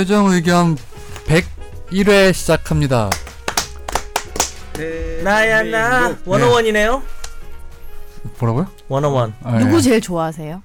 [0.00, 0.78] 최종 의견
[1.26, 3.10] 101회 시작합니다.
[5.22, 7.02] 나야 나 원어원이네요.
[8.38, 8.66] 뭐라고요?
[8.88, 9.34] 원어원.
[9.42, 9.80] 아, 누구 예.
[9.82, 10.62] 제일 좋아하세요?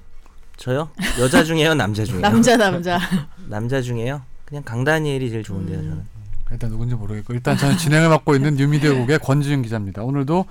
[0.56, 0.88] 저요?
[1.20, 2.22] 여자 중에요, 남자 중에요?
[2.22, 2.98] 남자 남자.
[3.46, 4.22] 남자 중에요?
[4.46, 6.06] 그냥 강다니엘이 제일 좋은데요, 저는.
[6.52, 10.02] 일단 누군지 모르겠고 일단 저는 진행을 맡고 있는 뉴미디어국의 권지윤 기자입니다.
[10.02, 10.46] 오늘도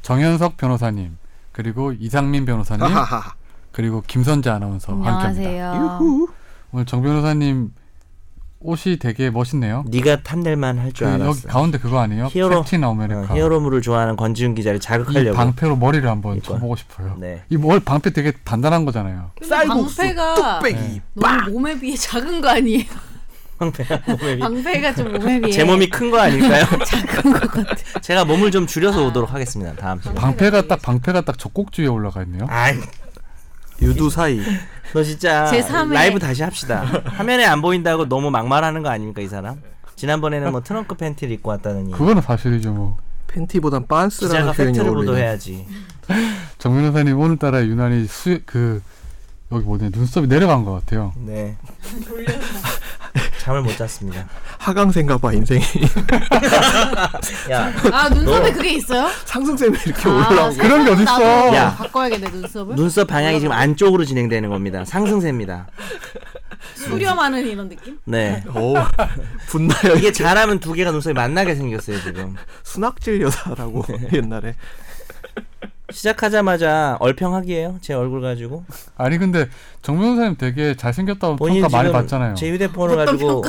[0.00, 1.18] 정현석 변호사님
[1.52, 2.86] 그리고 이상민 변호사님.
[3.72, 5.28] 그리고 김선재 아나운서 함께합니다.
[5.28, 6.00] 안녕하세요.
[6.72, 7.72] 오늘 정 변호사님
[8.62, 9.84] 옷이 되게 멋있네요.
[9.88, 11.28] 네가 탐낼만 할줄그 알았어.
[11.30, 12.26] 여기 가운데 그거 아니에요?
[12.30, 12.62] 히어로.
[12.62, 13.34] 캡틴 어, 아메리카.
[13.34, 15.34] 히어로물을 좋아하는 권지윤 기자를 이 자극하려고.
[15.36, 16.54] 방패로 머리를 한번 이거.
[16.54, 17.16] 쳐보고 싶어요.
[17.18, 17.42] 네.
[17.48, 19.30] 이 뭘 방패 되게 단단한 거잖아요.
[19.42, 21.00] 쌀국수, 방패가 뚝배기.
[21.14, 22.84] 너무 몸에 비해 작은 거 아니에요?
[23.58, 26.64] 방패가 몸에 비- 방패가 좀 몸에 비해 제 몸이 큰 거 아닐까요?
[26.86, 27.74] 작은 것 같아.
[28.02, 29.74] 제가 몸을 좀 줄여서 오도록 하겠습니다.
[29.74, 30.14] 다음 시간.
[30.16, 32.44] 방패가 딱 방패가 딱 젖꼭지에 올라가 있네요.
[32.50, 32.74] 아이,
[33.80, 34.40] 유두 사이.
[34.92, 35.94] 너 진짜 제 삼회.
[35.94, 36.82] 라이브 다시 합시다.
[37.04, 39.60] 화면에 안 보인다고 너무 막말하는 거 아닙니까, 이 사람?
[39.96, 41.92] 지난번에는 뭐 트렁크 팬티를 입고 왔다느니.
[41.92, 42.96] 그거는 사실이죠 뭐.
[43.28, 45.06] 팬티보단 빤스라는 표현이 팩트를 어울리네.
[45.06, 45.66] 보도해야지.
[46.58, 48.82] 정 변호사님 오늘따라 유난히 수 그
[49.52, 51.12] 여기 뭐냐 눈썹이 내려간 것 같아요.
[51.16, 51.56] 네.
[53.40, 54.26] 잠을 못 잤습니다.
[54.58, 55.62] 하강세인가 봐 인생이.
[57.50, 59.08] 야, 아 눈썹에 너- 그게 있어요?
[59.24, 60.56] 상승쌤이 이렇게 아, 올라오고.
[60.56, 61.54] 그런 게 어딨어.
[61.54, 61.74] 야.
[61.76, 62.76] 바꿔야겠네 눈썹을.
[62.76, 64.84] 눈썹 방향이 지금 안쪽으로 진행되는 겁니다.
[64.84, 65.66] 상승세입니다.
[66.74, 67.98] 수렴하는 이런 느낌?
[68.04, 68.42] 네.
[68.54, 68.74] 오.
[69.48, 69.94] 분나요.
[69.96, 72.36] 이게 잘하면 두 개가 눈썹이 만나게 생겼어요, 지금.
[72.62, 74.54] 순학질 여사라고 옛날에.
[75.92, 77.78] 시작하자마자 얼평하기예요.
[77.80, 78.64] 제 얼굴 가지고.
[78.96, 79.48] 아니 근데
[79.82, 82.34] 정 변호사님 되게 잘생겼다고 본인 평가 많이 받잖아요.
[82.36, 83.42] 제 휴대폰을 가지고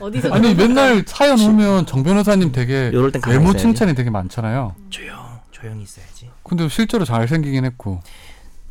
[0.00, 0.32] 어디서?
[0.32, 3.62] 아니 맨날 사연 오면 정 변호사님 되게 요럴 땐 가만히 외모 있어야지.
[3.62, 4.74] 칭찬이 되게 많잖아요.
[4.90, 5.16] 조용,
[5.50, 6.30] 조용히 있어야지.
[6.42, 8.00] 근데 실제로 잘생기긴 했고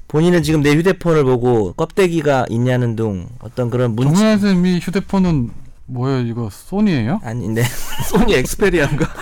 [0.08, 5.52] 본인은 지금 내 휴대폰을 보고 껍데기가 있냐는 둥 어떤 그런 정 문자 변호사님이 휴대폰은
[5.86, 7.20] 뭐예요 이거 소니예요?
[7.24, 7.64] 아닌데
[8.10, 9.14] 소니 Xperia인가?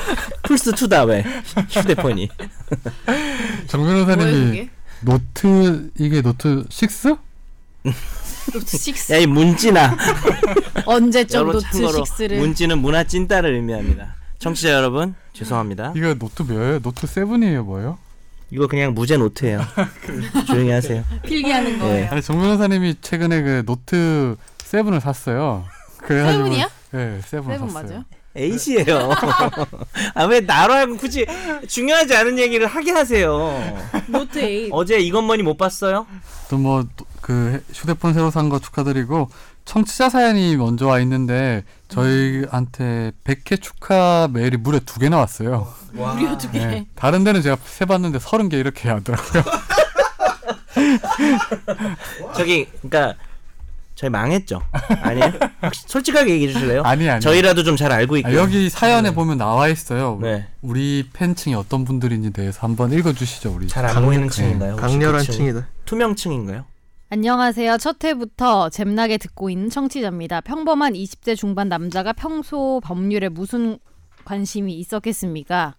[0.44, 1.24] 플스 2다 왜
[1.70, 2.30] 휴대폰이
[3.68, 4.70] 정 변호사님이?
[5.02, 7.18] 노트 이게 노트 6?
[8.54, 9.98] 노트 6 야이 문진아
[10.86, 16.80] 언제적 여러분 노트 참고로 6를 문진은 문화 찐따를 의미합니다 청취자 여러분 죄송합니다 이거 노트 몇예요?
[16.80, 17.98] 노트 7이에요 뭐예요?
[18.52, 19.62] 이거 그냥 무제 노트예요
[20.48, 22.10] 조용히 하세요 필기하는 거예요.
[22.12, 25.66] 아니 정 변호사님이 최근에 그 노트 7을 샀어요.
[26.14, 26.70] 세븐이야?
[26.92, 27.72] 네, 7을 세븐 샀어요.
[27.88, 28.04] 맞아요?
[28.36, 29.10] 에이시예요
[30.14, 31.26] 아 왜 나로 하고 굳이
[31.68, 33.60] 중요하지 않은 얘기를 하게 하세요
[34.08, 34.70] 노트 8.
[34.72, 36.06] 어제 이것머니 못 봤어요?
[36.50, 36.86] 또 뭐
[37.22, 39.30] 그 휴대폰 새로 산 거 축하드리고
[39.66, 45.68] 청취자 사연이 먼저 와 있는데 저희한테 100회 축하 메일이 무려 두 개 나 왔어요.
[45.92, 46.60] 무려 두 개.
[46.66, 46.86] 네.
[46.96, 49.44] 다른 데는 제가 세 봤는데 30개 이렇게 하더라고요.
[52.36, 53.16] 저기 그러니까
[54.00, 54.62] 저희 망했죠
[55.02, 55.34] 아니에요?
[55.62, 56.84] 혹시 솔직하게 얘기해 주실래요?
[56.84, 57.20] 아니 아니.
[57.20, 60.18] 저희라도 좀 잘 알고 아, 있고 여기 사연에 보면 나와 있어요.
[60.22, 60.48] 네.
[60.62, 63.68] 우리 팬층이 어떤 분들인지 대해서 한번 읽어 주시죠 우리.
[63.68, 64.72] 잘 안 보이는 층인가요?
[64.74, 65.34] 혹시 강렬한 그 층?
[65.36, 65.68] 층이다.
[65.84, 66.64] 투명층인가요?
[67.10, 67.78] 안녕하세요.
[67.78, 70.40] 첫 회부터 잼나게 듣고 있는 청취자입니다.
[70.42, 73.80] 평범한 20대 중반 남자가 평소 법률에 무슨
[74.24, 75.76] 관심이 있었겠습니까?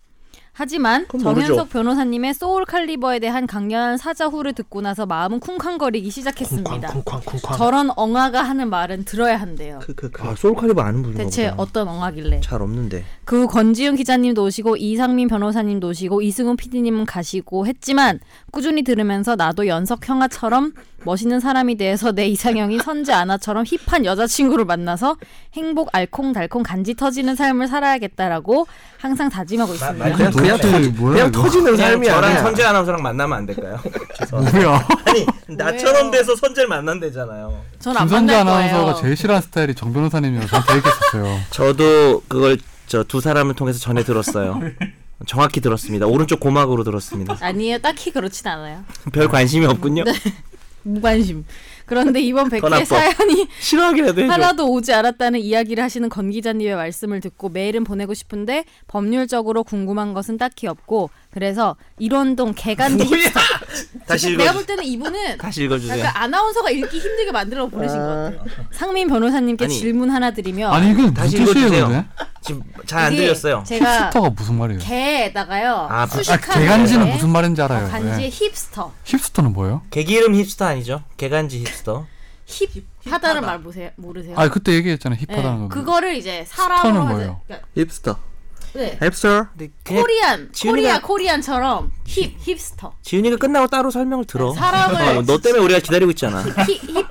[0.64, 1.64] 하지만 정현석 모르죠.
[1.70, 6.70] 변호사님의 소울 칼리버에 대한 강렬한 사자후를 듣고 나서 마음은 쿵쾅거리기 시작했습니다.
[6.88, 7.56] 쿵쾅 쿵쾅 쿵쾅.
[7.56, 9.78] 저런 엉아가 하는 말은 들어야 한대요.
[9.78, 10.22] 크크크.
[10.22, 11.62] 아 소울 칼리버 아는 분인가 대체 보다.
[11.62, 12.40] 어떤 엉아길래?
[12.42, 19.36] 잘 없는데 그 권지윤 기자님도 오시고 이상민 변호사님도 오시고 이승훈 PD님은 가시고 했지만 꾸준히 들으면서
[19.36, 20.74] 나도 연석 형아처럼
[21.04, 25.16] 멋있는 사람이 돼서 내 이상형인 선재 아나처럼 힙한 여자친구를 만나서
[25.54, 28.66] 행복 알콩달콩 간지 터지는 삶을 살아야겠다라고
[28.98, 29.98] 항상 다짐하고 있습니다.
[30.04, 31.42] 말- 그냥 그냥 터지, 뭐야, 그냥 이거?
[31.42, 32.42] 터지는 그냥 삶이 저랑 아니야.
[32.42, 33.80] 선재 아나운서랑 만나면 안 될까요?
[34.30, 34.86] 뭐야?
[35.06, 39.00] 아니 나처럼 돼서 선재를 만난대잖아요 전안 김선재 만날 아나운서가.
[39.00, 41.38] 제일 싫어하는 스타일이 정 변호사님이라고 저한테 얘기했었어요.
[41.50, 44.60] 저도 그걸 저 두 사람을 통해서 전해 들었어요
[45.24, 47.78] 정확히 들었습니다 오른쪽 고막으로 들었습니다 아니에요.
[47.78, 48.84] 딱히 그렇진 않아요.
[49.12, 50.02] 별 관심이 없군요
[50.82, 51.44] 무관심.
[51.86, 52.84] 그런데 이번 더 100회 나빠.
[52.84, 53.46] 사연이
[54.30, 60.38] 하나도 오지 않았다는 이야기를 하시는 권 기자님의 말씀을 듣고 메일은 보내고 싶은데 법률적으로 궁금한 것은
[60.38, 63.40] 딱히 없고 그래서 이런동 개간지 힙스터
[64.06, 68.04] 다시 내가 읽어 볼 때는 이분은 다시 읽어주세요 약간 아나운서가 읽기 힘들게 만들어 보내신 것
[68.06, 68.44] 같아요.
[68.72, 72.04] 상민 변호사님께 아니, 질문 하나 드리며 아니 이건 다시 무슨 읽어주세요.
[72.42, 74.80] 지금 잘 안 이게 들렸어요 제가 hipster가 무슨 말이에요?
[74.80, 77.86] 개에다가요 아, 아, 수식하는 개간지는 개, 무슨 말인지 알아요.
[77.86, 78.46] 어, 간지의 네.
[78.48, 79.82] Hipster hipster는 뭐예요?
[79.90, 81.02] 개기름 힙스터 아니죠?
[81.16, 82.06] 개간지 hipster
[82.46, 84.34] hip 하다는 말 보세요 모르세요?
[84.36, 85.18] 아 그때 얘기했잖아요.
[85.20, 85.68] 네, hip하다는 거.
[85.68, 87.30] 그거를 이제 ster는 사람으로 뭐예요?
[87.30, 87.40] 하자.
[87.46, 88.18] 그러니까 힙스터.
[88.72, 88.98] 네.
[88.98, 92.92] 그냥 Korean, Korea, Korean처럼 hip, hipster.
[93.02, 94.52] 지훈이가 끝나고 따로 설명을 들어.
[94.54, 96.42] 사람을 어, 너 때문에 우리가 기다리고 있잖아.
[96.42, 96.54] Hip,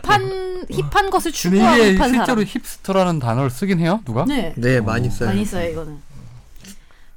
[0.04, 2.44] hip한, hip한 것을 추구하고 hip한 실제로 사람.
[2.46, 4.26] Hipster라는 단어를 쓰긴 해요 누가?
[4.26, 4.54] 네.
[4.56, 5.30] 네 많이 써요.
[5.30, 6.00] 많이 써요, 이거는.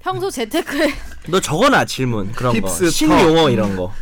[0.01, 0.93] 평소 재테크에,
[1.29, 2.69] 너 적어놔 질문 그런 거.
[2.69, 2.91] 힙스터.
[2.91, 3.93] 신용어 이런 거.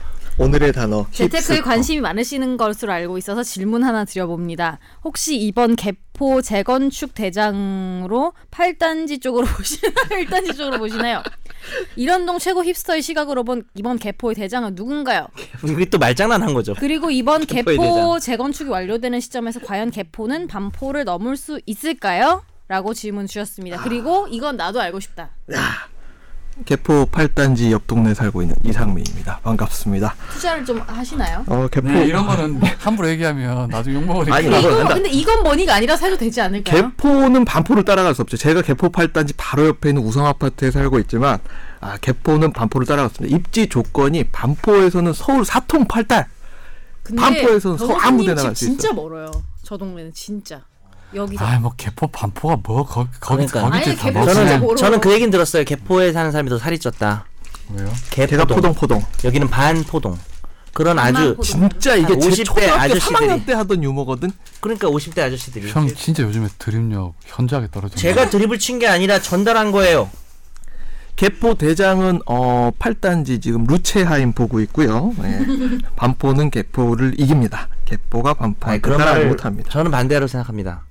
[0.41, 1.69] 오늘의 단어 재테크에 힙스터.
[1.69, 4.79] 관심이 많으시는 것으로 알고 있어서 질문 하나 드려봅니다.
[5.05, 9.93] 혹시 이번 개포 재건축 대장으로 8단지 쪽으로 보시나요?
[10.25, 11.23] 1단지 쪽으로 보시나요?
[11.95, 15.29] 이런동 최고 힙스터의 시각으로 본 이번 개포의 대장은 누군가요?
[15.63, 16.75] 이게 또 말장난한 거죠.
[16.79, 18.19] 그리고 이번 개포 대장.
[18.19, 22.43] 재건축이 완료되는 시점에서 과연 개포는 반포를 넘을 수 있을까요?
[22.67, 23.83] 라고 질문 주셨습니다.
[23.83, 25.33] 그리고 이건 나도 알고 싶다.
[26.65, 29.41] 개포 8단지 옆 동네 살고 있는 이상민입니다.
[29.43, 30.15] 반갑습니다.
[30.33, 31.45] 투자를 좀 하시나요?
[31.47, 34.89] 어 개포 네, 이런 거는 함부로 얘기하면 나중에 욕먹으니까 아니, 근데 이건.
[34.89, 36.83] 근데 이건 뭐니가 아니라서 해도 되지 않을까요?
[36.91, 38.37] 개포는 반포를 따라갈 수 없죠.
[38.37, 41.39] 제가 개포 8단지 바로 옆에 있는 우성 아파트에 살고 있지만
[41.81, 43.35] 아 개포는 반포를 따라갔습니다.
[43.37, 46.27] 입지 조건이 반포에서는 서울 사통 8달
[47.03, 49.31] 근데 반포에서는 서- 아무 데나 집 갈수 진짜 멀어요.
[49.63, 50.63] 저 동네는 진짜
[51.15, 53.63] 여기서 아 뭐 개포 반포가 뭐 거기 거기 그러니까.
[53.63, 54.25] 거기 아니, 개포.
[54.25, 54.77] 진짜 저는.
[54.77, 55.65] 저는 그 얘긴 들었어요.
[55.65, 57.23] 개포에 사는 사람이 더 살이 쪘다.
[57.75, 57.93] 왜요?
[58.11, 58.57] 제가 개포동.
[58.57, 60.19] 포동 포동 여기는 반 포동.
[60.73, 61.43] 그런 아주 반포동.
[61.43, 63.17] 진짜 이게 한 제 50대 초등학교 아저씨들이.
[63.29, 64.31] 3학년 때 하던 유머거든.
[64.61, 65.71] 그러니까 50대 아저씨들이.
[65.71, 67.97] 형 진짜 요즘에 드립력 현저하게 떨어져.
[67.97, 70.09] 제가 드립을 친 게 아니라 전달한 거예요.
[71.17, 75.13] 개포 대장은 어 8단지 지금 루체하임 보고 있고요.
[75.23, 75.47] 예.
[75.97, 77.69] 반포는 개포를 이깁니다.
[77.85, 79.71] 개포가 반포를 따라가지 말을 못합니다.
[79.71, 80.85] 저는 반대로 생각합니다.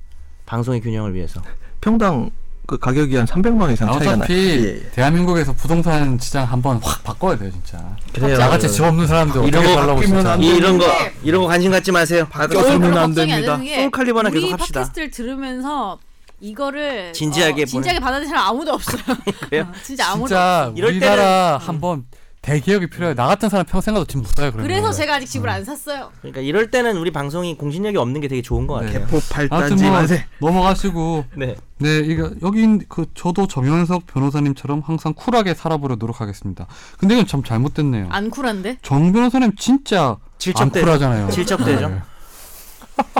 [0.49, 1.41] 방송의 균형을 위해서.
[1.79, 2.29] 평당
[2.65, 4.15] 그 가격이 한 300만 원 이상 차이가 나요.
[4.17, 4.89] 어차피 예, 예.
[4.91, 7.79] 대한민국에서 부동산 시장 한번 확 바꿔야 돼요 진짜.
[8.13, 8.37] 그래요.
[8.37, 10.31] 나같이 집 없는 사람들 이런 거 바뀌면 진짜.
[10.33, 10.85] 안 이- 이런 거
[11.23, 12.27] 이런 거 관심 갖지 마세요.
[12.29, 13.57] 별로 안 됩니다.
[13.57, 14.79] 소울 칼리버나 우리 계속 합시다.
[14.81, 15.97] 팟캐스트를 들으면서
[16.41, 19.01] 이거를 진지하게 어, 진지하게 받아들이는 사람 아무도 없어요.
[19.49, 19.63] 그래요?
[19.69, 22.05] 어, 진짜 아무도 진짜 이럴 우리나라 한번
[22.41, 23.15] 대기업이 필요해.
[23.15, 24.65] 나 같은 사람 평생 가도 집 못 사요 그러면.
[24.67, 26.09] 그래서 제가 아직 집을 안 샀어요.
[26.21, 28.93] 그러니까 이럴 때는 우리 방송이 공신력이 없는 게 되게 좋은 것 같아요.
[29.05, 29.19] 개포
[29.51, 30.25] 아무튼 8단지 뭐 만세.
[30.39, 31.55] 넘어가시고 네.
[31.79, 36.65] 네 이거 여긴 그 저도 정현석 변호사님처럼 항상 쿨하게 살아보려 노력하겠습니다.
[36.97, 38.07] 근데 이건 참 잘못됐네요.
[38.09, 38.77] 안 쿨한데?
[38.81, 40.85] 정 변호사님 진짜 안 질척대죠.
[40.85, 41.29] 쿨하잖아요.
[41.31, 41.89] 질척대죠.
[41.89, 42.01] 네.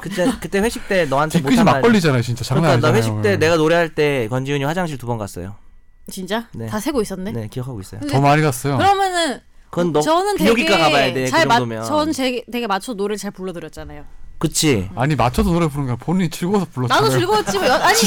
[0.02, 1.76] 그때 그때 회식 때 너한테 뒤끝이 못한 말.
[1.76, 3.20] 막걸리잖아요 진짜 장난 그러니까 나 아니잖아요.
[3.20, 5.56] 회식 때 내가 노래할 때 건지훈이 화장실 두 번 갔어요.
[6.10, 6.48] 진짜?
[6.54, 6.68] 네.
[6.68, 7.32] 다 세고 있었네.
[7.32, 8.02] 네, 기억하고 있어요.
[8.10, 8.78] 더 많이 갔어요.
[8.78, 9.40] 그러면은
[9.70, 11.28] 그건 너 저는 비뇨기과 되게 가봐야 돼.
[11.28, 11.86] 잘 그 맞, 정도면.
[11.86, 14.04] 전 제, 되게 맞춰 노래 잘 불러드렸잖아요.
[14.40, 14.90] 그치.
[14.96, 17.04] 아니 맞춰서 노래 부르는 거야 본인이 즐거워서 불렀잖아요.
[17.08, 17.98] 나도 즐거웠지만 여, 아니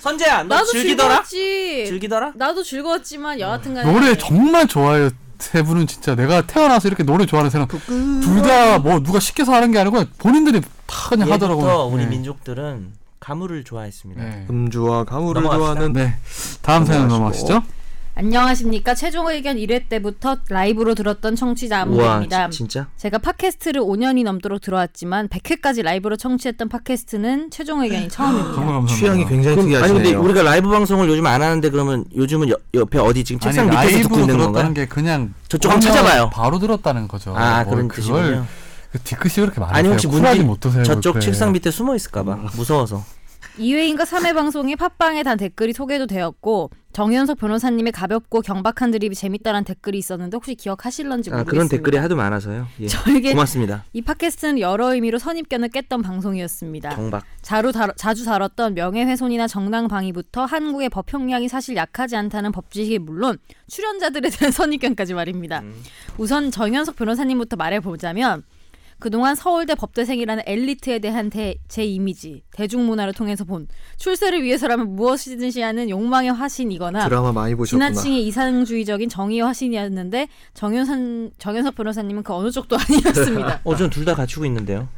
[0.00, 1.22] 선재야, 너 나도 즐기더라?
[1.22, 1.86] 즐거웠지.
[1.86, 2.32] 즐기더라?
[2.34, 5.10] 나도 즐거웠지만 여하튼간에 노래 정말 좋아해요.
[5.38, 9.70] 세 분은 진짜 내가 태어나서 이렇게 노래 좋아하는 사람 둘 다 뭐 누가 시켜서 하는
[9.70, 11.90] 게 아니고 본인들이 다 그냥 하더라고요.
[11.92, 12.08] 우리 네.
[12.10, 14.22] 민족들은 가물을 좋아했습니다.
[14.22, 14.46] 네.
[14.50, 15.74] 음주와 가물을 넘어갑시다.
[15.74, 16.14] 좋아하는 네.
[16.62, 17.08] 다음 사연.
[17.08, 17.62] 넘어가시죠.
[18.18, 21.86] 안녕하십니까 최종 의견 1회 때부터 라이브로 들었던 청취자.
[22.50, 22.86] 지- 진짜?
[22.96, 28.86] 제가 팟캐스트를 5년이 넘도록 들어왔지만 100회까지 라이브로 청취했던 팟캐스트는 최종 의견이 처음입니다.
[28.86, 30.22] 취향이 굉장히 그럼, 아니 근데 특이하시네요.
[30.22, 34.02] 우리가 라이브 방송을 요즘 안 하는데 그러면 요즘은 여, 옆에 어디 지금 책상 아니, 밑에서
[34.04, 34.74] 듣고 라이브로 있는 들었다는 건가요?
[34.74, 36.30] 게 그냥 저쪽 한번 찾아봐요.
[36.30, 37.36] 바로 들었다는 거죠.
[37.36, 38.46] 아뭘 그런 그걸 뜻이군요.
[38.96, 39.78] 그 뒤끝이 왜 이렇게 많으세요?
[39.78, 40.82] 아니 혹시 문디 못하세요?
[40.84, 41.24] 저쪽 그래.
[41.24, 43.04] 책상 밑에 숨어 있을까봐 무서워서.
[43.58, 49.96] 2회인가 3회 방송에 팟빵에 단 댓글이 소개도 되었고 정현석 변호사님의 가볍고 경박한 드립이 재밌다는 댓글이
[49.96, 51.50] 있었는데 혹시 기억하실런지 아 모르겠습니다.
[51.50, 52.66] 그런 댓글이 하도 많아서요.
[52.80, 52.86] 예.
[52.86, 53.84] 저에게 고맙습니다.
[53.94, 56.90] 이 팟캐스트는 여러 의미로 선입견을 깼던 방송이었습니다.
[56.90, 57.24] 경박.
[57.40, 63.38] 자루 다, 자주 다뤘던 명예훼손이나 정당방위부터 한국의 법 형량이 사실 약하지 않다는 법지식이 물론
[63.68, 65.60] 출연자들에 대한 선입견까지 말입니다.
[65.60, 65.82] 음.
[66.18, 68.42] 우선 정현석 변호사님부터 말해보자면
[68.98, 75.90] 그동안 서울대 법대생이라는 엘리트에 대한 대, 제 이미지, 대중문화를 통해서 본 출세를 위해서라면 무엇이든지 하는
[75.90, 77.90] 욕망의 화신이거나 드라마 많이 보셨구나.
[77.90, 83.60] 지나치게 이상주의적인 정의의 화신이었는데 정현선, 정현석 변호사님은 그 어느 쪽도 아니었습니다.
[83.64, 84.88] 어, 전둘다 갖추고 있는데요.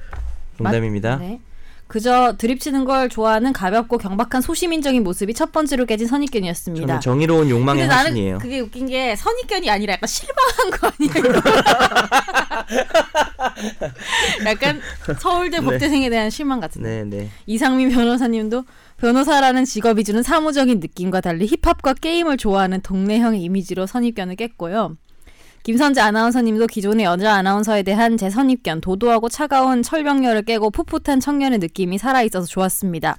[0.59, 1.17] 농담입니다.
[1.17, 1.41] 네.
[1.89, 6.87] 그저 드립치는 걸 좋아하는 가볍고 경박한 소시민적인 모습이 첫 번째로 깨진 선입견이었습니다.
[6.87, 8.39] 저는 정의로운 욕망의 근데 나는 화신이에요.
[8.39, 11.43] 그게 웃긴 게 선입견이 아니라 약간 실망한 거 아니에요?
[14.45, 14.81] 약간
[15.19, 17.05] 서울대 법대생에 대한 실망 같은데.
[17.05, 17.31] 네, 네.
[17.47, 18.65] 이상민 변호사님도
[18.99, 24.97] 변호사라는 직업이 주는 사무적인 느낌과 달리 힙합과 게임을 좋아하는 동네형 이미지로 선입견을 깼고요.
[25.63, 31.99] 김선재 아나운서님도 기존의 여자 아나운서에 대한 제 선입견, 도도하고 차가운 철벽녀를 깨고 풋풋한 청년의 느낌이
[31.99, 33.19] 살아있어서 좋았습니다.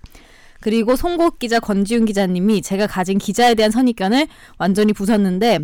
[0.62, 4.28] 그리고 송곡 기자 권지훈 기자님이 제가 가진 기자에 대한 선입견을
[4.58, 5.60] 완전히 부쉈는데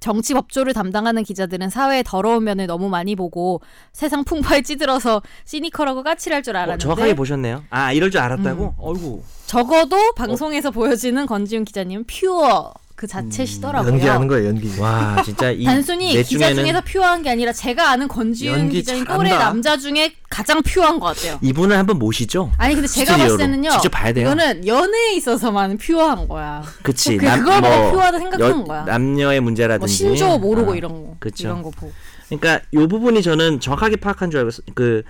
[0.00, 3.60] 정치 법조를 담당하는 기자들은 사회의 더러운 면을 너무 많이 보고
[3.92, 7.64] 세상 풍파에 찌들어서 시니컬하고 까칠할 줄 어, 알았는데 정확하게 보셨네요.
[7.70, 8.64] 아, 이럴 줄 알았다고?
[8.64, 8.70] 음.
[8.78, 9.22] 어이구.
[9.46, 13.90] 적어도 방송에서 보여지는 권지훈 기자님은 pure 그 자체시더라고요.
[13.94, 14.78] 연기하는 거예요, 연기.
[14.78, 19.16] 와 진짜 이 단순히 넷 기자 중에는 중에서 pure한 게 아니라 제가 아는 권지윤 잘한다.
[19.16, 21.36] 또래 남자 중에 가장 pure한 것 같아요.
[21.42, 22.52] 이분을 한번 모시죠.
[22.58, 23.16] 아니 근데 제가.
[23.16, 23.70] 봤을 때는요.
[23.70, 24.26] 직접 봐야 돼요.
[24.28, 26.62] 이거는 연애에 있어서만 퓨어한 거야.
[26.84, 27.16] 그치.
[27.16, 28.84] 그- 그걸 보고 퓨어하다 생각하는 여- 거야.
[28.84, 30.04] 남녀의 문제라든지.
[30.04, 31.48] 뭐 신조 모르고 아, 이런 거 그쵸.
[31.48, 31.92] 이런 거 보고.
[32.28, 35.02] 그러니까 요 부분이 저는 정확하게 파악한 줄 알고 그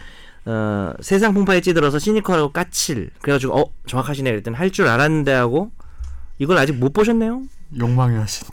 [0.46, 5.70] 어, 세상 풍파에 찌들어서 시니컬하고 까칠 그래가지고 어 정확하시네 그랬더니 할 줄 알았는데 하고
[6.38, 7.42] 이걸 아직 못 보셨네요.
[7.78, 8.46] 욕망의 하신.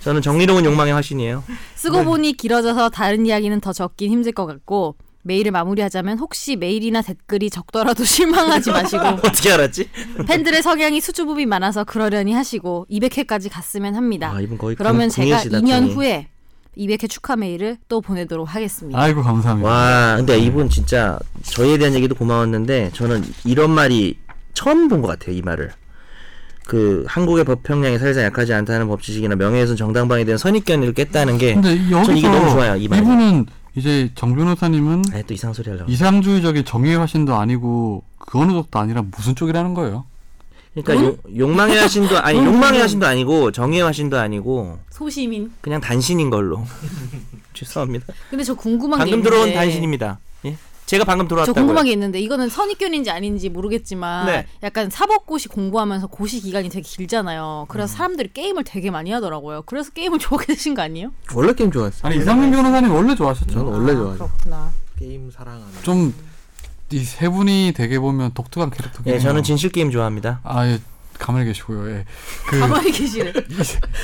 [0.00, 1.44] 저는 정리로운 욕망의 화신이에요.
[1.76, 2.04] 쓰고 네.
[2.04, 8.04] 보니 길어져서 다른 이야기는 더 적긴 힘들 것 같고 메일을 마무리하자면 혹시 메일이나 댓글이 적더라도
[8.04, 9.88] 실망하지 마시고 어떻게 알았지?
[10.26, 14.32] 팬들의 성향이 수줍음이 많아서 그러려니 하시고 200회까지 갔으면 합니다.
[14.34, 15.94] 아 이분 거의 그러면 궁- 제가 궁예시다, 2년 궁예.
[15.94, 16.28] 후에
[16.76, 19.00] 200회 축하 메일을 또 보내도록 하겠습니다.
[19.00, 19.68] 아이고 감사합니다.
[19.68, 24.18] 와 근데 이분 진짜 저희에 대한 얘기도 고마웠는데 저는 이런 말이
[24.54, 25.72] 처음 본 것 같아요 이 말을
[26.66, 31.74] 그 한국의 법 평량이 사실상 약하지 않다는 법지식이나 명예훼손 정당방에 대한 선입견을 깼다는 게 근데
[31.74, 33.02] 이- 여기서 전 이게 너무 좋아요, 이 말이.
[33.02, 38.52] 이분은 이제 정 변호사님은 아예 또 이상한 소리 하려고 이상주의적인 정의의 화신도 아니고 그 어느
[38.52, 40.04] 쪽도 아니라 무슨 쪽이라는 거예요?
[40.74, 42.46] 그러니까 용, 욕망의 화신도 아니 음.
[42.46, 45.52] 욕망의 화신도 아니고 정의의 화신도 아니고 소시민.
[45.60, 46.64] 그냥 단신인 걸로
[47.54, 50.33] 죄송합니다 근데 저 궁금한 게 방금 들어온 단신입니다 예?
[50.86, 54.46] 제가 방금 저 들어왔다고요 궁금한 게 있는데 이거는 선입견인지 아닌지 모르겠지만 네.
[54.62, 57.66] 약간 사법고시 공부하면서 고시 기간이 되게 길잖아요.
[57.68, 59.62] 그래서 사람들이 게임을 되게 많이 하더라고요.
[59.66, 61.10] 그래서 게임을 좋아하게 되신 거 아니에요?
[61.34, 62.02] 원래 게임 좋아했어요.
[62.02, 63.50] 아니 이상민 변호사님 원래 좋아하셨죠?
[63.52, 64.18] 저는 원래 아, 좋아하죠.
[64.26, 64.70] 그렇구나.
[64.98, 65.66] 게임 사랑하는.
[65.82, 66.12] 좀
[66.92, 69.20] 이 세 분이 되게 보면 독특한 캐릭터긴 예 해요.
[69.22, 70.78] 저는 진실 게임 좋아합니다 아, 예,
[71.18, 71.90] 가만히 계시고요.
[71.90, 72.04] 예.
[72.46, 73.32] 그 가만히 계시래.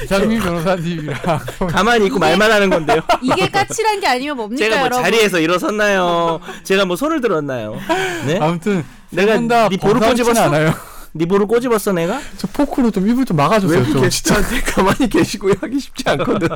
[0.04, 1.18] 이상민 변호사님이랑
[1.70, 5.04] 가만히 있고 말만 하는 건데요 이게 까칠한 게 아니면 뭡니까 제가 뭐 여러분?
[5.04, 7.76] 자리에서 일어섰나요 제가 뭐 손을 들었나요
[8.26, 8.38] 네?
[8.40, 10.42] 아무튼 내가 네 볼을 꼬집었어?
[10.44, 10.72] 않아요.
[11.12, 13.84] 네 볼을 꼬집었어 내가 저 포크로 좀 입을 좀 막아주세요.
[13.86, 14.02] 좀.
[14.02, 16.48] 게스트한테 가만히 계시고요 하기 쉽지 않거든.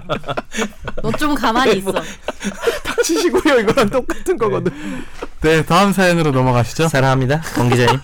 [1.03, 1.93] 너 좀 가만히 있어.
[2.85, 4.73] 닥치시고요 이거랑 똑같은 거거든.
[5.41, 6.87] 네, 다음 사연으로 넘어가시죠.
[6.87, 7.99] 사랑합니다 권 기자님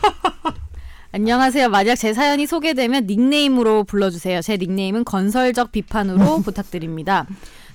[1.12, 1.70] 안녕하세요.
[1.70, 4.42] 만약 제 사연이 소개되면 닉네임으로 불러주세요.
[4.42, 7.26] 제 닉네임은 건설적 비판으로 부탁드립니다.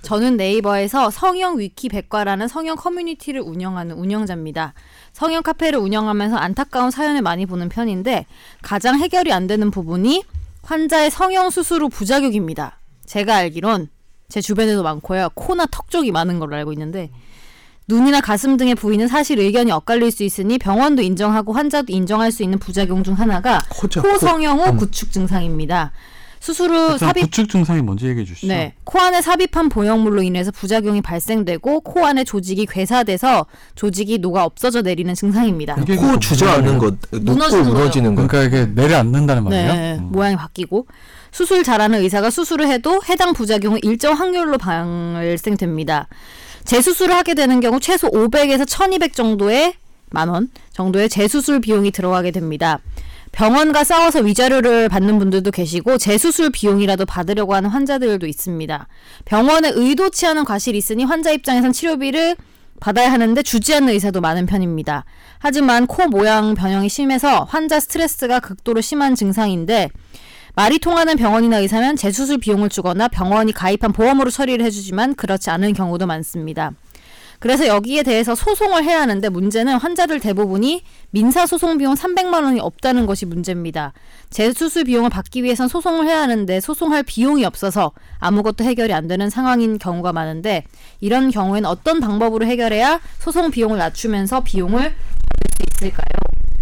[0.04, 4.74] 저는 네이버에서 성형 위키 백과라는 성형 커뮤니티를 운영하는 운영자입니다.
[5.12, 8.25] 성형 카페를 운영하면서 안타까운 사연을 많이 보는 편인데
[8.62, 10.24] 가장 해결이 안 되는 부분이
[10.62, 12.80] 환자의 성형 수술 후 부작용입니다.
[13.06, 13.89] 제가 알기론
[14.30, 15.32] 제 주변에도 많고요.
[15.34, 17.12] 코나 턱 쪽이 많은 걸로 알고 있는데
[17.88, 22.58] 눈이나 가슴 등의 부위는 사실 의견이 엇갈릴 수 있으니 병원도 인정하고 환자도 인정할 수 있는
[22.58, 24.18] 부작용 중 하나가 코죠, 코 코.
[24.18, 25.92] 성형 후 구축 증상입니다.
[26.39, 28.48] 수술 후 삽입 구축 증상이 뭔지 얘기해 주시죠.
[28.54, 34.82] 네, 코 안에 삽입한 보형물로 인해서 부작용이 발생되고 코 안에 조직이 괴사돼서 조직이 녹아 없어져
[34.82, 35.75] 내리는 증상입니다.
[35.82, 38.27] 이게 코그 주저앉는 거, 눕고 무너지는 무너지는 거.
[38.27, 39.74] 그러니까 이게 내려앉는다는 말이에요.
[39.74, 40.10] 네, 음.
[40.12, 40.86] 모양이 바뀌고
[41.32, 46.08] 수술 잘하는 의사가 수술을 해도 해당 부작용은 일정 확률로 발생됩니다.
[46.65, 49.74] 재수술을 하게 되는 경우 최소 500에서 1200 정도의
[50.10, 52.79] 만 원 정도의 재수술 비용이 들어가게 됩니다.
[53.31, 58.88] 병원과 싸워서 위자료를 받는 분들도 계시고 재수술 비용이라도 받으려고 하는 환자들도 있습니다.
[59.25, 62.38] 병원에 의도치 않은 과실이 있으니 환자 입장에선 치료비를
[62.79, 65.03] 받아야 하는데 주지 않는 의사도 많은 편입니다.
[65.39, 69.89] 하지만 코 모양 변형이 심해서 환자 스트레스가 극도로 심한 증상인데
[70.55, 76.07] 말이 통하는 병원이나 의사면 재수술 비용을 주거나 병원이 가입한 보험으로 처리를 해주지만 그렇지 않은 경우도
[76.07, 76.71] 많습니다.
[77.39, 83.05] 그래서 여기에 대해서 소송을 해야 하는데 문제는 환자들 대부분이 민사 소송 비용 300만 원이 없다는
[83.05, 83.91] 것이 문제입니다.
[84.29, 89.77] 재수술 비용을 받기 위해선 소송을 해야 하는데 소송할 비용이 없어서 아무것도 해결이 안 되는 상황인
[89.77, 90.63] 경우가 많은데
[91.01, 94.93] 이런 경우에는 어떤 방법으로 해결해야 소송 비용을 낮추면서 비용을 줄일
[95.57, 96.07] 수 있을까요?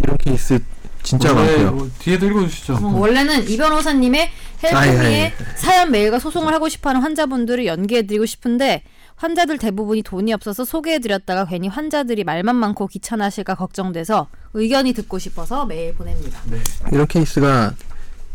[0.01, 0.59] 이런 케이스
[1.03, 1.71] 진짜 많고요.
[1.71, 2.73] 뭐 뒤에도 읽어주시죠.
[2.75, 4.29] 어, 원래는 이 변호사님의
[4.73, 5.31] 아이.
[5.55, 8.83] 사연 메일과 소송을 하고 싶어하는 환자분들을 연계해드리고 싶은데
[9.15, 15.93] 환자들 대부분이 돈이 없어서 소개해드렸다가 괜히 환자들이 말만 많고 귀찮아하실까 걱정돼서 의견이 듣고 싶어서 메일
[15.93, 16.39] 보냅니다.
[16.91, 17.73] 이런 케이스가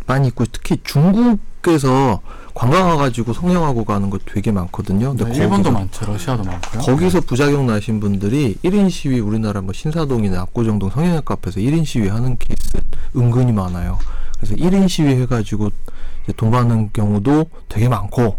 [0.06, 2.20] 많이 있고 특히 중국에서
[2.54, 5.14] 관광 와가지고 성형하고 가는 거 되게 많거든요.
[5.14, 6.06] 근데 네, 일본도 거기서- 많죠.
[6.06, 6.82] 러시아도 많고요.
[6.82, 12.37] 거기서 부작용 나신 분들이 1인 시위 우리나라 뭐 신사동이나 압구정동 성형외과 앞에서 1인 시위 하는
[12.38, 12.57] 케이스
[13.16, 13.98] 은근히 많아요.
[14.36, 15.70] 그래서 1인 시위 해가지고
[16.36, 18.38] 받는 경우도 되게 많고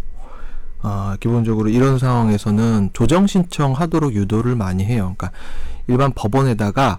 [0.82, 5.14] 아, 기본적으로 이런 상황에서는 조정 신청하도록 유도를 많이 해요.
[5.16, 5.30] 그러니까
[5.88, 6.98] 일반 법원에다가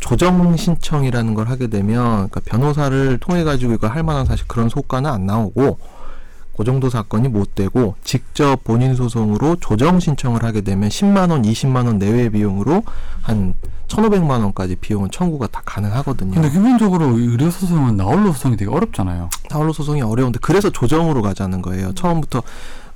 [0.00, 5.08] 조정 신청이라는 걸 하게 되면 그러니까 변호사를 통해 가지고 이거 할 만한 사실 그런 소가는
[5.08, 5.78] 안 나오고
[6.56, 11.86] 그 정도 사건이 못 되고 직접 본인 소송으로 조정 신청을 하게 되면 10만 원, 20만
[11.86, 12.82] 원 내외 비용으로
[13.22, 13.54] 한
[13.88, 16.32] 1,500만 원까지 비용은 청구가 다 가능하거든요.
[16.32, 19.28] 근데 기본적으로 의료 소송은 나홀로 소송이 되게 어렵잖아요.
[19.50, 21.92] 나홀로 소송이 어려운데 그래서 조정으로 가자는 거예요.
[21.92, 22.42] 처음부터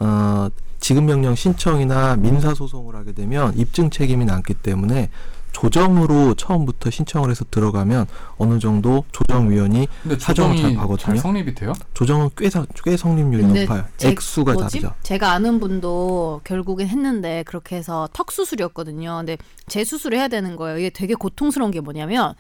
[0.01, 0.49] 어
[0.81, 5.11] 지급 명령 신청이나 민사 소송을 하게 되면 입증 책임이 남기 때문에
[5.53, 8.07] 조정으로 처음부터 신청을 해서 들어가면
[8.39, 9.89] 어느 정도 조정위원이
[10.19, 10.97] 사정을 잘 봐거든요.
[10.97, 11.73] 잘 성립이 돼요?
[11.95, 13.85] 조정은 꽤, 사- 꽤 성립률이 높아요.
[13.97, 14.81] 제- 액수가 뭐지?
[14.81, 14.95] 다르죠.
[15.03, 19.17] 제가 아는 분도 결국엔 했는데 그렇게 해서 턱 수술이었거든요.
[19.19, 19.37] 근데
[19.69, 20.79] 재수술을 해야 되는 거예요.
[20.79, 22.35] 이게 되게 고통스러운 게 뭐냐면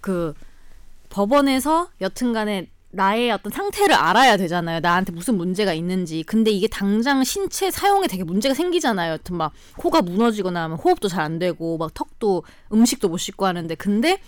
[0.00, 0.34] 그
[1.08, 4.80] 법원에서 여튼간에 나의 어떤 상태를 알아야 되잖아요.
[4.80, 6.24] 나한테 무슨 문제가 있는지.
[6.24, 9.12] 근데 이게 당장 신체 사용에 되게 문제가 생기잖아요.
[9.12, 12.42] 여튼 막 코가 무너지거나 하면 호흡도 잘 안 되고 막 턱도
[12.72, 14.18] 음식도 못 씻고 하는데 근데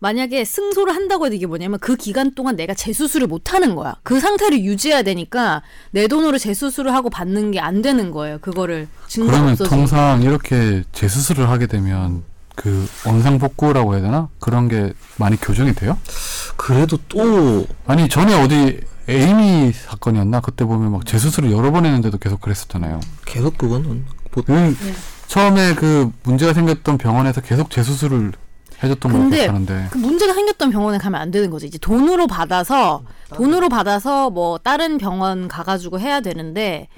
[0.00, 3.94] 만약에 승소를 한다고 해도 이게 뭐냐면 그 기간 동안 내가 재수술을 못 하는 거야.
[4.02, 5.62] 그 상태를 유지해야 되니까
[5.92, 8.38] 내 돈으로 재수술을 하고 받는 게 안 되는 거예요.
[8.40, 9.70] 그거를 증거 그러면 없어서.
[9.70, 12.24] 통상 이렇게 재수술을 하게 되면
[12.56, 14.28] 그 원상 복구라고 해야 되나?
[14.40, 15.96] 그런 게 많이 교정이 돼요?
[16.56, 20.40] 그래도 또 아니 전에 어디 에이미 사건이었나?
[20.40, 22.98] 그때 보면 막 재수술을 여러 번 했는데도 계속 그랬었잖아요.
[23.24, 24.74] 계속 그거는 보- 그 네.
[25.28, 28.32] 처음에 그 문제가 생겼던 병원에서 계속 재수술을
[28.82, 31.66] 해줬던 걸로 근데 기억하는데 그 문제가 생겼던 병원에 가면 안 되는 거지.
[31.66, 33.02] 이제 돈으로 받아서
[33.34, 36.88] 돈으로 받아서 뭐 다른 병원 가가지고 해야 되는데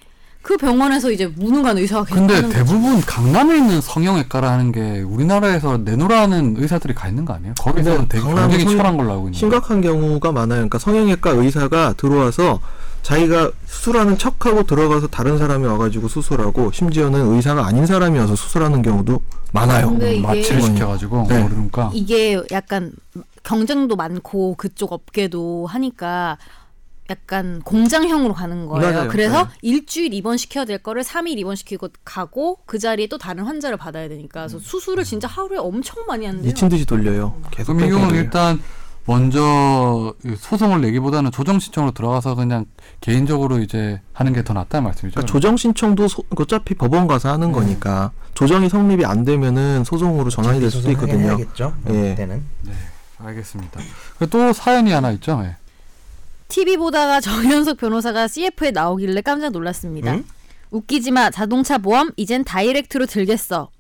[0.43, 2.49] 그 병원에서 이제 무능한 의사가 근데.
[2.49, 7.55] 대부분 강남에 있는 성형외과라 하는 게 우리나라에서 내노라는 의사들이 가 있는 거 아니에요?
[7.59, 10.59] 거기서는 되게 굉장히 성- 치열한 걸로 알고 있는데 심각한 경우가 많아요.
[10.59, 12.61] 그러니까 성형외과 의사가 들어와서
[13.03, 19.21] 자기가 수술하는 척하고 들어가서 다른 사람이 와가지고 수술하고 심지어는 의사가 아닌 사람이 와서 수술하는 경우도
[19.53, 19.91] 많아요.
[20.23, 21.43] 마취를 시켜가지고 네.
[21.43, 22.93] 모르니까 이게 약간
[23.45, 26.37] 경쟁도 많고 그쪽 업계도 하니까
[27.11, 28.93] 약간 공장형으로 가는 거예요.
[28.93, 29.09] 맞아요.
[29.09, 29.51] 그래서 네.
[29.63, 34.59] 일주일 입원시켜야 될 거를 3일 입원시키고 가고 그 자리에 또 다른 환자를 받아야 되니까 그래서
[34.59, 36.47] 수술을 진짜 하루에 엄청 많이 하는데요.
[36.49, 37.41] 미친 듯이 돌려요.
[37.51, 38.25] 계속 그럼 이 경우는 돌려요.
[38.25, 38.61] 일단
[39.07, 42.67] 먼저 이 소송을 내기보다는 조정 신청으로 들어가서 그냥
[43.01, 45.15] 개인적으로 이제 하는 게 더 낫다는 말씀이죠.
[45.15, 50.61] 그러니까 조정 신청도 소- 어차피 법원 가서 하는 거니까 조정이 성립이 안 되면은 소송으로 전환이
[50.61, 51.25] 될 수도 있거든요.
[51.29, 51.75] 해야겠죠.
[51.89, 52.11] 예.
[52.11, 52.45] 그때는.
[53.19, 53.81] 알겠습니다.
[54.19, 55.41] 그리고 또 사연이 하나 있죠.
[55.45, 55.57] 예.
[56.49, 60.15] TV 보다가 정현석 변호사가 CF에 나오길래 깜짝 놀랐습니다.
[60.15, 60.25] 응?
[60.71, 61.31] 웃기지 마.
[61.31, 63.71] 자동차 보험 이젠 다이렉트로 들겠어.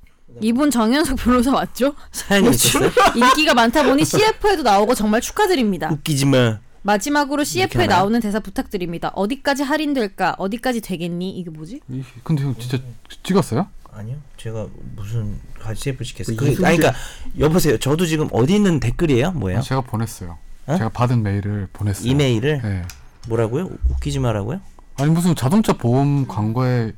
[0.43, 1.95] 이분 정현석 변호사 맞죠?
[2.13, 2.91] 사연이 있었어요?
[3.17, 5.91] 인기가 많다 보니 CF에도 나오고 정말 축하드립니다.
[5.91, 6.59] 웃기지 마.
[6.83, 7.99] 마지막으로 CF에 하나요?
[8.01, 9.11] 나오는 대사 부탁드립니다.
[9.15, 10.37] 어디까지 할인될까?
[10.39, 11.31] 어디까지 되겠니?
[11.39, 11.81] 이게 뭐지?
[11.89, 12.79] 이- 근데 형 진짜
[13.23, 13.67] 찍었어요?
[13.93, 15.41] 아니요, 제가 무슨
[15.75, 16.37] CF 시켰어요.
[16.37, 16.93] 그 아니, 그러니까
[17.39, 17.79] 여보세요.
[17.79, 19.33] 저도 지금 어디 있는 댓글이에요?
[19.33, 19.61] 뭐예요?
[19.63, 20.39] 제가 보냈어요.
[20.69, 20.77] 어?
[20.77, 22.09] 제가 받은 메일을 보냈어요.
[22.09, 22.83] 이메일을 네.
[23.29, 23.69] 뭐라고요?
[23.91, 24.61] 웃기지 마라고요?
[24.99, 26.93] 아니 무슨 자동차 보험 광고에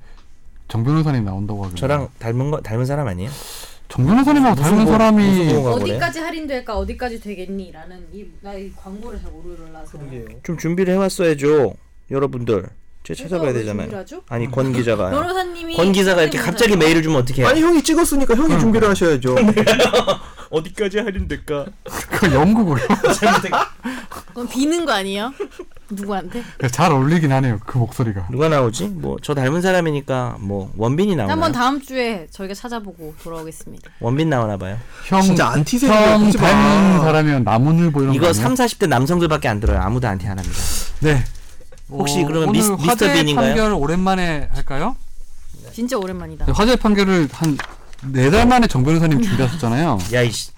[0.69, 3.31] 정 변호사님 나온다고 하길래 저랑 닮은 거 닮은 사람 아니에요?
[3.89, 5.93] 정 변호사님하고 무슨 닮은 보- 사람이 보험가 그래?
[5.95, 6.79] 어디까지 할인될까?
[6.79, 9.99] 어디까지 되겠니?라는 이 나 이 광고를 잘 모르라서.
[10.45, 11.75] 좀 준비를 해왔어야죠,
[12.11, 12.69] 여러분들.
[13.03, 14.05] 제가 찾아봐야 되잖아요.
[14.29, 17.49] 아니 권 기자가 변호사님이 권 기자가 이렇게 갑자기 메일을 주면 어떻게 해요?
[17.49, 19.37] 아니 형이 찍었으니까 형이 준비를 하셔야죠.
[20.51, 21.67] 어디까지 할인될까?
[22.11, 22.81] 그 영국어요.
[24.29, 25.33] 그건 비는 거 아니에요?
[25.91, 26.43] 누구한테?
[26.71, 27.59] 잘 어울리긴 하네요.
[27.67, 28.29] 그 목소리가.
[28.31, 28.85] 누가 나오지?
[28.89, 31.33] 뭐 저 닮은 사람이니까 뭐 원빈이 나오나?
[31.33, 33.91] 한번 다음 주에 저희가 찾아보고 돌아오겠습니다.
[34.01, 34.79] 원빈 나오나 봐요.
[35.07, 35.93] 형, 진짜 안티세요.
[35.93, 36.31] 형.
[36.31, 38.43] 닮은 사람이면 나무늘보 이런 거 이거 아니에요?
[38.43, 39.81] 3, 40대 남성들밖에 안 들어요.
[39.81, 40.59] 아무도 안티 안 합니다.
[41.01, 41.25] 네.
[41.91, 43.47] 혹시 어, 그러면 오늘 미스- 미스터 화재 빈인가요?
[43.55, 44.97] 판결 오랜만에 할까요?
[45.73, 46.47] 진짜 오랜만이다.
[46.47, 47.57] 네, 화재 판결을 한
[48.13, 49.99] 네 달 만에 정 변호사님 준비하셨잖아요.
[50.15, 50.51] 야 이씨.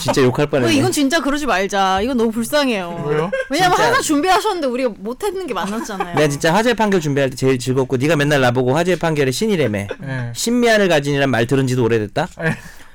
[0.00, 0.74] 진짜 욕할 어, 뻔했네.
[0.74, 2.00] 이건 진짜 그러지 말자.
[2.00, 3.04] 이건 너무 불쌍해요.
[3.06, 3.30] 왜요?
[3.50, 3.86] 왜냐면 진짜.
[3.86, 6.16] 항상 준비하셨는데 우리가 못했는 게 많았잖아요.
[6.16, 9.86] 내가 진짜 화재 판결 준비할 때 제일 즐겁고 네가 맨날 나보고 화재 판결의 신이래매.
[10.00, 10.32] 네.
[10.34, 12.28] 신미안을 가진이란 말 들은 지도 오래됐다.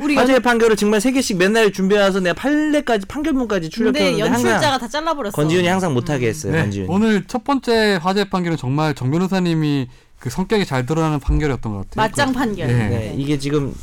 [0.01, 4.87] 우리 화재 판결을 정말 세 개씩 맨날 준비해와서 내가 판례까지 판결문까지 근데 출력했는데 연출자가 다
[4.87, 5.31] 잘라버렸어.
[5.33, 6.53] 건지훈이 항상 못하게 했어요.
[6.53, 6.89] 네, 건지훈이.
[6.89, 9.87] 오늘 첫 번째 화재 판결은 정말 정 변호사님이
[10.19, 12.07] 그 성격이 잘 드러나는 판결이었던 것 같아요.
[12.07, 12.67] 맞짱 판결.
[12.67, 12.89] 네.
[12.89, 13.73] 네, 이게 지금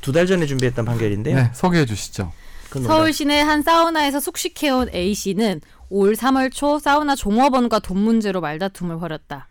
[0.00, 1.36] 두 달 전에 준비했던 판결인데요.
[1.36, 2.32] 네, 소개해 주시죠.
[2.70, 5.60] 서울 시내 한 사우나에서 숙식해온 A 씨는
[5.90, 9.48] 올 3월 초 사우나 종업원과 돈 문제로 말다툼을 벌였다.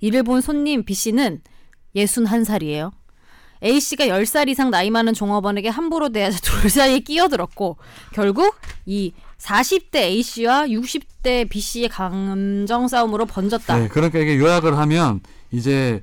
[0.00, 1.40] 이를 본 손님 B 씨는
[1.94, 2.92] 61살이에요.
[3.62, 7.76] A 씨가 10살 이상 나이 많은 종업원에게 함부로 대하자 둘 사이에 끼어들었고
[8.12, 13.78] 결국 이 40대 A 씨와 60대 B 씨의 감정 싸움으로 번졌다.
[13.78, 16.02] 네, 그러니까 이게 요약을 하면 이제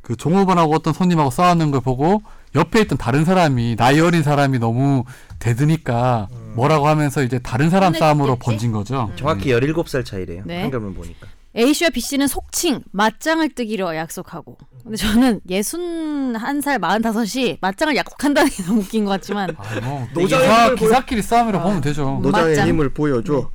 [0.00, 2.22] 그 종업원하고 어떤 손님하고 싸우는 걸 보고
[2.54, 5.04] 옆에 있던 다른 사람이 나이 어린 사람이 너무
[5.38, 8.36] 대드니까 뭐라고 하면서 이제 다른 사람 싸움으로?
[8.36, 9.10] 번진 거죠.
[9.16, 10.42] 정확히 17살 차이래요.
[10.44, 10.62] 네.
[10.62, 11.28] 판결문 보니까.
[11.56, 14.56] A 씨와 B 씨는 속칭 맞짱을 뜨기로 약속하고.
[14.82, 19.62] 근데 저는 예순 한살 마흔다섯이 맞짱을 약속한다는 게 너무 웃긴 것 같지만 아,
[20.14, 22.18] 뭐 기사, 기사끼리 싸움이라 보면 되죠.
[22.22, 22.68] 노장의 맞짱.
[22.68, 23.50] 힘을 보여줘.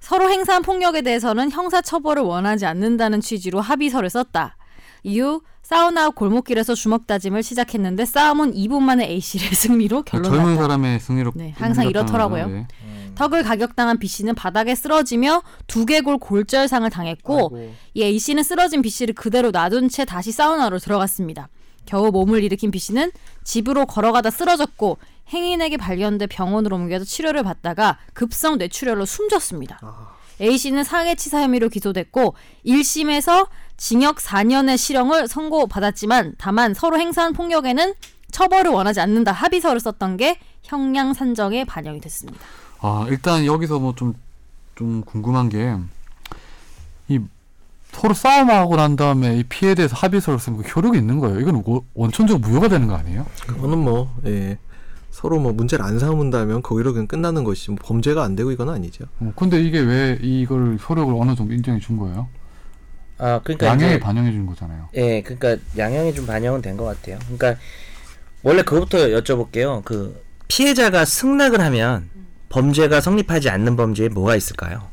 [0.00, 4.56] 서로 행사한 폭력에 대해서는 형사 처벌을 원하지 않는다는 취지로 합의서를 썼다.
[5.04, 10.62] 이후 사우나 골목길에서 주먹 다짐을 시작했는데 싸움은 2분 만에 A 씨의 승리로 젊은 결론났다.
[10.62, 12.48] 사람의 승리로 네, 항상 이렇더라고요.
[12.50, 12.66] 예.
[13.14, 17.50] 턱을 가격당한 B 씨는 바닥에 쓰러지며 두개골 골절상을 당했고
[17.94, 21.48] 이 A 씨는 쓰러진 B 씨를 그대로 놔둔 채 다시 사우나로 들어갔습니다.
[21.84, 23.10] 겨우 몸을 일으킨 B 씨는
[23.44, 24.98] 집으로 걸어가다 쓰러졌고
[25.32, 29.80] 행인에게 발견돼 병원으로 옮겨져 치료를 받다가 급성 뇌출혈로 숨졌습니다.
[30.40, 32.34] A 씨는 상해치사 혐의로 기소됐고
[32.66, 37.94] 1심에서 징역 4년의 실형을 선고받았지만 다만 서로 행사한 폭력에는
[38.30, 42.40] 처벌을 원하지 않는다 합의서를 썼던 게 형량 산정에 반영이 됐습니다.
[42.82, 44.14] 아 일단 여기서 뭐 좀
[44.74, 45.76] 좀 궁금한 게
[47.08, 47.20] 이
[47.92, 51.40] 서로 싸움하고 난 다음에 이 피해에 대해서 합의서를 쓰면 그 효력이 있는 거예요.
[51.40, 53.26] 이건 원- 원천적으로 무효가 되는 거 아니에요?
[53.46, 54.56] 그거는 뭐 예.
[55.10, 59.04] 서로 뭐 문제를 안 삼은다면 거기로 그냥 끝나는 것이 뭐 범죄가 안 되고 이건 아니죠.
[59.20, 62.28] 어, 근데 이게 왜 이걸 효력을 어느 정도 인정해 준 거예요?
[63.18, 64.88] 아 그러니까 양형에 반영해 준 거잖아요.
[64.94, 67.18] 예, 그러니까 양형이 좀 반영은 된 것 같아요.
[67.26, 67.60] 그러니까
[68.42, 69.84] 원래 그것부터 여쭤볼게요.
[69.84, 70.18] 그
[70.48, 72.08] 피해자가 승낙을 하면
[72.52, 74.88] 범죄가 성립하지 않는 범죄에 뭐가 있을까요?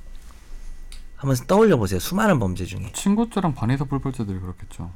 [1.18, 2.00] 한번 떠올려 보세요.
[2.00, 2.92] 수많은 범죄 중에.
[2.94, 4.92] 친고죄랑 반의사 불벌죄들이 그렇겠죠.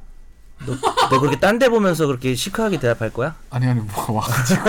[1.10, 3.36] 너 그렇게 딴 데 보면서 그렇게 시크하게 대답할 거야?
[3.50, 4.62] 아니 아니 뭐 와가지고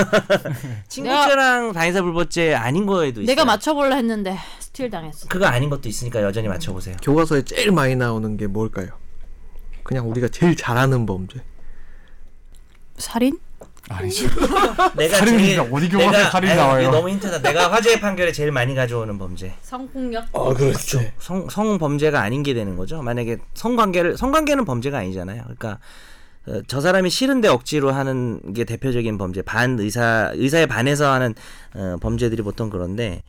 [0.89, 3.27] 친고죄랑 반의사 불법죄 아닌 거에도 있어요.
[3.33, 5.29] 내가 맞춰볼라 했는데 steal 당했어.
[5.29, 6.97] 그거 아닌 것도 있으니까 여전히 맞춰보세요.
[7.01, 8.89] 교과서에 제일 많이 나오는 게 뭘까요?
[9.83, 11.41] 그냥 우리가 제일 잘하는 범죄.
[12.97, 13.39] 살인?
[13.89, 14.27] 아니죠.
[14.97, 16.81] 내가 살인이 제일 어디 교과서에 내가- 살인이 나와요?
[16.81, 17.41] 이게 너무 힌트다.
[17.41, 19.53] 내가 화재의 판결에 제일 많이 가져오는 범죄.
[19.61, 20.25] 성폭력?
[20.33, 21.01] 아 그렇죠.
[21.19, 23.01] 성, 성 범죄가 아닌 게 되는 거죠.
[23.01, 25.41] 만약에 성관계를 성관계는 범죄가 아니잖아요.
[25.43, 25.79] 그러니까
[26.47, 29.41] 어, 저 사람이 싫은데 억지로 하는 게 대표적인 범죄.
[29.41, 31.33] 반 의사 의사에 반해서 하는
[31.75, 33.21] 어, 범죄들이 보통 그런데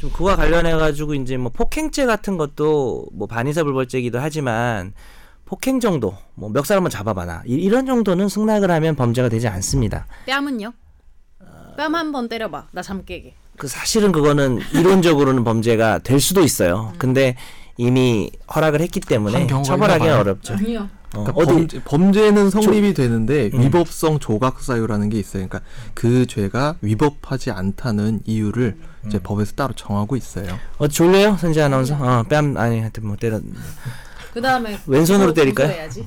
[0.00, 4.94] 좀 그와 관련해 가지고 이제 뭐 폭행죄 같은 것도 뭐 반의사 불벌죄이기도 하지만
[5.44, 10.06] 폭행 정도 뭐 멱살 한번 잡아봐라 이- 이런 정도는 승낙을 하면 범죄가 되지 않습니다.
[10.26, 10.72] 뺨은요?
[11.76, 12.68] 뺨 한 번 때려봐.
[12.72, 13.34] 나 잠 깨게.
[13.56, 16.92] 그 사실은 그거는 이론적으로는 범죄가 될 수도 있어요.
[16.98, 17.36] 근데
[17.76, 20.20] 이미 허락을 했기 한 때문에 봐요.
[20.20, 20.54] 어렵죠.
[20.54, 20.88] 아니요.
[21.14, 23.60] 어, 그러니까 어디 범죄, 범죄는 성립이 되는데 음.
[23.60, 25.46] 위법성 조각 사유라는 게 있어요.
[25.46, 25.60] 그러니까
[25.92, 29.20] 그 죄가 위법하지 않다는 이유를 이제 음.
[29.22, 30.58] 법에서 따로 정하고 있어요.
[30.78, 31.94] 어 졸려요, 선지 아나운서?
[31.96, 33.40] 어, 뺨 아니 하여튼 뭐 때려
[34.32, 35.68] 그 다음에 왼손으로 때릴까요?
[35.68, 36.06] 해야지.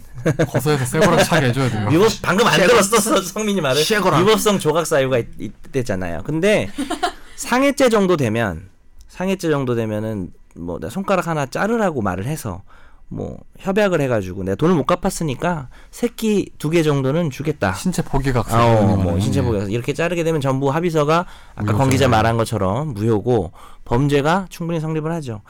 [0.49, 1.87] 거서에서 쇠고랑 차게 해줘야 돼요.
[1.91, 4.17] 위법 방금 안 들었어 성민이 말을 쉐거라.
[4.19, 6.23] 위법성 조각 사유가 있, 있대잖아요.
[6.23, 6.69] 근데
[7.37, 8.69] 상해죄 정도 되면
[9.07, 12.63] 상해죄 정도 되면은 뭐 내가 손가락 하나 자르라고 말을 해서
[13.07, 17.73] 뭐 협약을 해가지고 내가 돈을 못 갚았으니까 새끼 두 개 정도는 주겠다.
[17.73, 18.57] 신체 포기각서.
[18.57, 19.47] 아, 어, 뭐 신체 거.
[19.49, 21.77] 보호해서 이렇게 자르게 되면 전부 합의서가 아까 무효죠.
[21.77, 23.51] 권 기자 말한 것처럼 무효고
[23.85, 25.41] 범죄가 충분히 성립을 하죠.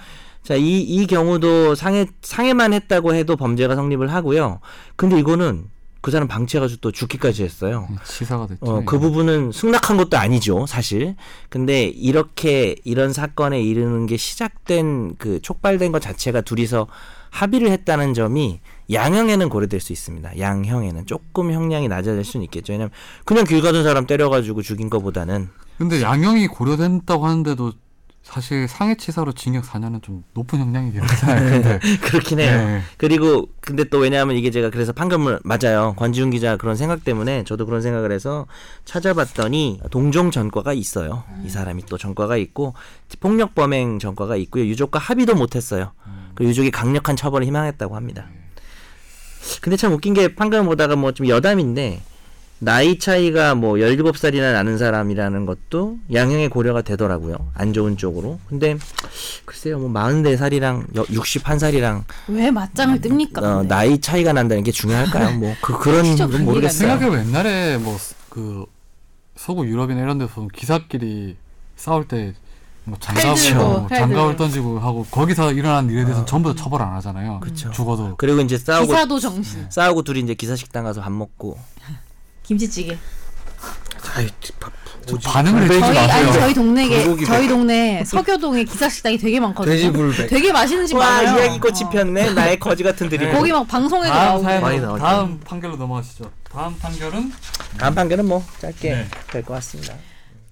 [0.45, 4.59] 자, 이, 이 경우도 상해, 상해만 했다고 해도 범죄가 성립을 하고요.
[4.95, 5.65] 근데 이거는
[6.01, 7.87] 그 사람 방치해가지고 또 죽기까지 했어요.
[8.05, 8.59] 치사가 됐죠.
[8.61, 11.15] 어, 그 부분은 승낙한 것도 아니죠, 사실.
[11.49, 16.85] 근데 이렇게 이런 사건에 이르는 게 시작된 그 촉발된 것 자체가 둘이서
[17.31, 18.59] 합의를 했다는 점이
[18.91, 20.37] 양형에는 고려될 수 있습니다.
[20.37, 22.73] 양형에는 조금 형량이 낮아질 수는 있겠죠.
[22.73, 22.91] 왜냐면
[23.25, 27.73] 그냥 길 가던 사람 때려가지고 죽인 것보다는 근데 양형이 고려된다고 하는데도
[28.25, 31.61] 사실 상해치사로 징역 4년은 좀 높은 형량이 되잖아요.
[31.61, 32.57] 근데 그렇긴 해요.
[32.67, 32.81] 네.
[32.97, 35.93] 그리고 근데 또 왜냐하면 이게 제가 그래서 판결문 맞아요.
[35.95, 38.47] 권지훈 기자 그런 생각 때문에 저도 그런 생각을 해서
[38.83, 41.23] 찾아봤더니 동종 전과가 있어요.
[41.45, 42.73] 이 사람이 또 전과가 있고
[43.19, 44.65] 폭력 범행 전과가 있고요.
[44.65, 45.91] 유족과 합의도 못했어요.
[46.33, 48.27] 그 유족이 강력한 처벌을 희망했다고 합니다.
[49.61, 52.01] 근데 참 웃긴 게 판결 보다가 뭐 좀 여담인데
[52.65, 57.35] 나이 차이가 뭐 17살이나 나는 사람이라는 것도 양형의 고려가 되더라고요.
[57.53, 58.39] 안 좋은 쪽으로.
[58.49, 58.75] 근데
[59.45, 59.77] 글쎄요.
[59.77, 63.43] 뭐 44살이랑 61살이랑 왜 맞짱을 뜹니까?
[63.43, 63.63] 어?
[63.63, 65.37] 나이 차이가 난다는 게 중요할까요?
[65.37, 66.89] 뭐 그 그런 건 모르겠어요.
[66.89, 67.97] 생각해보면 옛날에 뭐
[68.29, 68.65] 그
[69.37, 71.37] 서구 유럽이나 이런 데서 기사끼리
[71.77, 72.33] 싸울 때
[72.87, 74.35] 뭐 장갑, 들고, 뭐팔 장갑을.
[74.35, 77.39] 던지고 하고 거기서 일어난 일에 대해서 는 전부 다 처벌 안 하잖아요.
[77.39, 77.71] 그쵸.
[77.71, 78.15] 죽어도.
[78.17, 79.65] 그리고 이제 싸우고 기사도 정신.
[79.71, 81.57] 싸우고 둘이 이제 기사 식당 가서 밥 먹고
[82.45, 82.97] 김치찌개.
[84.15, 84.27] 아이,
[85.07, 86.07] 좀 반응을 저희 마세요.
[86.11, 89.75] 아니 저희 동네에 저희 동네 서교동에 기사 식당이 되게 많거든요.
[89.75, 90.29] 돼지불백.
[90.29, 91.37] 되게 맛있는 집 와 많아요.
[91.43, 91.89] 이야기꽃이 어.
[91.89, 93.31] 폈네 나의 거지 같은 드립.
[93.31, 94.61] 거기 막 방송에도 다음 나오고.
[94.61, 95.03] 많이 나왔죠.
[95.03, 96.31] 다음 판결로 넘어가시죠.
[96.51, 97.31] 다음 판결은
[97.77, 99.07] 다음 판결은 뭐 짧게 네.
[99.31, 99.93] 될것 같습니다.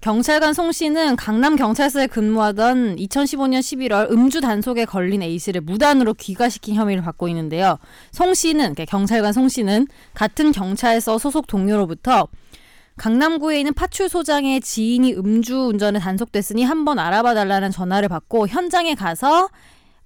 [0.04, 6.74] 경찰관 송 씨는 강남 경찰서에 근무하던 2015년 11월 음주 단속에 걸린 A 씨를 무단으로 귀가시킨
[6.74, 7.78] 혐의를 받고 있는데요.
[8.12, 12.28] 송 씨는 경찰관 송 씨는 같은 경찰서 소속 동료로부터
[12.98, 19.48] 강남구에 있는 파출소장의 지인이 음주 운전에 단속됐으니 한번 알아봐 달라는 전화를 받고 현장에 가서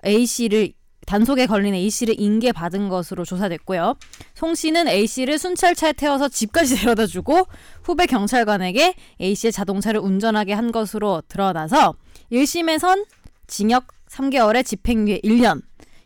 [0.07, 0.75] A 씨를
[1.09, 3.94] 단속에 걸린 A 씨를 인계 받은 것으로 조사됐고요.
[4.35, 7.47] 송 씨는 A 씨를 순찰차에 태워서 집까지 데려다 주고
[7.83, 11.94] 후배 경찰관에게 A 씨의 자동차를 운전하게 한 것으로 드러나서
[12.31, 13.07] 1심에선
[13.47, 15.62] 징역 3개월에 집행유예 1년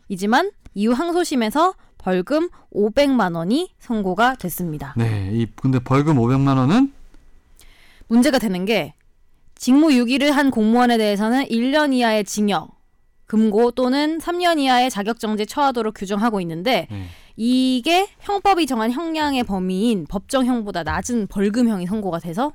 [0.07, 4.93] 이지만 이후 항소심에서 벌금 500만 원이 선고가 됐습니다.
[4.95, 6.93] 네, 이 근데 벌금 500만 원은
[8.07, 8.93] 문제가 되는 게
[9.55, 12.71] 직무 유기를 한 공무원에 대해서는 1년 이하의 징역,
[13.33, 17.07] 금고 또는 3년 이하의 자격정지 처하도록 규정하고 있는데 네.
[17.35, 22.51] 이게 형법이 정한 형량의 범위인 법정형보다 낮은 벌금형이 선고가 돼서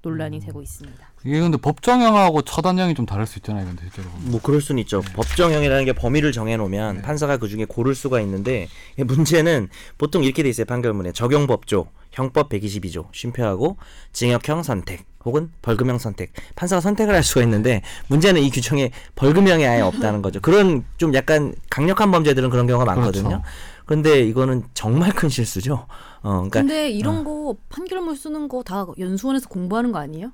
[0.00, 1.06] 논란이 되고 있습니다.
[1.26, 4.08] 이게 근데 법정형하고 처단형이 좀 다를 수 있잖아요, 근데 실제로.
[4.20, 5.02] 뭐 그럴 수는 있죠.
[5.02, 7.02] 법정형이라는 게 범위를 정해놓으면 네.
[7.02, 10.64] 판사가 그 중에 고를 수가 있는데 이 문제는 보통 이렇게 돼 있어요.
[10.64, 13.76] 판결문에 적용법조, 형법 122조 쉼표하고
[14.12, 16.32] 징역형 선택 혹은 벌금형 선택.
[16.54, 20.40] 판사가 선택을 할 수가 있는데 문제는 이 규정에 벌금형이 아예 없다는 거죠.
[20.40, 23.28] 그런 좀 약간 강력한 범죄들은 그런 경우가 많거든요.
[23.28, 23.42] 그렇죠.
[23.84, 25.86] 그런데 이거는 정말 큰 실수죠.
[26.22, 30.30] 어, 그러니까 근데 이런 거 판결문 쓰는 거 다 연수원에서 공부하는 거 아니에요?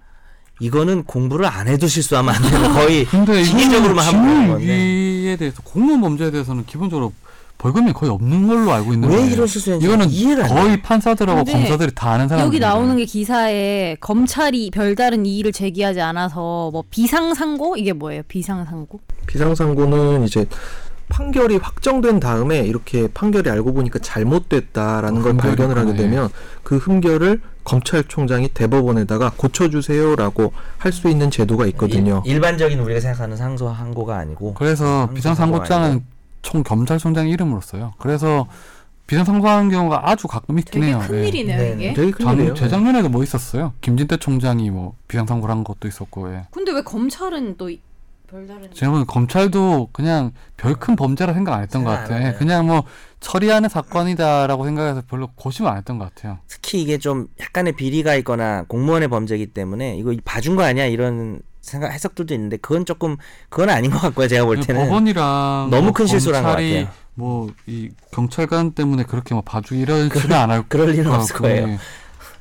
[0.60, 4.66] 이거는 공부를 안 해도 실수하면 안 되는 거의 근데 기계적으로만 하면 되는 건데.
[4.66, 7.12] 직무유기에 대해서 공무원 범죄에 대해서는 기본적으로
[7.62, 9.24] 벌금이 거의 없는 걸로 알고 있는 왜.
[9.28, 10.46] 이런 실수했는지 이거는 해요.
[10.48, 12.44] 거의 판사들하고 검사들이 다 아는 사람.
[12.44, 18.22] 여기 나오는 게 기사에 검찰이 별다른 이의를 제기하지 않아서 뭐 비상상고 이게 뭐예요?
[18.26, 18.98] 비상상고?
[19.28, 20.44] 비상상고는 이제
[21.08, 25.94] 판결이 확정된 다음에 이렇게 판결이 알고 보니까 잘못됐다라는 어, 걸 발견을 하게.
[25.94, 26.30] 되면
[26.64, 32.24] 그 흠결을 검찰총장이 대법원에다가 고쳐주세요라고 할 수 있는 제도가 있거든요.
[32.26, 36.04] 일, 반적인 우리가 생각하는 상소 항고가 아니고 그래서 상고 비상상고장은.
[36.42, 37.94] 총 검찰총장 이름으로 써요.
[37.98, 38.46] 그래서
[39.06, 41.00] 비상상고하는 경우가 아주 가끔 있긴 되게 해요.
[41.02, 41.06] 예.
[41.06, 41.92] 큰일이네요 네, 이게.
[41.94, 42.54] 되게 큰일이에요.
[42.54, 43.72] 재작년에도 뭐 있었어요.
[43.80, 46.32] 김진태 총장이 뭐 비상상고를 한 것도 있었고.
[46.34, 46.46] 예.
[46.50, 47.80] 근데 왜 검찰은 또 이-
[48.28, 52.18] 별다른 보기엔 검찰도 그냥 별 큰 범죄라 생각 안 했던 것 생각 안 같아요.
[52.20, 52.38] 예, 하네요.
[52.38, 52.84] 그냥 뭐
[53.20, 56.38] 처리하는 사건이다라고 생각해서 별로 고심을 안 했던 것 같아요.
[56.48, 61.92] 특히 이게 좀 약간의 비리가 있거나 공무원의 범죄이기 때문에 이거 봐준 거 아니야 이런 생각
[61.92, 63.16] 해석들도 있는데 그건 조금
[63.48, 66.88] 그건 아닌 것 같고요 제가 볼 때는 법원이랑 너무 뭐큰 한것 검찰이 같아요.
[67.14, 71.78] 뭐이 경찰관 때문에 그렇게 뭐 봐주기 이런 실은 안할 그럴 일은 없을 거예요.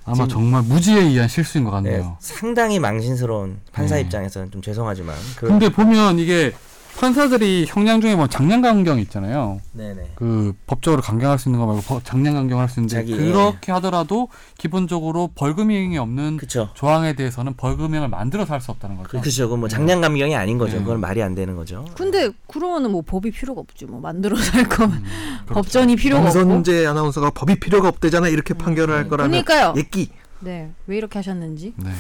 [0.04, 2.18] 아마 지금- 정말 무지에 의한 실수인 것 네, 같네요.
[2.20, 4.02] 상당히 망신스러운 판사 네.
[4.02, 6.52] 입장에서는 좀 죄송하지만 그, 근데 보면 이게
[6.98, 9.60] 판사들이 형량 중에 뭐 장량 강경 있잖아요.
[9.74, 10.12] 네네.
[10.16, 14.28] 그 법적으로 강경할 수 있는 거 말고 법- 장량 강경할 수 있는데 자기, 그렇게 하더라도
[14.58, 16.70] 기본적으로 벌금형이 없는 그쵸.
[16.76, 19.10] 조항에 대해서는 벌금형을 만들어서 할 수 없다는 거죠.
[19.10, 19.50] 그, 그죠.
[19.50, 20.78] 그뭐 장량 감경이 아닌 거죠.
[20.78, 20.84] 네.
[20.84, 21.86] 그건 말이 안 되는 거죠.
[21.96, 25.04] 근데 그러면은 뭐 법이 필요가 없지 뭐 만들어서 할 거면 음,
[25.48, 25.54] 그렇죠.
[25.56, 26.34] 법전이 필요가 없고.
[26.40, 28.28] 정선재 아나운서가 법이 필요가 없대잖아.
[28.28, 29.74] 이렇게 판결을 할 거라면 그러니까요.
[29.78, 30.10] 예끼
[30.44, 31.92] 네 왜 이렇게 하셨는지 네,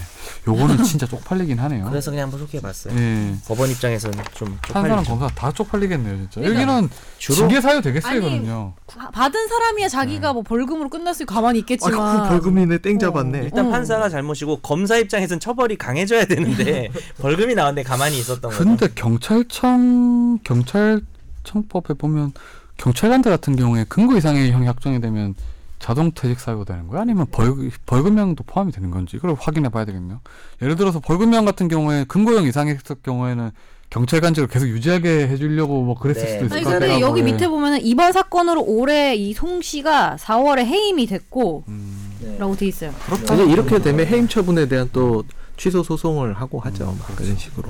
[0.47, 1.86] 요거는 진짜 쪽팔리긴 하네요.
[1.89, 3.36] 그래서 그냥 한번 소개해봤어요 예.
[3.47, 6.43] 법원 입장에서는 좀 판사랑 쪽팔리죠 검사 다 쪽팔리겠네요, 진짜.
[6.49, 8.73] 여기는 주로 징계 사유 되겠어요, 아니, 이거는요.
[8.88, 13.39] 가- 받은 사람이야 자기가 뭐 벌금으로 끝났을 가만히 아, 있겠지만 그 벌금이네 땡 잡았네.
[13.43, 13.69] 일단 어.
[13.71, 16.89] 판사가 잘못이고 검사 입장에서는 처벌이 강해져야 되는데
[17.21, 22.34] 벌금이 나왔는데 가만히 있었던 거죠 근데 경찰청 경찰청법에 보면
[22.77, 25.36] 경찰관들 같은 경우에 근거 이상의 형이 확정이 되면
[25.82, 27.02] 자동 퇴직 사유가 되는 거야?
[27.02, 27.54] 아니면 벌,
[27.86, 30.22] 벌금형도 포함이 되는 건지 이걸 확인해 봐야 되겠네요.
[30.62, 33.52] 예를 들어서 벌금형 같은 경우에 근거형 이상했을 경우에는
[33.89, 36.34] 경찰관직을 계속 유지하게 해주려고 뭐 그랬을 네.
[36.34, 37.06] 수도 있을 아니 것 근데 같아요.
[37.06, 42.38] 여기 밑에 보면은 이번 사건으로 올해 이송 씨가 4월에 해임이 됐고 음, 네.
[42.38, 42.94] 라고 돼 있어요.
[43.34, 45.24] 이제 이렇게 되면 해임 처분에 대한 또
[45.58, 46.86] 취소 소송을 하고 하죠.
[46.86, 47.70] 막 그런 식으로.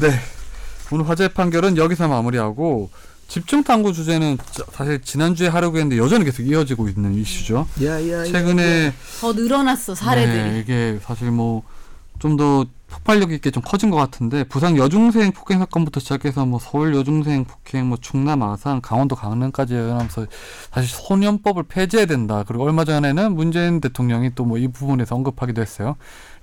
[0.00, 0.10] 네.
[0.92, 2.90] 오늘 화재 판결은 여기서 마무리하고
[3.30, 7.66] 집중 탐구 주제는 저- 사실 지난주에 하려고 했는데 여전히 계속 이어지고 있는 이슈죠.
[7.84, 8.24] 야 야.
[8.24, 10.50] 최근에 더 늘어났어 사례들이.
[10.52, 11.62] 네, 이게 사실 뭐
[12.18, 16.94] 좀 더 폭발력 있게 좀 커진 것 같은데 부산 여중생 폭행 사건부터 시작해서 뭐 서울
[16.94, 20.26] 여중생 폭행, 뭐 충남 아산, 강원도 강릉까지 하면서
[20.70, 22.44] 사실 소년법을 폐지해야 된다.
[22.46, 25.96] 그리고 얼마 전에는 문재인 대통령이 또 뭐 이 부분에서 언급하기도 했어요.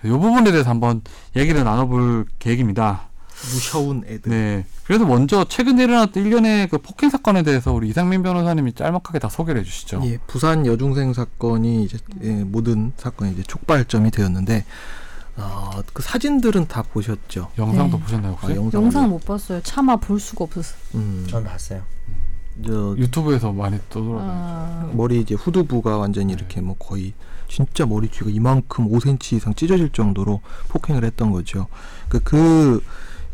[0.03, 1.01] 이 부분에 대해서 한번
[1.35, 3.09] 얘기를 나눠볼 계획입니다.
[3.53, 4.31] 무서운 애들.
[4.31, 4.65] 네.
[4.85, 9.61] 그래서 먼저 최근에 일어났던 일련의 그 폭행 사건에 대해서 우리 이상민 변호사님이 짤막하게 다 소개를
[9.61, 10.01] 해주시죠.
[10.05, 14.65] 예, 부산 여중생 사건이 이제 예, 모든 사건이 이제 촉발점이 되었는데
[15.37, 17.51] 어, 그 사진들은 다 보셨죠?
[17.57, 18.03] 영상도 네.
[18.03, 18.53] 보셨나요 혹시?
[18.53, 18.83] 아, 영상.
[18.83, 19.61] 영상 못 봤어요.
[19.61, 20.75] 차마 볼 수가 없었어.
[20.95, 21.25] 음.
[21.29, 21.83] 전 봤어요
[22.65, 24.19] 저 유튜브에서 많이 떠돌아.
[24.19, 27.13] 어, 머리 이제 후두부가 완전히 이렇게 뭐 거의
[27.47, 31.67] 진짜 머리 뒤가 이만큼 5cm 이상 찢어질 정도로 폭행을 했던 거죠.
[32.09, 32.83] 그, 그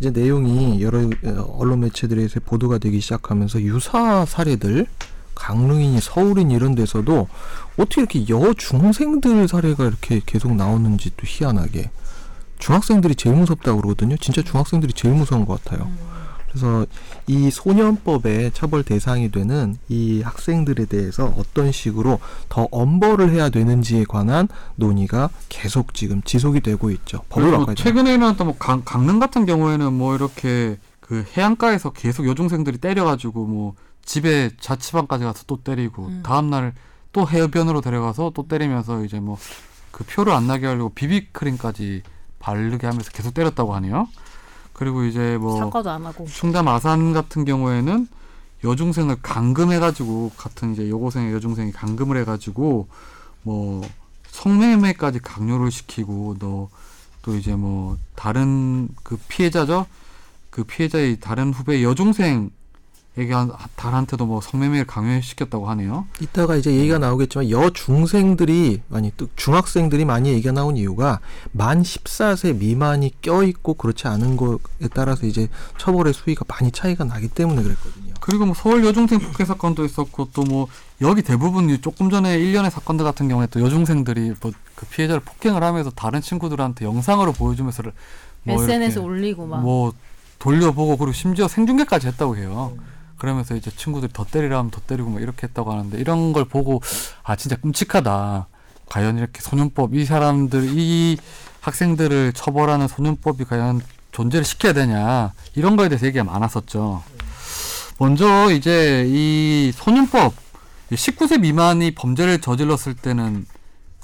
[0.03, 4.85] 이제 내용이 여러 어, 언론 매체들에서 보도가 되기 시작하면서 유사 사례들
[5.33, 7.29] 강릉이니 서울인 이런 데서도
[7.77, 11.89] 어떻게 이렇게 여중생들 사례가 이렇게 계속 나오는지 또 희한하게
[12.59, 14.17] 중학생들이 제일 무섭다고 그러거든요.
[14.17, 15.89] 진짜 중학생들이 제일 무서운 것 같아요.
[16.53, 16.85] 그래서
[17.27, 24.47] 이 소년법의 처벌 대상이 되는 이 학생들에 대해서 어떤 식으로 더 엄벌을 해야 되는지에 관한
[24.75, 27.21] 논의가 계속 지금 지속이 되고 있죠.
[27.29, 27.75] 법을 돼요.
[27.75, 33.73] 최근에는 또 뭐 강릉 같은 경우에는 뭐 이렇게 그 해안가에서 계속 여중생들이 때려가지고 뭐
[34.05, 36.23] 집에 자취방까지 가서 또 때리고 음.
[36.23, 36.73] 다음 날
[37.13, 39.37] 또 해변으로 데려가서 또 때리면서 이제 뭐
[39.91, 42.01] 그 표를 안 나게 하려고 비비크림까지
[42.39, 44.07] 바르게 하면서 계속 때렸다고 하네요.
[44.73, 46.25] 그리고 이제 뭐 사과도 안 하고.
[46.25, 48.07] 충남 아산 같은 경우에는
[48.63, 52.87] 여중생을 감금해가지고 같은 이제 여고생의 여중생이 감금을 해가지고
[53.43, 53.81] 뭐
[54.27, 56.69] 성매매까지 강요를 시키고 너
[57.23, 59.87] 또 이제 뭐 다른 그 피해자죠
[60.51, 62.51] 그 피해자의 다른 후배 여중생
[63.15, 66.07] 에게 한 달한테도 뭐 성매매를 강요시켰다고 하네요.
[66.19, 71.19] 이따가 이제 얘기가 나오겠지만 여중생들이 아니 또 중학생들이 많이 얘기가 나온 이유가
[71.51, 75.47] 만 14세 미만이 껴 있고 그렇지 않은 것에 따라서 이제
[75.77, 78.13] 처벌의 수위가 많이 차이가 나기 때문에 그랬거든요.
[78.19, 80.67] 그리고 뭐 서울 여중생 폭행 사건도 있었고 또 뭐
[81.01, 85.63] 여기 대부분 이 조금 전에 일련의 사건들 같은 경우에 또 여중생들이 뭐 그 피해자를 폭행을
[85.63, 87.83] 하면서 다른 친구들한테 영상으로 보여주면서
[88.43, 89.61] 뭐 SNS 올리고 막.
[89.61, 89.93] 뭐
[90.39, 92.75] 돌려보고 그리고 심지어 생중계까지 했다고 해요.
[93.23, 96.81] 그러면서 이제 친구들이 더 때리라면 더 때리고 뭐 이렇게 했다고 하는데 이런 걸 보고
[97.23, 98.47] 아 진짜 끔찍하다.
[98.87, 101.17] 과연 이렇게 소년법 이 사람들 이
[101.61, 103.79] 학생들을 처벌하는 소년법이 과연
[104.11, 107.01] 존재를 시켜야 되냐 이런 거에 대해서 얘기가 많았었죠.
[107.97, 110.33] 먼저 이제 이 소년법
[110.91, 113.45] 19세 미만이 범죄를 저질렀을 때는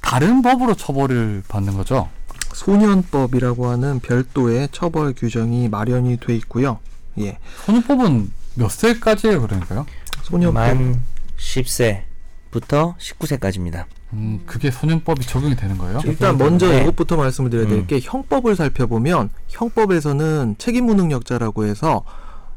[0.02, 2.08] 다른 법으로 처벌을 받는 거죠.
[2.54, 6.80] 소년법이라고 하는 별도의 처벌 규정이 마련이 돼 있고요.
[7.20, 7.38] 예.
[7.66, 9.86] 소년법은 몇 세까지예요, 그러니까요?
[10.24, 11.02] 소년법 만
[11.38, 13.86] 10세부터 19세까지입니다.
[14.14, 16.02] 음, 그게 소년법이 적용이 되는 거예요?
[16.04, 16.82] 일단 먼저 네.
[16.82, 17.88] 이것부터 말씀을 드려야 될 음.
[17.88, 22.04] 게 형법을 살펴보면 형법에서는 책임 무능력자라고 해서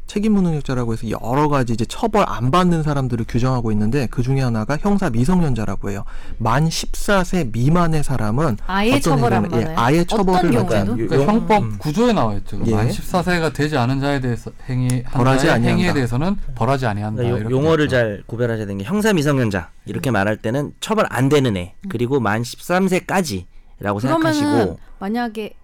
[0.07, 4.77] 책임 무능력자라고 해서 여러 가지 이제 처벌 안 받는 사람들을 규정하고 있는데 그 중에 하나가
[4.77, 6.05] 형사 미성년자라고 해요.
[6.37, 9.75] 만 14세 미만의 사람은 아예 처벌 안 예, 받아요.
[9.79, 10.57] 아예 처벌을?
[10.59, 10.67] 않아요.
[10.95, 11.79] 그러니까 용- 형법 음.
[11.79, 12.61] 구조에 나와 있죠.
[12.67, 12.75] 예.
[12.75, 15.69] 만 14세가 되지 않은 자에 대해서 행위 한 벌하지 아니한다.
[15.71, 17.23] 행위에 대해서는 벌하지 아니한다.
[17.23, 17.97] 그러니까 용어를 돼 있죠.
[17.97, 22.43] 잘 구별하셔야 되는 게 형사 미성년자 이렇게 말할 때는 처벌 안 되는 애 그리고 만
[22.43, 23.47] 13세까지라고
[23.79, 25.55] 그러면은 생각하시고 만약에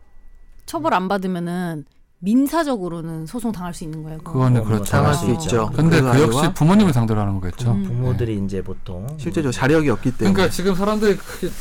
[0.65, 1.85] 처벌 안 받으면은
[2.21, 4.19] 민사적으로는 소송 당할 수 있는 거예요.
[4.19, 4.33] 그거.
[4.33, 4.85] 그거는 어, 그렇죠.
[4.85, 5.43] 당할 수수 있죠.
[5.45, 5.71] 있죠.
[5.75, 7.71] 근데 그 역시 부모님을 상대로 하는 거겠죠.
[7.73, 7.85] 음.
[7.85, 11.17] 부모들이 이제 보통 실제로 자력이 없기 때문에 그러니까 지금 사람들이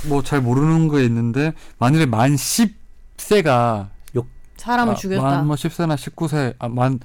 [0.10, 3.90] 뭐잘 모르는 거 있는데 만일에 만 10세가
[4.58, 5.22] 사람을 죽였다.
[5.24, 7.00] 만뭐 10세나 19세, 아, 만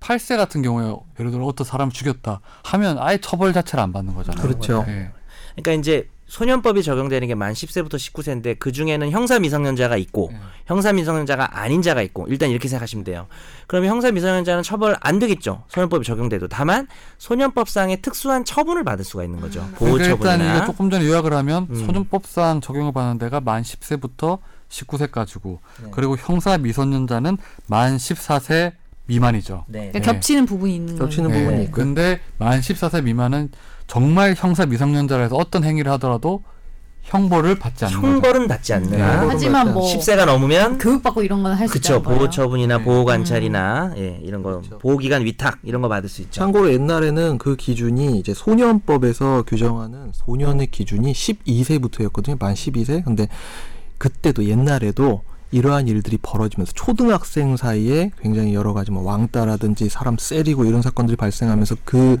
[0.00, 4.42] 8세 같은 경우에 예를 들어 어떤 사람을 죽였다 하면 아예 처벌 자체를 안 받는 거잖아요.
[4.42, 4.84] 그렇죠.
[4.88, 5.10] 예.
[5.56, 10.38] 그러니까 이제 소년법이 적용되는 게 만 10세부터 19세인데 그 중에는 형사 미성년자가 있고 예.
[10.66, 13.26] 형사 미성년자가 아닌 자가 있고 일단 이렇게 생각하시면 돼요.
[13.66, 15.64] 그러면 형사 미성년자는 처벌 안 되겠죠.
[15.68, 16.86] 소년법이 적용돼도 다만
[17.18, 19.60] 소년법상의 특수한 처분을 받을 수가 있는 거죠.
[19.74, 21.74] 보호 그러니까 일단 처분이나 이거 조금 전에 요약을 하면 음.
[21.86, 24.38] 소년법상 적용을 받는 데가 만 10세부터
[24.68, 25.90] 19세까지고 네.
[25.90, 28.72] 그리고 형사 미성년자는 만 14세
[29.06, 29.64] 미만이죠.
[29.66, 29.88] 네.
[29.90, 30.04] 그러니까 네.
[30.12, 30.98] 겹치는 부분이 있는 거예요.
[31.00, 31.44] 겹치는 네.
[31.44, 33.50] 부분이 있고 근데 만 14세 미만은
[33.94, 36.44] 정말 형사 미성년자라서 어떤 행위를 하더라도
[37.02, 38.06] 형벌을 받지 않는 거죠.
[38.06, 38.76] 형벌은 받지 네.
[38.76, 42.18] 않느나 하지만 뭐 10세가 넘으면 교육받고 이런 건 할 수 그쵸 거예요.
[42.18, 42.84] 보호 처분이나 네.
[42.84, 43.94] 보호 관찰이나 음.
[43.98, 44.78] 예 이런 거 그쵸.
[44.78, 46.30] 보호 기간 위탁 이런 거 받을 수 있죠.
[46.40, 52.38] 참고로 옛날에는 그 기준이 이제 소년법에서 규정하는 소년의 기준이 12세부터였거든요.
[52.38, 53.04] 만 12세.
[53.04, 53.26] 근데
[53.98, 60.82] 그때도 옛날에도 이러한 일들이 벌어지면서 초등학생 사이에 굉장히 여러 가지 뭐 왕따라든지 사람 세리고 이런
[60.82, 62.18] 사건들이 발생하면서 그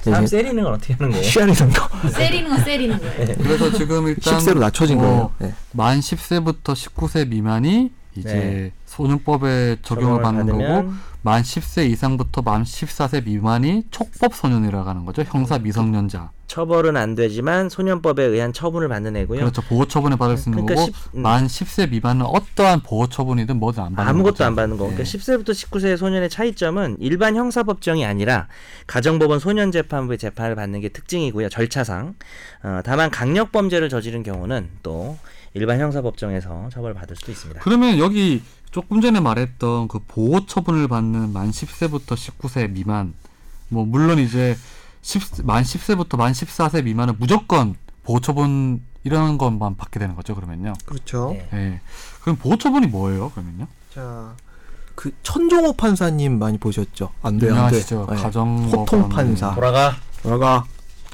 [0.00, 1.24] 사람 세리는 건 어떻게 하는 거예요?
[1.24, 3.34] 시야리는 거 세리는 건 세리는 거예요.
[3.38, 5.32] 그래서 지금 일단 10세로 낮춰진 어, 거예요.
[5.38, 5.54] 네.
[5.72, 8.72] 만 10세부터 19세 미만이 이제 네.
[8.86, 15.22] 소년법에 적용을 받는 거고 만 10세 이상부터 만 14세 미만이 촉법 소년이라고 하는 거죠.
[15.26, 16.30] 형사 미성년자.
[16.46, 19.40] 처벌은 안 되지만 소년법에 의한 처분을 받는 애고요.
[19.40, 19.62] 그렇죠.
[19.62, 21.22] 보호 처분을 받을 수 있는 그러니까 거고 십- 음.
[21.22, 24.44] 만 10세 미만은 어떠한 보호 처분이든 뭐든 안 받는 아무것도 거죠.
[24.44, 24.84] 안 받는 거.
[24.88, 24.94] 네.
[24.94, 28.46] 그러니까 10세부터 19세의 소년의 차이점은 일반 형사 법정이 아니라
[28.86, 31.48] 가정법원 소년 재판부의 재판을 받는 게 특징이고요.
[31.48, 32.14] 절차상.
[32.62, 35.18] 어, 다만 강력 범죄를 저지른 경우는 또
[35.54, 37.60] 일반 형사 법정에서 처벌받을 수도 있습니다.
[37.62, 43.14] 그러면 여기 조금 전에 말했던 그 보호 처분을 받는 만 10세부터 19세 미만
[43.68, 44.56] 뭐 물론 이제
[45.06, 50.72] 10, 만 10세부터 만 14세 미만은 무조건 보호처분 이런 것만 받게 되는 거죠, 그러면요.
[50.84, 51.30] 그렇죠.
[51.30, 51.48] 네.
[51.52, 51.80] 예.
[52.22, 53.68] 그럼 보호처분이 뭐예요, 그러면요?
[53.94, 54.34] 자,
[54.96, 57.12] 그 천종호 판사님 많이 보셨죠?
[57.22, 57.54] 안 돼, 안 돼.
[57.54, 58.06] 유명하시죠.
[58.10, 58.16] 네.
[58.16, 59.54] 가정 호통 판사.
[59.54, 59.94] 돌아가.
[60.22, 60.64] 돌아가.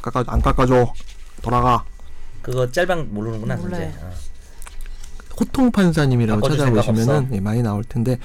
[0.01, 0.95] 깎아 안 깎아줘.
[1.43, 1.85] 돌아가.
[2.41, 3.57] 그거 짤방 모르는구나.
[3.57, 3.91] 몰라요.
[3.91, 3.99] 이제.
[4.03, 4.11] 어.
[5.39, 7.35] 호통 판사님이라고 바꿔줄 생각 찾아보시면은 없어?
[7.35, 8.19] 네, 많이 나올 텐데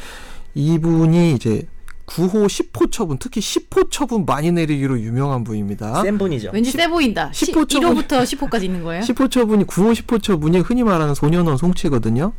[0.56, 1.68] 이분이 이제
[2.08, 6.02] 9호 10호 처분, 특히 10호 처분 많이 내리기로 유명한 분입니다.
[6.02, 6.52] 센 분이죠.
[6.54, 7.30] 왠지 세 보인다.
[7.32, 7.96] 10호 처분.
[7.96, 9.04] 1호부터 10호까지 있는 거예요?
[9.04, 12.34] 10호 처분이 9호 10호 처분이 흔히 말하는 소년원 송치거든요.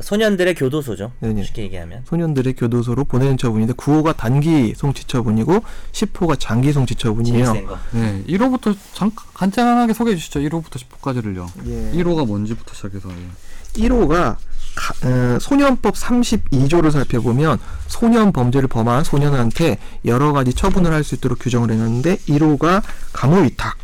[0.00, 1.10] 소년들의 교도소죠.
[1.18, 1.42] 네네.
[1.42, 2.04] 쉽게 얘기하면.
[2.06, 5.60] 소년들의 교도소로 보내는 처분인데 9호가 단기 송치 처분이고
[5.90, 7.52] 10호가 장기 송치 처분이에요.
[7.92, 10.38] 네, 1호부터 잠깐 간단하게 소개해 주시죠.
[10.38, 11.48] 1호부터 10호까지를요.
[11.66, 11.92] 예.
[12.00, 13.08] 1호가 뭔지부터 시작해서.
[13.10, 13.14] 예.
[13.78, 14.36] 1호가
[15.40, 17.58] 소년법 32조를 살펴보면
[17.88, 23.76] 소년 범죄를 범한 소년한테 여러 가지 처분을 할 수 있도록 규정을 해놨는데 1호가 감호 위탁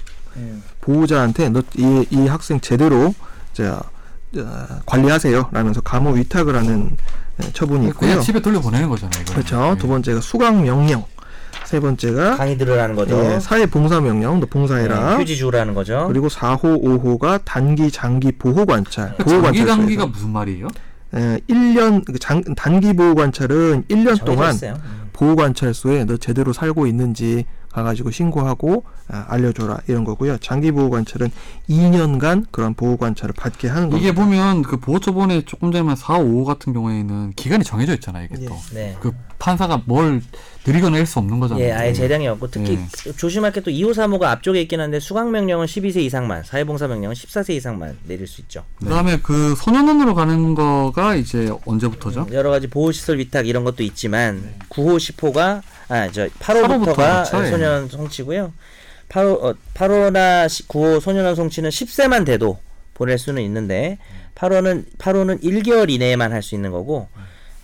[0.80, 3.14] 보호자한테 너이 이 학생 제대로
[3.52, 3.82] 자
[4.36, 6.96] 어, 관리하세요 라면서 감호 위탁을 하는
[7.42, 8.10] 예, 처분이 있고요.
[8.10, 9.22] 그냥 집에 돌려보내는 거잖아요.
[9.22, 9.42] 이거는.
[9.42, 9.72] 그렇죠.
[9.74, 9.80] 예.
[9.80, 11.04] 두 번째가 수강 명령.
[11.64, 13.18] 세 번째가 강의 들으라는 거죠.
[13.24, 15.16] 예, 사회 봉사 명령, 너 봉사해라.
[15.16, 16.04] 네, 휴지 주라는 거죠.
[16.08, 19.14] 그리고 4호, 5호가 단기, 장기 보호 관찰.
[19.16, 19.66] 보호 장기 관찰.
[19.78, 20.68] 단기가 무슨 말이에요?
[21.16, 24.74] 예, 1년 그 장, 단기 보호 관찰은 1년 동안 정해졌어요.
[24.74, 25.04] 음.
[25.12, 30.38] 보호 관찰소에 너 제대로 살고 있는지 가가지고 신고하고 아, 알려줘라 이런 거고요.
[30.38, 31.30] 장기 보호 관찰은
[31.68, 33.98] 2년간 그런 보호 관찰을 받게 하는 겁니다.
[33.98, 38.28] 이게 보면 그 보호처분에 조금 전에 4, 5 같은 경우에는 기간이 정해져 있잖아요.
[38.30, 38.46] 이게 예.
[38.46, 38.56] 또.
[38.72, 38.96] 네.
[39.00, 40.20] 그 판사가 뭘
[40.94, 41.64] 할 수 없는 거잖아요.
[41.64, 43.12] 예, 아예 재량이 없고 특히 네.
[43.16, 47.50] 조심할 게 또 2호 3호가 앞쪽에 있긴 한데 수강 명령은 12세 이상만, 사회봉사 명령은 14세
[47.50, 48.64] 이상만 내릴 수 있죠.
[48.78, 52.28] 그다음에 그 소년원으로 가는 거가 이제 언제부터죠?
[52.32, 54.54] 여러 가지 보호 시설 위탁 이런 것도 있지만 네.
[54.70, 56.96] 9호 10호가 아 저 8호부터 8호부터가
[57.30, 57.50] 그렇죠, 예.
[57.50, 58.52] 소년 송치고요.
[59.10, 62.58] 8호 어, 8호나 9호 소년원 송치는 10세만 돼도
[62.94, 63.98] 보낼 수는 있는데
[64.34, 67.08] 8호는 8호는 1개월 이내에만 할 수 있는 거고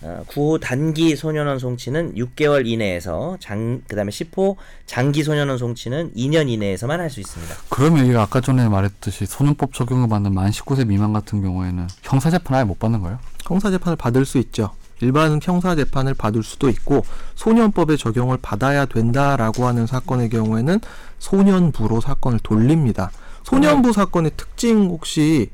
[0.03, 6.99] 어, 9호 단기 소년원 송치는 6개월 이내에서 장 그다음에 10호 장기 소년원 송치는 2년 이내에서만
[6.99, 7.55] 할 수 있습니다.
[7.69, 12.57] 그러면 이게 아까 전에 말했듯이 소년법 적용을 받는 만 19세 미만 같은 경우에는 형사 재판
[12.57, 13.19] 아예 못 받는 거예요?
[13.45, 14.71] 형사 재판을 받을 수 있죠.
[15.01, 17.03] 일반 형사 재판을 받을 수도 있고
[17.35, 20.79] 소년법의 적용을 받아야 된다라고 하는 사건의 경우에는
[21.19, 23.11] 소년부로 사건을 돌립니다.
[23.43, 25.49] 소년부 사건의 특징 혹시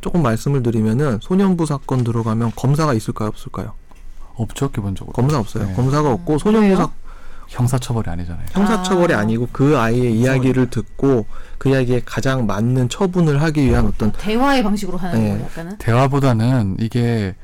[0.00, 3.72] 조금 말씀을 드리면은 소년부 사건 들어가면 검사가 있을까요, 없을까요?
[4.36, 5.12] 없죠 기본적으로.
[5.12, 5.66] 검사 없어요.
[5.66, 5.74] 네.
[5.74, 6.76] 검사가 없고 소년부 그래요?
[6.76, 6.90] 사
[7.48, 8.46] 형사처벌이 아니잖아요.
[8.52, 9.18] 형사처벌이 아.
[9.20, 11.26] 아니고 그 아이의 이야기를 듣고
[11.58, 15.30] 그 이야기에 가장 맞는 처분을 하기 위한 어떤 대화의 방식으로 하는 네.
[15.30, 15.78] 거예요, 약간은.
[15.78, 17.34] 대화보다는 이게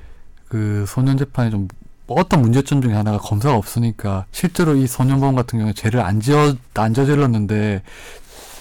[0.49, 1.67] 그 소년 재판에 좀
[2.07, 6.95] 어떤 문제점 중에 하나가 검사가 없으니까 실제로 이 소년범 같은 경우에 죄를 안 지어 안
[6.95, 7.83] 저질렀는데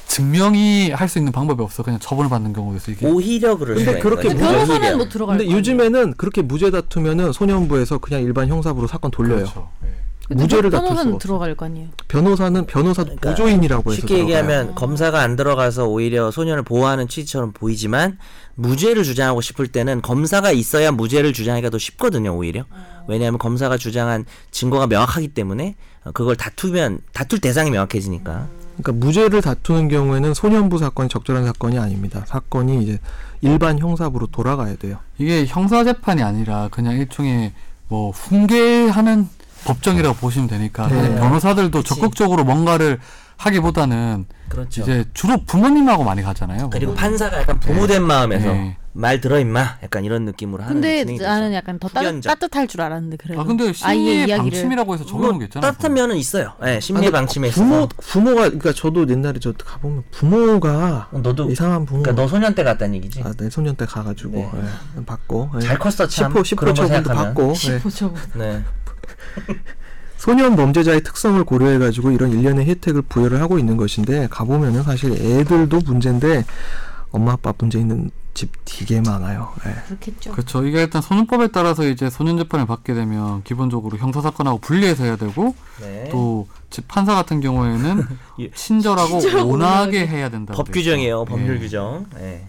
[0.07, 3.99] 증명이 할 수 있는 방법이 없어 그냥 처벌을 받는 경우도 있어 이게 오히려 그럴 근데
[3.99, 4.29] 그렇게.
[4.29, 4.97] 변호사는 오히려.
[4.97, 9.39] 못 들어갈 근데 거 요즘에는 그렇게 무죄 다투면은 소년부에서 그냥 일반 형사부로 사건 돌려요.
[9.43, 9.69] 그렇죠.
[9.83, 9.89] 예.
[10.27, 11.27] 근데 무죄를 다툴 변호사는 수가 없어.
[11.27, 11.89] 들어갈 거 아니에요.
[12.07, 14.23] 변호사는 변호사도 그러니까 보조인이라고 해서 쉽게 들어가요.
[14.23, 18.17] 얘기하면 검사가 안 들어가서 오히려 소년을 보호하는 취지처럼 보이지만
[18.55, 22.63] 무죄를 주장하고 싶을 때는 검사가 있어야 무죄를 주장하기가 더 쉽거든요 오히려
[23.07, 25.75] 왜냐하면 검사가 주장한 증거가 명확하기 때문에
[26.05, 28.47] 어, 그걸 다투면 다툴 대상이 명확해지니까
[28.77, 32.23] 그러니까 무죄를 다투는 경우에는 소년부 사건이 적절한 사건이 아닙니다.
[32.27, 32.99] 사건이 이제
[33.41, 34.97] 일반 형사부로 돌아가야 돼요.
[35.17, 37.53] 이게 형사 재판이 아니라 그냥 일종의
[37.87, 39.27] 뭐 훈계하는
[39.65, 41.15] 법정이라고 보시면 되니까 네.
[41.15, 41.89] 변호사들도 그치.
[41.95, 42.99] 적극적으로 뭔가를
[43.37, 46.69] 하기보다는 그렇죠 이제 주로 부모님하고 많이 가잖아요.
[46.69, 46.95] 그리고 보면.
[46.95, 48.77] 판사가 약간 부모된 마음에서 네.
[48.97, 51.03] 말 들어 임마 약간 이런 느낌으로 하는 근데.
[51.21, 52.29] 나는 약간 더 따, 후견자.
[52.33, 55.69] 따뜻할 줄 알았는데 그래도 아 근데 아이의 심리의 이야기를 방침이라고 해서 적용한 게 있잖아요.
[55.69, 60.03] 따뜻한 면은 있어요 예 심리 근데 방침에 부모 있어서 부모가 그러니까 저도 옛날에 저 가보면
[60.11, 62.03] 부모가 어, 너도 이상한 부모.
[62.03, 64.49] 그러니까 너 소년 때 갔다는 얘기지 아, 내 소년 때 가가지고 네.
[64.99, 65.59] 예, 받고 예.
[65.59, 67.25] 잘 컸어 참 10호 10호 그런 거 처분도 생각하면.
[67.33, 67.79] 받고 예.
[67.79, 68.13] 보죠.
[68.35, 68.63] 네
[70.17, 76.45] 소년 범죄자의 특성을 고려해가지고 이런 일련의 혜택을 부여를 하고 있는 것인데 가보면은 사실 애들도 문제인데
[77.11, 79.51] 엄마 아빠 문제 있는 집 되게 많아요.
[79.65, 79.73] 예.
[79.87, 80.31] 그렇겠죠.
[80.33, 80.65] 그렇죠.
[80.67, 85.55] 이게 일단 소년법에 따라서 이제 소년 재판을 받게 되면 기본적으로 형사 사건하고 분리해서 해야 되고
[85.81, 86.09] 네.
[86.11, 88.03] 또집 판사 같은 경우에는
[88.41, 88.51] 예.
[88.51, 90.05] 친절하고 온화하게.
[90.05, 90.53] 해야 된다.
[90.53, 91.59] 법 규정이에요 법률 예.
[91.61, 92.45] 규정 예.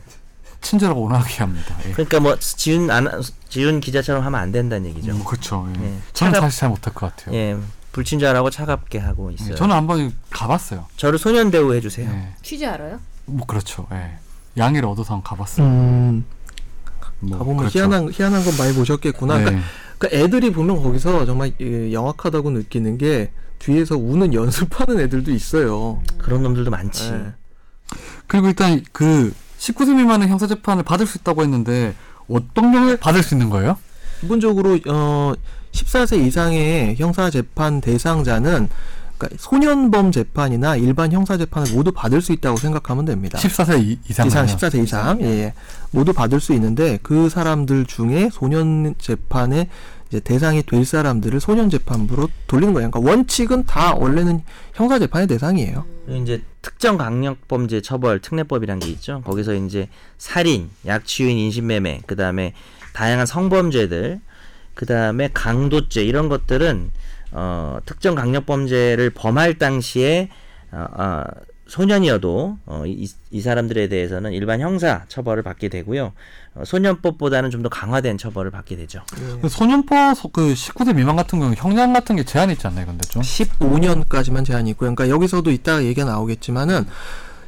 [0.61, 1.76] 친절하고 온화하게 합니다.
[1.87, 1.93] 예.
[1.93, 3.09] 그러니까 뭐 지훈 안
[3.49, 5.12] 지훈 기자처럼 하면 안 된다는 얘기죠.
[5.12, 5.68] 음, 그렇죠.
[5.78, 5.84] 예.
[5.84, 5.99] 예.
[6.12, 7.34] 저는 차갑- 사실 잘 못할 것 같아요.
[7.37, 7.57] 예,
[7.93, 9.55] 불친절하고 차갑게 하고 예, 있어요.
[9.55, 10.87] 저는 한번 가봤어요.
[10.97, 12.11] 저를 소년 대우 해주세요.
[12.11, 12.34] 예.
[12.43, 12.99] 취재 알아요?
[13.26, 13.87] 뭐 그렇죠.
[13.93, 14.18] 예.
[14.57, 15.66] 양해를 얻어서 한번 가봤어요.
[15.66, 16.24] 음,
[17.20, 17.78] 뭐 가보면 그렇죠.
[17.78, 19.38] 희한한 희한한 건 많이 보셨겠구나.
[19.38, 19.44] 네.
[19.44, 26.02] 그러니까, 그러니까 애들이 보면 거기서 정말 예, 영악하다고 느끼는 게 뒤에서 우는 연습하는 애들도 있어요.
[26.18, 27.11] 그런 놈들도 많지.
[27.11, 27.32] 네.
[28.26, 31.94] 그리고 일단 그 19세 미만의 형사 재판을 받을 수 있다고 했는데
[32.28, 33.78] 어떤 경우에 받을 수 있는 거예요?
[34.20, 35.32] 기본적으로 어
[35.72, 38.68] 14세 이상의 형사 재판 대상자는
[39.19, 43.39] 그러니까 소년범 재판이나 일반 형사 재판을 모두 받을 수 있다고 생각하면 됩니다.
[43.39, 45.55] 14세 이, 이상 이상 14세 이상 예, 예.
[45.91, 49.69] 모두 받을 수 있는데 그 사람들 중에 소년 재판의
[50.09, 52.91] 이제 대상이 될 사람들을 소년 재판부로 돌리는 거예요.
[52.91, 54.43] 그러니까 원칙은 다 원래는
[54.75, 55.85] 형사 재판의 대상이에요.
[56.09, 59.23] 이제 특정 강력 범죄 처벌 특례법이란 게 있죠.
[59.25, 59.89] 거기서 이제
[60.19, 62.55] 살인, 약취유인 인신매매, 그 다음에
[62.93, 64.21] 다양한 성범죄들,
[64.75, 66.93] 그 다음에 강도죄 이런 것들은
[67.39, 70.30] 어, 특정 강력 범죄를 범할 당시에
[70.72, 71.24] 어, 어,
[71.68, 76.12] 소년이어도 어, 이, 이 사람들에 대해서는 일반 형사 처벌을 받게 되고요.
[76.55, 79.03] 어, 소년법보다는 좀 더 강화된 처벌을 받게 되죠.
[79.43, 83.05] 그 소년법 소- 그 19세 미만 같은 경우 형량 같은 게 제한이 있지 않나요, 근데
[83.09, 83.20] 좀?
[83.20, 84.95] 15년까지만 제한이 있고요.
[84.95, 86.87] 그러니까 여기서도 이따가 얘기가 나오겠지만은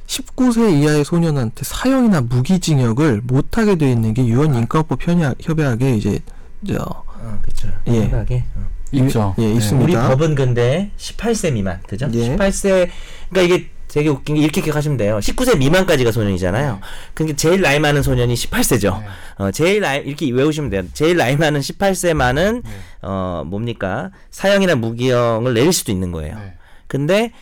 [0.06, 6.18] 19세 이하의 소년한테 사형이나 무기징역을 못하게 돼 있는 게 유엔 인권법 협약, 협약에 이제
[6.66, 7.68] 저 어, 그렇죠.
[7.86, 8.00] 예.
[8.00, 8.44] 생각에.
[8.56, 8.77] 어.
[8.92, 9.34] 있죠.
[9.38, 9.52] 예, 네.
[9.54, 9.84] 있습니다.
[9.84, 12.08] 우리 법은 근데 18세 미만, 그죠?
[12.12, 12.36] 예.
[12.36, 12.88] 18세,
[13.30, 15.18] 그러니까 이게 되게 웃긴 게 이렇게 기억하시면 돼요.
[15.18, 16.80] 19세 미만까지가 소년이잖아요.
[17.14, 19.00] 그러니까 제일 나이 많은 소년이 18세죠.
[19.00, 19.06] 네.
[19.38, 20.82] 어, 제일 나이, 이렇게 외우시면 돼요.
[20.92, 22.70] 제일 나이 많은 18세만은, 네.
[23.02, 24.10] 어, 뭡니까?
[24.30, 26.36] 사형이나 무기형을 내릴 수도 있는 거예요.
[26.36, 26.54] 네.
[26.86, 27.32] 근데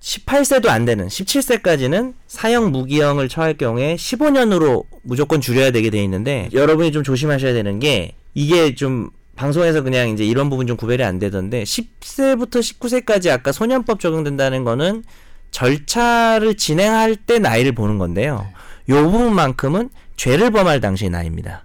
[0.00, 6.92] 18세도 안 되는 17세까지는 사형 무기형을 처할 경우에 15년으로 무조건 줄여야 되게 돼 있는데 여러분이
[6.92, 11.64] 좀 조심하셔야 되는 게 이게 좀 방송에서 그냥 이제 이런 부분 좀 구별이 안 되던데
[11.64, 15.04] 10세부터 19세까지 아까 소년법 적용된다는 거는
[15.50, 18.46] 절차를 진행할 때 나이를 보는 건데요.
[18.88, 21.64] 요 부분만큼은 죄를 범할 당시의 나이입니다.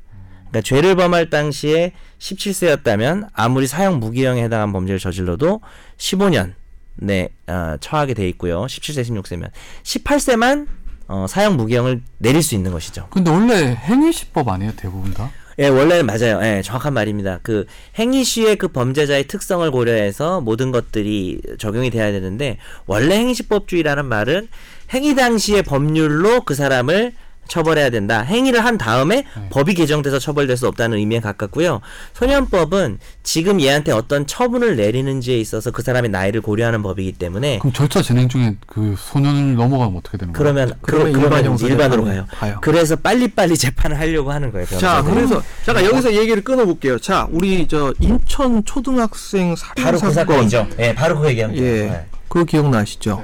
[0.49, 5.61] 그러니까 죄를 범할 당시에 17세였다면 아무리 사형 무기형에 해당한 범죄를 저질러도
[5.97, 6.53] 15년
[6.95, 8.65] 네, 어, 처하게 돼 있고요.
[8.65, 9.49] 17세, 16세면
[9.84, 10.67] 18세만
[11.07, 13.07] 어, 사형 무기형을 내릴 수 있는 것이죠.
[13.09, 15.32] 근데 원래 행위시법 아니에요, 대부분 다?
[15.60, 16.39] 예, 원래는 맞아요.
[16.41, 17.39] 예, 정확한 말입니다.
[17.43, 17.66] 그
[17.97, 24.47] 행위 시의 그 범죄자의 특성을 고려해서 모든 것들이 적용이 돼야 되는데 원래 행위시법주의라는 말은
[24.93, 27.12] 행위 당시의 법률로 그 사람을
[27.49, 28.21] 처벌해야 된다.
[28.21, 31.81] 행위를 한 다음에 법이 개정돼서 처벌될 수 없다는 의미에 가깝고요.
[32.13, 38.01] 소년법은 지금 얘한테 어떤 처분을 내리는지에 있어서 그 사람의 나이를 고려하는 법이기 때문에 그럼 절차
[38.01, 40.53] 진행 중에 그 소년을 넘어가면 어떻게 되는 거예요?
[40.53, 42.25] 그러면 그러면 그러, 일반 일반으로 가요.
[42.29, 42.57] 가요.
[42.61, 44.65] 그래서 빨리빨리 재판을 하려고 하는 거예요.
[44.67, 45.01] 자.
[45.01, 46.99] 그래서 잠깐 여기서 얘기를 끊어 볼게요.
[46.99, 50.67] 자, 우리 저 인천 초등학생 살인 바로 그 사건, 사건이죠.
[50.79, 51.49] 예, 바로 그 돼요.
[51.55, 52.05] 예, 네.
[52.27, 53.23] 그거 기억나시죠?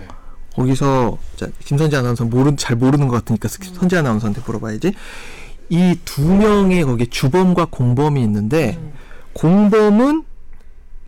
[0.58, 0.62] 네.
[0.62, 4.94] 거기서 자, 김선재 아나운서 모른 잘 모르는 것 같으니까 선재 아나운서한테 물어봐야지.
[5.70, 8.80] 이 두 명의 거기 주범과 공범이 있는데
[9.34, 10.24] 공범은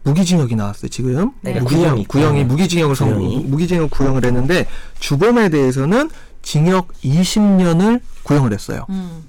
[0.04, 1.60] 무기징역이 나왔어요 지금 네.
[1.60, 3.43] 무기징역, 구형이 무기징역을 선 구형이.
[3.45, 4.66] 무기징역 구형을 했는데
[5.00, 6.10] 주범에 대해서는
[6.41, 8.86] 징역 20년을 구형을 했어요.
[8.89, 9.24] 음.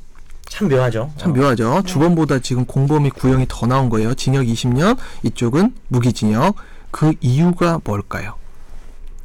[0.48, 1.12] 참 묘하죠.
[1.18, 1.34] 참 어.
[1.34, 1.82] 묘하죠.
[1.84, 4.14] 주범보다 지금 공범이 구형이 더 나온 거예요.
[4.14, 6.54] 징역 20년, 이쪽은 무기징역.
[6.90, 8.34] 그 이유가 뭘까요?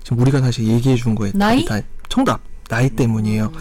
[0.04, 1.66] 지금 우리가 다시 얘기해 준 거에 나이?
[1.66, 1.80] 다
[2.10, 2.42] 정답.
[2.70, 3.52] 나이 때문이에요.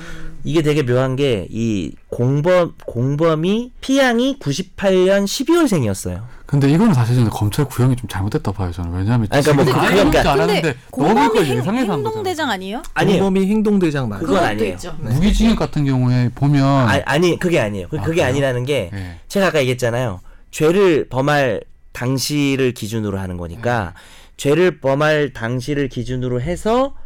[0.45, 6.23] 이게 되게 묘한 게 이 공범 공범이 피양이 98년 12월생이었어요.
[6.47, 8.93] 근데 이거는 사실 저는 검찰 구형이 좀 잘못됐다 봐요, 저는.
[8.93, 12.53] 왜냐하면 아니, 그러니까 뭐 지금 그- 아예 그러니까- 근데 너무 행, 예상해서 한 행동대장 거잖아요.
[12.53, 12.83] 아니에요?
[12.95, 13.23] 아니에요.
[13.23, 14.25] 공범이 행동대장 맞아요.
[14.27, 14.73] 그건 아니에요.
[14.75, 14.95] 있죠.
[14.99, 17.87] 무기징역 같은 경우에 보면 아니, 아니 그게 아니에요.
[17.89, 18.27] 그, 아, 그게 그래요?
[18.29, 19.19] 아니라는 게 예.
[19.29, 20.21] 제가 아까 얘기했잖아요.
[20.51, 21.63] 죄를 범할
[21.93, 23.95] 당시를 기준으로 하는 거니까
[24.43, 26.97] 죄를 범할 당시를 기준으로 해서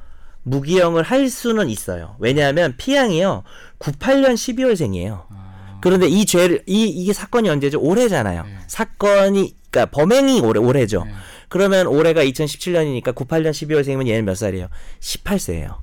[0.45, 2.16] 무기형을 할 수는 있어요.
[2.18, 3.43] 왜냐하면 피양이요
[3.78, 5.24] 98년 12월생이에요.
[5.82, 7.78] 그런데 이 죄를 이 이게 사건이 언제죠?
[7.78, 8.43] 올해잖아요.
[8.45, 8.59] 네.
[8.68, 11.05] 사건이 그러니까 범행이 올해 올해죠.
[11.05, 11.12] 네.
[11.51, 14.68] 그러면 올해가 2017년이니까 98년 12월생이면 얘는 몇 살이에요?
[15.01, 15.76] 18세예요.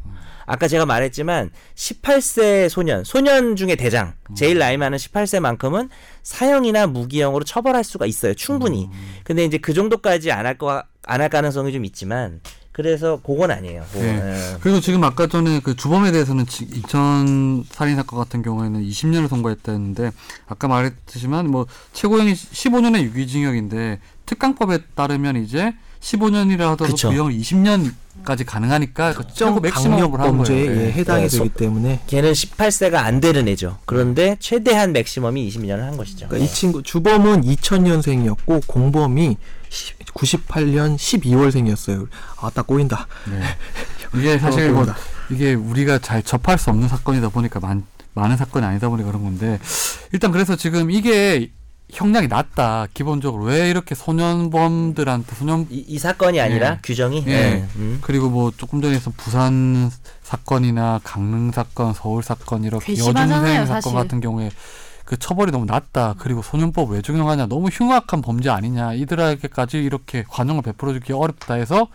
[0.48, 5.90] 아까 제가 말했지만 18세 소년, 소년 중에 대장, 제일 나이 많은 18세만큼은
[6.24, 8.34] 사형이나 무기형으로 처벌할 수가 있어요.
[8.34, 8.90] 충분히.
[9.24, 12.40] 근데 이제 그 정도까지 안 할 거 안 할 가능성이 좀 있지만
[12.72, 13.84] 그래서 그건 아니에요.
[13.92, 14.02] 그건.
[14.08, 14.52] 네.
[14.54, 14.58] 예.
[14.62, 20.12] 그리고 지금 아까 전에 그 주범에 대해서는 지- 인천 살인 사건 같은 경우에는 20년을 선고했다는데
[20.48, 27.10] 아까 말했지만 뭐 최고형이 15년의 유기징역인데 특강법에 따르면 이제 15년이라 하더라도 그쵸.
[27.10, 30.62] 구형을 20년까지 가능하니까 그 최고 정 맥시멈으로 한 거예요.
[30.62, 30.92] 예, 네.
[30.92, 33.78] 해당이 네, 되기 소- 때문에 걔는 18세가 안 되는 애죠.
[33.86, 36.28] 그런데 최대한 맥시멈이 20년을 한 것이죠.
[36.28, 39.38] 그러니까 이 친구 주범은 2000년생이었고 공범이
[40.14, 42.08] 98년 12월생이었어요.
[42.42, 43.08] 아딱 꼬인다.
[43.30, 43.42] 네.
[44.20, 45.14] 이게 사실 뭐 그렇습니다.
[45.32, 49.60] 이게 우리가 잘 접할 수 없는 사건이다 보니까 많, 많은 사건이 아니다 보니까 그런 건데
[50.12, 51.52] 일단 그래서 지금 이게
[51.92, 52.88] 형량이 낮다.
[52.94, 56.80] 기본적으로 왜 이렇게 소년범들한테 소년 이, 이 사건이 아니라 예.
[56.84, 57.24] 규정이.
[57.28, 57.32] 예.
[57.32, 57.68] 네.
[57.76, 58.00] 음.
[58.02, 59.92] 그리고 뭐 조금 전에 있었 부산
[60.24, 63.94] 사건이나 강릉 사건, 서울 사건 이렇게 여중생 사건 사실.
[63.94, 64.50] 같은 경우에
[65.06, 66.16] 그 처벌이 너무 낮다.
[66.18, 67.48] 그리고 소년법 왜 적용하냐?
[67.48, 68.94] 너무 흉악한 범죄 아니냐?
[68.94, 71.88] 이들에게까지 이렇게 관용을 베풀어 주기 어렵다 해서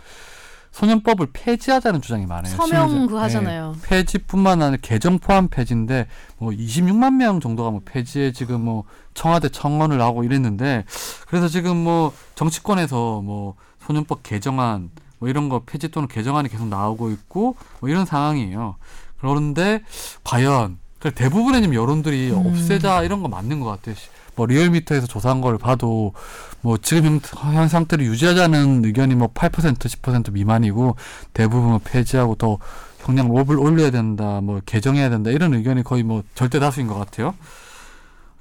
[0.71, 2.55] 소년법을 폐지하자는 주장이 많아요.
[2.55, 3.07] 서명.
[3.07, 3.75] 그 하잖아요.
[3.77, 6.07] 예, 폐지뿐만 아니라 개정 포함 폐지인데
[6.37, 8.85] 뭐 26만 명 정도가 뭐 폐지에 지금 뭐
[9.15, 10.85] 청와대 청원을 하고 이랬는데
[11.27, 13.55] 그래서 지금 뭐 정치권에서 뭐
[13.87, 18.77] 소년법 개정안 뭐 이런 거 폐지 또는 개정안이 계속 나오고 있고 뭐 이런 상황이에요.
[19.21, 19.83] 그런데
[20.23, 22.47] 과연 그 대부분의 지금 여론들이 음.
[22.47, 23.95] 없애자 이런 거 맞는 것 같아요.
[24.35, 26.13] 뭐 리얼미터에서 조사한 걸 봐도
[26.61, 30.97] 뭐 지금 형, 현 상태를 유지하자는 의견이 뭐 8% 10% 미만이고
[31.33, 32.59] 대부분 뭐 폐지하고 더
[33.01, 37.35] 형량 롭을 올려야 된다, 뭐 개정해야 된다 이런 의견이 거의 뭐 절대 다수인 것 같아요.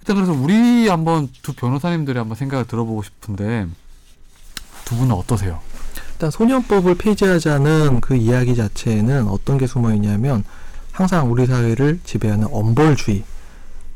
[0.02, 3.68] 일단 그래서 우리 한번 두 변호사님들이 한번 생각을 들어보고 싶은데
[4.86, 5.60] 두 분은 어떠세요?
[6.14, 10.44] 일단 소년법을 폐지하자는 그 이야기 자체에는 어떤 게 숨어 있냐면
[10.98, 13.24] 항상 우리 사회를 지배하는 엄벌주의.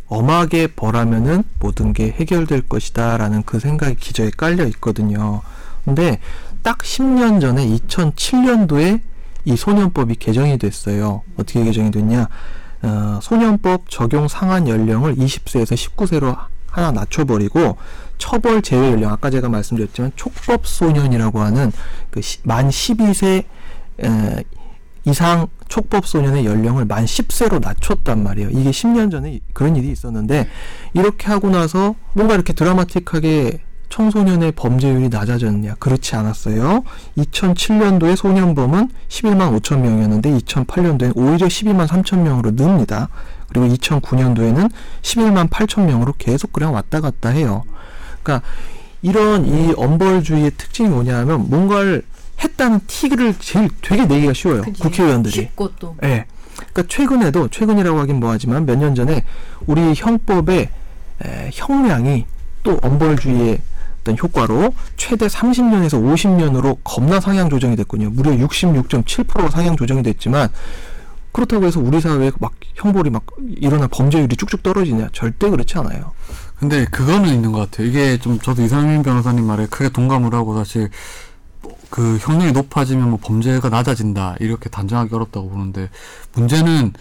[0.08, 5.42] 엄하게 벌하면은 모든 게 해결될 것이다 라는 그 생각이 기저에 깔려 있거든요.
[5.84, 6.20] 근데
[6.62, 9.02] 딱 10년 전에 2007년도에
[9.46, 11.24] 이 소년법이 개정이 됐어요.
[11.38, 12.30] 어떻게 개정이 됐냐?
[12.84, 16.38] 어, 소년법 적용 상한 연령을 20세에서 19세로
[16.70, 17.78] 하나 낮춰버리고
[18.20, 21.72] 처벌 제외 연령 아까 제가 말씀드렸지만 촉법 소년이라고 하는
[22.12, 23.44] 그만 12세
[24.04, 24.44] 에,
[25.06, 28.50] 이상 촉법 소년의 연령을 만 10세로 낮췄단 말이에요.
[28.52, 30.48] 이게 10년 전에 그런 일이 있었는데
[30.94, 35.76] 이렇게 하고 나서 뭔가 이렇게 드라마틱하게 청소년의 범죄율이 낮아졌냐?
[35.76, 36.84] 그렇지 않았어요.
[37.18, 43.10] 2007년도에 소년범은 11만 5천 명이었는데 2008년도엔 오히려 12만 3천 명으로 늡니다.
[43.50, 44.72] 그리고 2009년도에는
[45.02, 47.64] 11만 8천 명으로 계속 그냥 왔다 갔다 해요.
[48.24, 48.48] 그러니까
[49.02, 52.04] 이런 이 엄벌주의의 특징이 뭐냐면 뭔가를
[52.44, 54.62] 했다는 티를 제일 되게 내기가 쉬워요.
[54.62, 54.82] 그지.
[54.82, 55.34] 국회의원들이.
[55.34, 55.96] 쉽고 또.
[56.04, 56.26] 예.
[56.56, 59.24] 그러니까 최근에도 최근이라고 하긴 뭐하지만 몇 년 전에
[59.68, 60.70] 우리 형법의
[61.24, 62.26] 에, 형량이
[62.64, 63.62] 또 엄벌주의의
[64.02, 68.10] 어떤 효과로 최대 30년에서 50년으로 겁나 상향 조정이 됐군요.
[68.10, 70.50] 무려 66.7%가 상향 조정이 됐지만
[71.32, 73.24] 그렇다고 해서 우리 사회에 막 형벌이 막
[73.58, 75.10] 일어나 범죄율이 쭉쭉 떨어지냐?
[75.14, 76.12] 절대 그렇지 않아요.
[76.60, 77.88] 근데 그거는 있는 것 같아요.
[77.88, 80.90] 이게 좀 저도 이상민 변호사님 말에 크게 동감을 하고 사실
[81.90, 85.90] 그 형량이 높아지면 뭐 범죄가 낮아진다 이렇게 단정하기 어렵다고 보는데
[86.34, 86.94] 문제는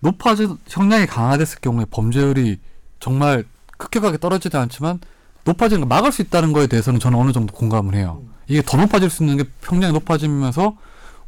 [0.00, 2.58] 높아진 형량이 강화됐을 경우에 범죄율이
[2.98, 3.44] 정말
[3.76, 5.00] 급격하게 떨어지지 않지만
[5.44, 8.22] 높아지는 걸 막을 수 있다는 거에 대해서는 저는 어느 정도 공감을 해요.
[8.46, 10.76] 이게 더 높아질 수 있는 게 형량이 높아지면서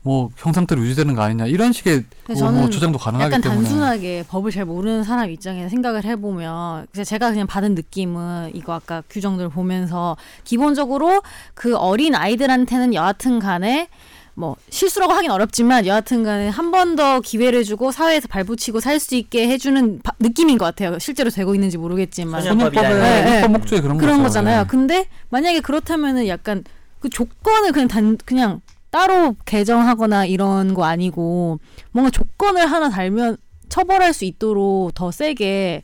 [0.05, 4.25] 뭐 형상태로 유지되는 거 아니냐 이런 식의 뭐, 뭐 저는 주장도 가능하기 약간 때문에 단순하게
[4.29, 10.17] 법을 잘 모르는 사람 입장에서 생각을 해보면 제가 그냥 받은 느낌은 이거 아까 규정들 보면서
[10.43, 11.23] 기본적으로
[11.55, 13.89] 그 어린 아이들한테는 여하튼 간에
[14.35, 19.15] 뭐 실수라고 하긴 어렵지만 여하튼 간에 한 번 더 기회를 주고 사회에서 발붙이고 살 수
[19.15, 20.99] 있게 해주는 바- 느낌인 것 같아요.
[20.99, 23.47] 실제로 되고 있는지 모르겠지만 소년- 소년법의 네, 네.
[23.49, 24.23] 목적이 그런, 그런.
[24.23, 24.63] 거잖아요.
[24.63, 24.67] 네.
[24.67, 26.65] 근데 만약에 그렇다면은 약간
[26.99, 28.61] 그 조건을 그냥 단 그냥
[28.93, 31.59] 따로 개정하거나 이런 거 아니고
[31.93, 33.39] 뭔가 조건을 하나 달면
[33.71, 35.83] 처벌할 수 있도록 더 세게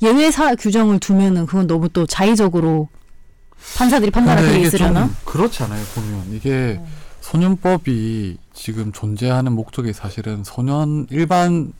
[0.00, 2.88] 예외 사 규정을 두면은 그건 너무 또 자의적으로
[3.76, 5.10] 판사들이 판단할 이게 있으려나?
[5.62, 6.80] 않아요 보면 이게
[7.20, 11.74] 소년법이 지금 존재하는 목적이 사실은 소년 일반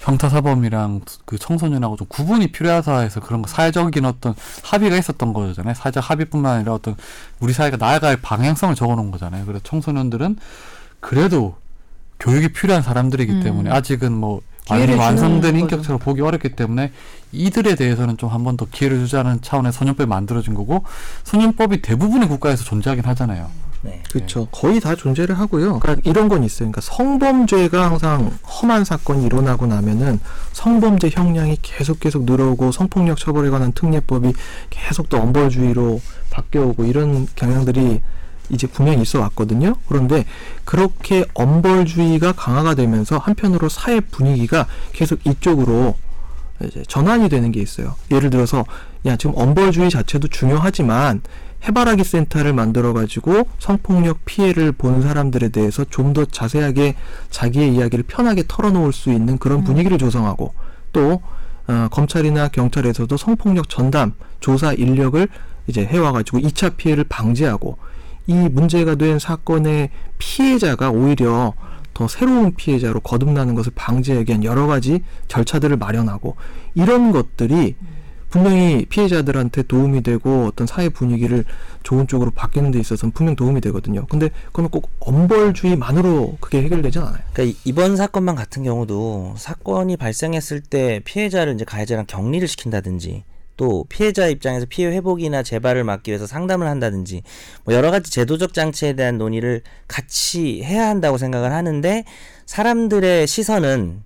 [0.00, 4.34] 형사사범이랑 그 청소년하고 좀 구분이 필요하다 해서 그런 거 사회적인 어떤
[4.64, 5.74] 합의가 있었던 거잖아요.
[5.74, 6.96] 사회적 합의뿐만 아니라 어떤
[7.38, 9.44] 우리 사회가 나아갈 방향성을 적어놓은 거잖아요.
[9.44, 10.38] 그래서 청소년들은
[11.00, 11.56] 그래도
[12.18, 13.42] 교육이 필요한 사람들이기 음.
[13.42, 16.92] 때문에 아직은 뭐 완전 완성된 인격체로 보기 어렵기 때문에
[17.32, 20.84] 이들에 대해서는 좀 한 번 더 기회를 주자는 차원의 소년법이 만들어진 거고
[21.24, 23.48] 소년법이 대부분의 국가에서 존재하긴 하잖아요.
[23.82, 24.02] 네.
[24.12, 24.46] 그렇죠.
[24.52, 25.78] 거의 다 존재를 하고요.
[25.78, 26.70] 그러니까 이런 건 있어요.
[26.70, 30.20] 그러니까 성범죄가 항상 험한 사건이 일어나고 나면은
[30.52, 34.34] 성범죄 형량이 계속 계속 늘어오고 성폭력 처벌에 관한 특례법이
[34.68, 36.00] 계속 또 엄벌주의로
[36.30, 38.02] 바뀌어오고 이런 경향들이
[38.50, 39.76] 이제 분명히 있어 왔거든요.
[39.88, 40.24] 그런데
[40.64, 45.96] 그렇게 엄벌주의가 강화가 되면서 한편으로 사회 분위기가 계속 이쪽으로
[46.66, 47.94] 이제 전환이 되는 게 있어요.
[48.10, 48.64] 예를 들어서
[49.06, 51.22] 야 지금 엄벌주의 자체도 중요하지만
[51.66, 56.96] 해바라기 센터를 만들어 가지고 성폭력 피해를 본 사람들에 대해서 좀 더 자세하게
[57.30, 60.54] 자기의 이야기를 편하게 털어놓을 수 있는 그런 분위기를 조성하고
[60.92, 61.22] 또
[61.68, 65.28] 어, 검찰이나 경찰에서도 성폭력 전담 조사 인력을
[65.68, 67.78] 이제 해와가지고 2차 피해를 방지하고
[68.26, 71.52] 이 문제가 된 사건의 피해자가 오히려
[71.94, 76.36] 더 새로운 피해자로 거듭나는 것을 방지하기 위한 여러 가지 절차들을 마련하고
[76.74, 77.76] 이런 것들이
[78.30, 81.44] 분명히 피해자들한테 도움이 되고 어떤 사회 분위기를
[81.82, 84.06] 좋은 쪽으로 바뀌는 데 있어서는 분명 도움이 되거든요.
[84.06, 87.18] 근데 그건 꼭 엄벌주의만으로 그게 해결되진 않아요.
[87.32, 93.24] 그러니까 이- 이번 사건만 같은 경우도 사건이 발생했을 때 피해자를 이제 가해자랑 격리를 시킨다든지
[93.60, 97.22] 또 피해자 입장에서 피해 회복이나 재발을 막기 위해서 상담을 한다든지
[97.64, 102.04] 뭐 여러 가지 제도적 장치에 대한 논의를 같이 해야 한다고 생각을 하는데
[102.46, 104.02] 사람들의 시선은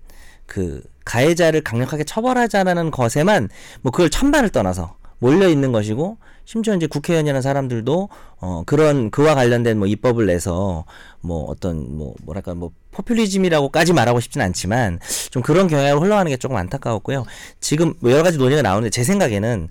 [0.47, 3.49] 그 가해자를 강력하게 처벌하자라는 것에만
[3.83, 8.09] 뭐 그걸 천반을 떠나서 몰려 있는 것이고 심지어 이제 국회의원이라는 사람들도
[8.41, 10.85] 어 그런 그와 관련된 뭐 입법을 내서
[11.21, 16.57] 뭐 어떤 뭐 뭐랄까 뭐 포퓰리즘이라고까지 말하고 싶진 않지만 좀 그런 경향으로 흘러가는 게 조금
[16.57, 17.25] 안타까웠고요.
[17.61, 19.69] 지금 뭐 여러 가지 논의가 나오는데 제 생각에는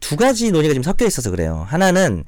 [0.00, 1.66] 두 가지 논의가 지금 섞여 있어서 그래요.
[1.68, 2.24] 하나는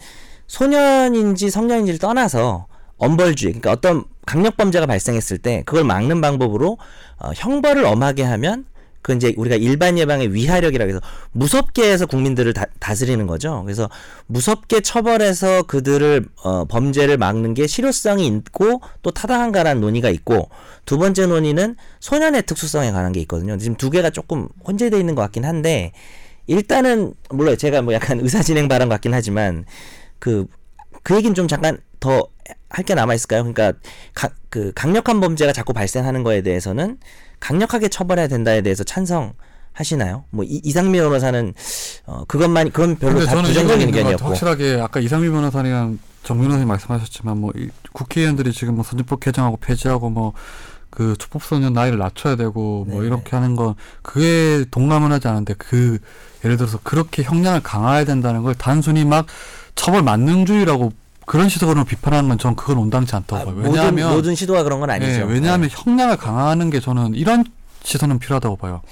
[0.47, 2.67] 소년인지 성년인지를 떠나서
[2.97, 6.79] 엄벌주의, 그러니까 어떤 강력 범죄가 발생했을 때 그걸 막는 방법으로
[7.19, 8.67] 어, 형벌을 엄하게 하면
[9.05, 11.01] 그 이제 우리가 일반 예방의 위하력이라고 해서
[11.33, 13.63] 무섭게 해서 국민들을 다, 다스리는 거죠.
[13.63, 13.91] 그래서
[14.29, 20.49] 무섭게 처벌해서 그들을 어, 범죄를 막는 게 실효성이 있고 또 타당한가라는 논의가 있고
[20.87, 23.59] 두 번째 논의는 소년의 특수성에 관한 게 있거든요.
[23.59, 25.93] 지금 두 개가 조금 혼재되어 있는 것 같긴 한데
[26.47, 29.67] 일단은 물론 제가 뭐 약간 의사 진행 발언 같긴 하지만
[30.19, 32.31] 그그 얘기는 좀 잠깐 더
[32.75, 33.45] 할 게 남아 있을까요?
[33.45, 33.79] 그러니까
[34.15, 36.99] 가, 그 강력한 범죄가 자꾸 발생하는 거에 대해서는
[37.45, 40.25] 강력하게 처벌해야 된다에 대해서 찬성하시나요?
[40.31, 41.53] 뭐 이, 이상미 변호사는
[42.07, 43.89] 어 그것만 그건 별로 다 부정적인.
[43.89, 49.59] 의견이었고 확실하게 아까 이상미 변호사랑 정 변호사님 말씀하셨지만 뭐 이 국회의원들이 지금 뭐 선진법 개정하고
[49.59, 53.07] 폐지하고 뭐그 초법소년 나이를 낮춰야 되고 뭐 네네.
[53.09, 55.99] 이렇게 하는 건 그게 동감은 하지 않은데 그
[56.47, 59.27] 예를 들어서 그렇게 형량을 강화해야 된다는 걸 단순히 막
[59.75, 60.93] 처벌 만능주의라고
[61.27, 63.55] 그런 시각으로 비판하는 건전 그건 온당치 않다고 아, 봐요.
[63.55, 65.21] 모든 왜냐하면 모든 시도가 그런 건 아니죠.
[65.21, 67.45] 예, 왜냐하면 형량을 강화하는 게 저는 이런
[67.83, 68.83] 시선은 필요하다고 봐요.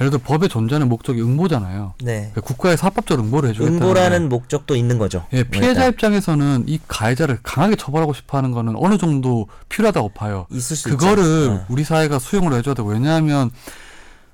[0.00, 1.94] 예를 들어 법의 존재하는 목적이 응보잖아요.
[2.02, 2.32] 네.
[2.34, 5.24] 그 국가에 사법적 응보를 해주겠다는 응보라는 목적도 있는 거죠.
[5.32, 10.46] 예, 피해자 일단 입장에서는 이 가해자를 강하게 처벌하고 싶어 하는 거는 어느 정도 필요하다고 봐요.
[10.50, 11.52] 있을 수 그거를 있죠.
[11.54, 11.60] 네.
[11.68, 13.50] 우리 사회가 수용을 해줘야 되고, 왜냐하면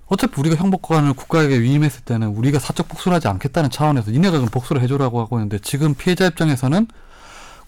[0.07, 4.80] 어차피 우리가 형법권을 국가에게 위임했을 때는 우리가 사적 복수를 하지 않겠다는 차원에서 니네가 그럼 복수를
[4.82, 6.88] 해줘라고 하고 있는데 지금 피해자 입장에서는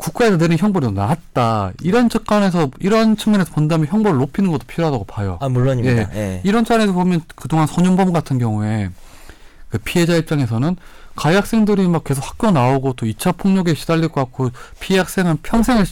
[0.02, 1.72] 국가에서 내린 형벌이 더 나았다.
[1.80, 5.38] 이런 측면에서, 이런 측면에서 본다면 형벌을 높이는 것도 필요하다고 봐요.
[5.40, 6.14] 아 물론입니다.
[6.14, 6.40] 예.
[6.44, 8.90] 이런 차원에서 보면 그동안 소년범 같은 경우에
[9.68, 10.76] 그 피해자 입장에서는
[11.14, 14.50] 가해 학생들이 막 계속 학교 나오고 또 2차 폭력에 시달릴 것 같고
[14.80, 15.84] 피해 학생은 평생을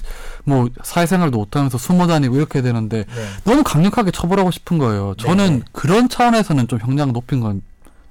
[0.45, 3.27] 뭐 사회생활도 못하면서 숨어 다니고 이렇게 되는데 네.
[3.45, 5.15] 너무 강력하게 처벌하고 싶은 거예요.
[5.19, 5.65] 저는 네.
[5.73, 7.63] 그런 차원에서는 좀 형량 높인 건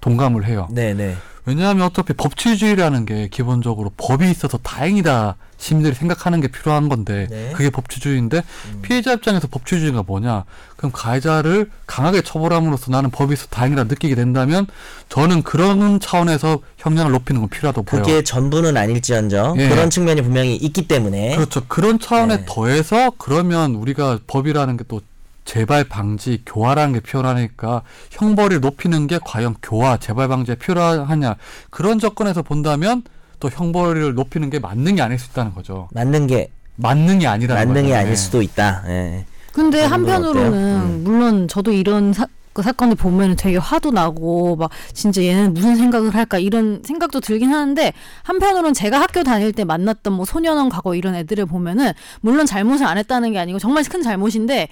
[0.02, 0.68] 동감을 해요.
[0.72, 1.18] 네, 네.
[1.45, 7.51] 왜냐하면 어차피 법치주의라는 게 기본적으로 법이 있어서 다행이다 시민들이 생각하는 게 필요한 건데 네.
[7.53, 8.80] 그게 법치주의인데 음.
[8.82, 10.45] 피해자 입장에서 법치주의가 뭐냐
[10.78, 14.66] 그럼 가해자를 강하게 처벌함으로써 나는 법이 있어 다행이다 느끼게 된다면
[15.10, 18.01] 저는 그런 차원에서 형량을 높이는 건 필요하다고 봐요.
[18.01, 19.68] 그게 전부는 아닐지언정 예.
[19.68, 21.66] 그런 측면이 분명히 있기 때문에 그렇죠.
[21.68, 22.45] 그런 차원에 네.
[22.47, 25.01] 더해서 그러면 우리가 법이라는 게또
[25.43, 27.82] 재발 방지, 교화라는 게 필요하니까
[28.12, 31.36] 형벌을 높이는 게 과연 교화, 재발 방지에 필요하냐
[31.70, 33.03] 그런 접근에서 본다면
[33.40, 35.88] 또 형벌을 높이는 게 만능이 아닐 수 있다는 거죠.
[35.94, 37.98] 맞는 게 만능이 아니라는 만능이 거죠.
[38.00, 38.16] 아닐 네.
[38.16, 38.84] 수도 있다.
[38.88, 39.26] 예.
[39.52, 40.54] 근데 한편으로는?
[40.54, 41.02] 음.
[41.04, 46.14] 물론 저도 이런 사, 그 사건을 보면 되게 화도 나고 막 진짜 얘는 무슨 생각을
[46.16, 51.16] 할까 이런 생각도 들긴 하는데 한편으로는 제가 학교 다닐 때 만났던 뭐 소년원 과거 이런
[51.16, 54.68] 애들을 보면은 물론 잘못을 안 했다는 게 아니고 정말 큰 잘못인데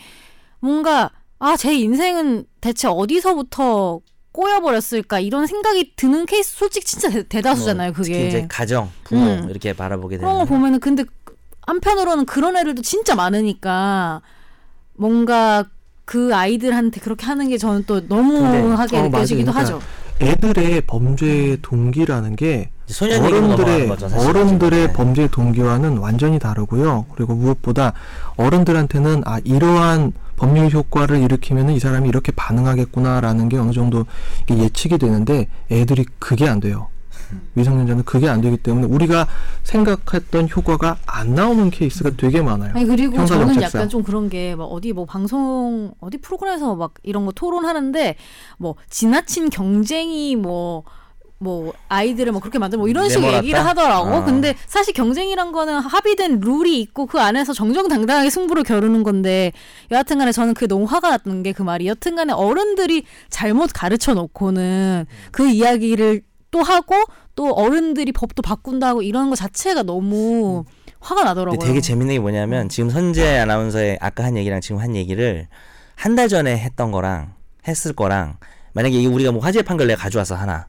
[0.60, 4.00] 뭔가 아 제 인생은 대체 어디서부터
[4.38, 9.50] 꼬여버렸을까 이런 생각이 드는 케이스 솔직히 진짜 대, 대다수잖아요 뭐 그게 이제 가정, 부모 음.
[9.50, 10.48] 이렇게 바라보게 그런 거 되는.
[10.48, 11.04] 보면은 근데
[11.66, 14.22] 한편으로는 그런 애들도 진짜 많으니까
[14.94, 15.66] 뭔가
[16.06, 19.66] 그 아이들한테 그렇게 하는 게 저는 또 너무하게 어, 느껴지기도 맞아요.
[19.66, 19.82] 하죠.
[20.22, 22.70] 애들의 범죄 동기라는 게
[23.00, 24.08] 어른들의 거죠.
[24.10, 24.28] 사실.
[24.30, 24.94] 어른들의 네.
[24.94, 27.06] 범죄 동기와는 완전히 다르고요.
[27.16, 27.94] 그리고 무엇보다
[28.38, 34.06] 어른들한테는 아 이러한 법률 효과를 일으키면은 이 사람이 이렇게 반응하겠구나라는 게 어느 정도
[34.50, 36.88] 예측이 되는데 애들이 그게 안 돼요.
[37.56, 39.28] 미성년자는 그게 안 되기 때문에 우리가
[39.64, 42.72] 생각했던 효과가 안 나오는 케이스가 되게 많아요.
[42.74, 43.64] 아니 그리고 저는 책상.
[43.64, 48.16] 약간 좀 그런 게 막 어디 뭐 방송 어디 프로그램에서 막 이런 거 토론하는데
[48.58, 50.84] 뭐 지나친 경쟁이 뭐
[51.40, 53.44] 뭐 아이들을 뭐 그렇게 만들고 뭐 이런 식의 내몰았다?
[53.44, 54.08] 얘기를 하더라고.
[54.10, 54.24] 아.
[54.26, 59.52] 근데 사실 경쟁이란 거는 합의된 룰이 있고 그 안에서 정정당당하게 승부를 겨루는 건데
[59.92, 65.48] 여하튼간에 저는 그게 너무 화가 났던 게 그 말이 여튼간에 어른들이 잘못 가르쳐 놓고는 그
[65.50, 66.22] 이야기를
[66.52, 66.96] 또 하고
[67.36, 70.66] 또 어른들이 법도 바꾼다고 이런 거 자체가 너무
[71.00, 71.60] 화가 나더라고요.
[71.60, 75.48] 되게 재밌는 게 뭐냐면 지금 선재 아나운서의 아까 한 얘기랑 지금 한 얘기를
[75.96, 77.34] 한 달 전에 했던 거랑
[77.68, 78.38] 했을 거랑
[78.74, 80.68] 만약에 이게 우리가 뭐 화재 판결 내가 가져와서 하나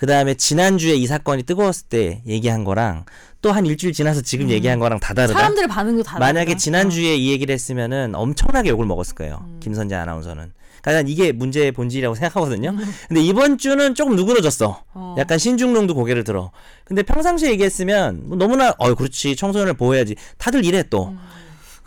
[0.00, 3.04] 그 다음에 지난주에 이 사건이 뜨거웠을 때 얘기한 거랑
[3.42, 5.34] 또 한 일주일 지나서 지금 얘기한 거랑 다 다르다.
[5.38, 6.24] 사람들의 반응도 다르다.
[6.24, 9.44] 만약에 지난주에 이 얘기를 했으면은 엄청나게 욕을 먹었을 거예요.
[9.44, 9.60] 음.
[9.62, 10.52] 김선재 아나운서는.
[10.80, 12.76] 그러니까 난 이게 문제의 본질이라고 생각하거든요.
[13.08, 14.84] 근데 이번 주는 조금 누그러졌어.
[14.94, 15.16] 어.
[15.18, 16.50] 약간 신중롱도 고개를 들어.
[16.86, 20.16] 근데 평상시에 얘기했으면 뭐 너무나 어 그렇지 청소년을 보호해야지.
[20.38, 21.08] 다들 이래 또.
[21.08, 21.18] 음.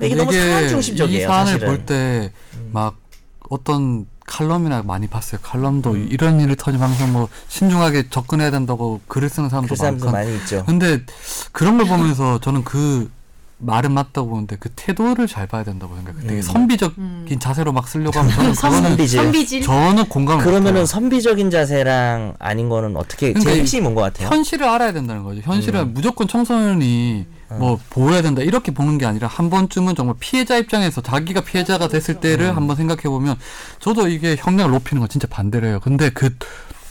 [0.03, 1.27] 이게 너무 사안 이 중심적이에요.
[1.27, 1.67] 사안을 사실은.
[1.67, 2.31] 볼때
[2.71, 2.95] 막
[3.49, 5.39] 어떤 칼럼이나 많이 봤어요.
[5.43, 10.17] 칼럼도 이런 일을 터지면 항상 뭐 신중하게 접근해야 된다고 글을 쓰는 사람도 그 사람도 많고.
[10.17, 10.63] 많이 있죠.
[10.65, 11.01] 근데
[11.51, 13.11] 그런 걸 보면서 저는 그
[13.65, 16.21] 말은 맞다고 보는데 그 태도를 잘 봐야 된다고 생각해요.
[16.23, 16.41] 되게 음.
[16.41, 19.19] 선비적인 자세로 막 쓰려고 하면 저는 그거는 선비질.
[19.19, 19.61] 선비질.
[19.63, 20.85] 저는 공감을 그러면은.
[20.85, 24.27] 선비적인 자세랑 아닌 거는 어떻게 그러니까 제일 이 핵심이 뭔 것 같아요?
[24.29, 25.41] 현실을 알아야 된다는 거죠.
[25.43, 25.93] 현실은 음.
[25.93, 27.55] 무조건 청소년이 어.
[27.59, 32.19] 뭐 보호해야 된다 이렇게 보는 게 아니라 한 번쯤은 정말 피해자 입장에서 자기가 피해자가 됐을
[32.19, 32.55] 때를 음.
[32.57, 33.35] 한번 생각해 보면
[33.79, 35.79] 저도 이게 형량을 높이는 건 진짜 반대를 해요.
[35.83, 36.35] 근데 그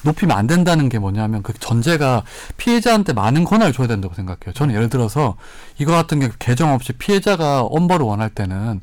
[0.03, 2.25] 높이면 안 된다는 게 뭐냐면 그 전제가
[2.57, 4.53] 피해자한테 많은 권한을 줘야 된다고 생각해요.
[4.55, 5.37] 저는 예를 들어서
[5.79, 8.81] 이거 같은 게 개정 없이 피해자가 엄벌을 원할 때는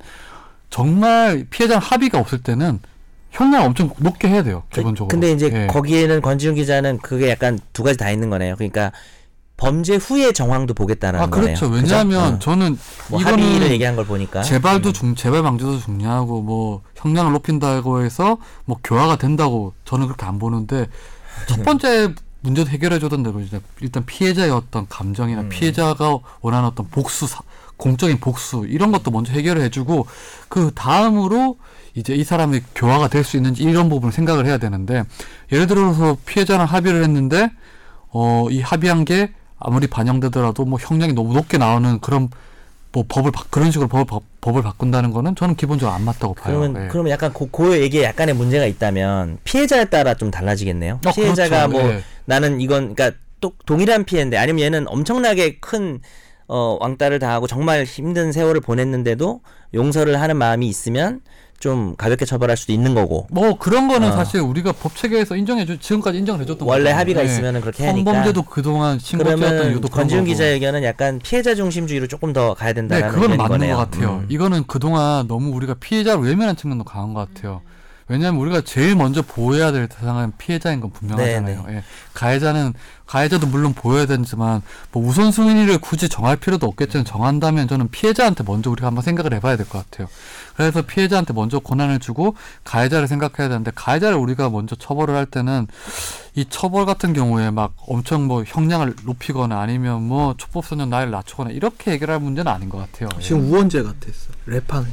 [0.69, 2.79] 정말 피해자 합의가 없을 때는
[3.31, 4.63] 형량 엄청 높게 해야 돼요.
[4.71, 5.09] 기본적으로.
[5.09, 5.67] 근데 이제 예.
[5.67, 8.55] 거기에는 권지훈 기자는 그게 약간 두 가지 다 있는 거네요.
[8.55, 8.91] 그러니까
[9.59, 11.45] 범죄 후의 정황도 보겠다는 아 거네요.
[11.55, 11.69] 그렇죠.
[11.69, 11.83] 그죠?
[11.83, 12.39] 왜냐하면 어.
[12.39, 12.79] 저는
[13.09, 18.37] 뭐 이거는 합의를 얘기한 걸 보니까 재발도 중 재발 방지도 중요하고 뭐 형량을 높인다고 해서
[18.63, 20.87] 뭐 교화가 된다고 저는 그렇게 안 보는데
[21.47, 25.49] 첫 번째 문제도 해결해 주던 대로 이제 일단 피해자의 어떤 감정이나 음.
[25.49, 27.41] 피해자가 원하는 어떤 복수 사-
[27.75, 30.07] 공적인 복수 이런 것도 먼저 해결을 해주고
[30.47, 31.57] 그 다음으로
[31.95, 35.03] 이제 이 사람이 교화가 될 수 있는지 이런 부분을 생각을 해야 되는데
[35.51, 37.51] 예를 들어서 피해자랑 합의를 했는데
[38.11, 42.29] 어 이 합의한 게 아무리 반영되더라도 뭐 형량이 너무 높게 나오는 그런
[42.91, 46.59] 뭐 법을 바, 그런 식으로 법을, 바, 법을 바꾼다는 거는 저는 기본적으로 안 맞다고 봐요.
[46.59, 46.87] 그러면 예.
[46.87, 50.99] 그러면 약간 그, 그 얘기에 약간의 문제가 있다면 피해자에 따라 좀 달라지겠네요.
[51.05, 51.83] 어, 피해자가 그렇죠.
[51.83, 52.03] 뭐 예.
[52.25, 55.99] 나는 이건 그러니까 또 동일한 피해인데 아니면 얘는 엄청나게 큰
[56.47, 59.41] 어, 왕따를 당하고 정말 힘든 세월을 보냈는데도
[59.75, 61.21] 용서를 하는 마음이 있으면
[61.59, 64.11] 좀 가볍게 처벌할 수도 있는 거고 뭐 그런 거는 어.
[64.13, 66.99] 사실 우리가 법 체계에서 인정해줘 지금까지 인정을 해줬던 원래 거잖아요.
[67.01, 67.25] 합의가 예.
[67.25, 70.23] 있으면은 그렇게 하니까 성범죄도 그동안 그러면 이유도 권지훈.
[70.25, 73.75] 기자 의견은 약간 피해자 중심주의로 조금 더 가야 네, 된다는 그건 의견인 맞는 거네요.
[73.75, 74.09] 것 같아요.
[74.21, 74.25] 음.
[74.29, 77.61] 이거는 그동안 너무 우리가 피해자를 외면한 측면도 강한 것 같아요.
[78.07, 81.65] 왜냐하면 우리가 제일 먼저 보호해야 될 대상은 피해자인 건 분명하잖아요.
[81.67, 81.83] 네, 예.
[82.15, 82.73] 가해자는
[83.05, 88.87] 가해자도 물론 보호해야 되지만 뭐 우선순위를 굳이 정할 필요도 없겠지만 정한다면 저는 피해자한테 먼저 우리가
[88.87, 90.07] 한번 생각을 해봐야 될 것 같아요.
[90.59, 92.35] 그래서 피해자한테 먼저 권한을 주고
[92.65, 95.67] 가해자를 생각해야 되는데 가해자를 우리가 먼저 처벌을 할 때는
[96.35, 101.91] 이 처벌 같은 경우에 막 엄청 뭐 형량을 높이거나 아니면 뭐 촉법소년 나이를 낮추거나 이렇게
[101.91, 103.07] 해결할 문제는 아닌 것 같아요.
[103.15, 103.21] 예.
[103.21, 104.31] 지금 우원재 같았어.
[104.49, 104.85] 랩하는.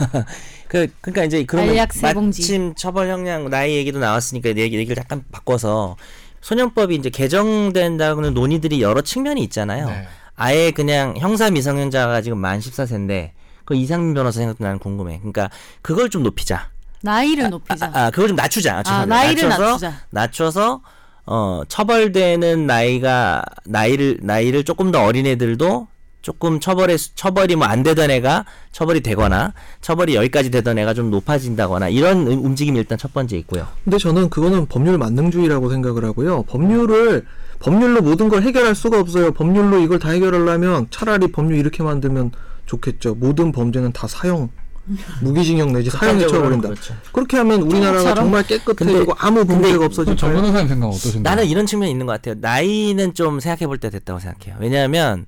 [0.66, 1.86] 그 그러니까 이제 그러면.
[2.00, 5.96] 마침 처벌 형량 나이 얘기도 나왔으니까 얘기 얘기를 약간 바꿔서
[6.40, 9.88] 소년법이 이제 개정된다는 논의들이 여러 측면이 있잖아요.
[9.88, 10.06] 네.
[10.36, 13.32] 아예 그냥 형사 미성년자가 지금 만 14세인데
[13.72, 15.16] 그 이상민 변호사 생각도 나는 궁금해.
[15.18, 15.48] 그러니까
[15.80, 16.68] 그걸 좀 높이자.
[17.00, 17.86] 나이를 높이자.
[17.86, 18.78] 아, 아, 그걸 좀 낮추자.
[18.78, 19.16] 아, 죄송합니다.
[19.16, 19.92] 나이를 낮춰서, 낮추자.
[20.10, 20.80] 낮춰서
[21.24, 25.88] 어 처벌되는 나이가 나이를 나이를 조금 더 어린 애들도
[26.20, 31.88] 조금 처벌에 처벌이 뭐 안 되던 애가 처벌이 되거나 처벌이 여기까지 되던 애가 좀 높아진다거나
[31.88, 33.66] 이런 음- 움직임이 일단 첫 번째 있고요.
[33.84, 36.42] 근데 저는 그거는 법률 만능주의라고 생각을 하고요.
[36.44, 37.24] 법률을
[37.60, 39.32] 법률로 모든 걸 해결할 수가 없어요.
[39.32, 42.32] 법률로 이걸 다 해결하려면 차라리 법률 이렇게 만들면
[42.66, 43.14] 좋겠죠.
[43.16, 44.48] 모든 범죄는 다 사형,
[45.22, 46.68] 무기징역 내지 사형에 처벌한다.
[46.70, 46.94] 그렇죠.
[47.12, 48.14] 그렇게 하면 우리나라가?
[48.14, 50.32] 정말 깨끗해지고 아무 범죄가 없어질 정.
[50.32, 51.22] 변호사님 생각 은 어떠신가요?
[51.22, 52.34] 나는 이런 측면이 있는 것 같아요.
[52.40, 54.56] 나이는 좀 생각해 볼 때 됐다고 생각해요.
[54.60, 55.26] 왜냐하면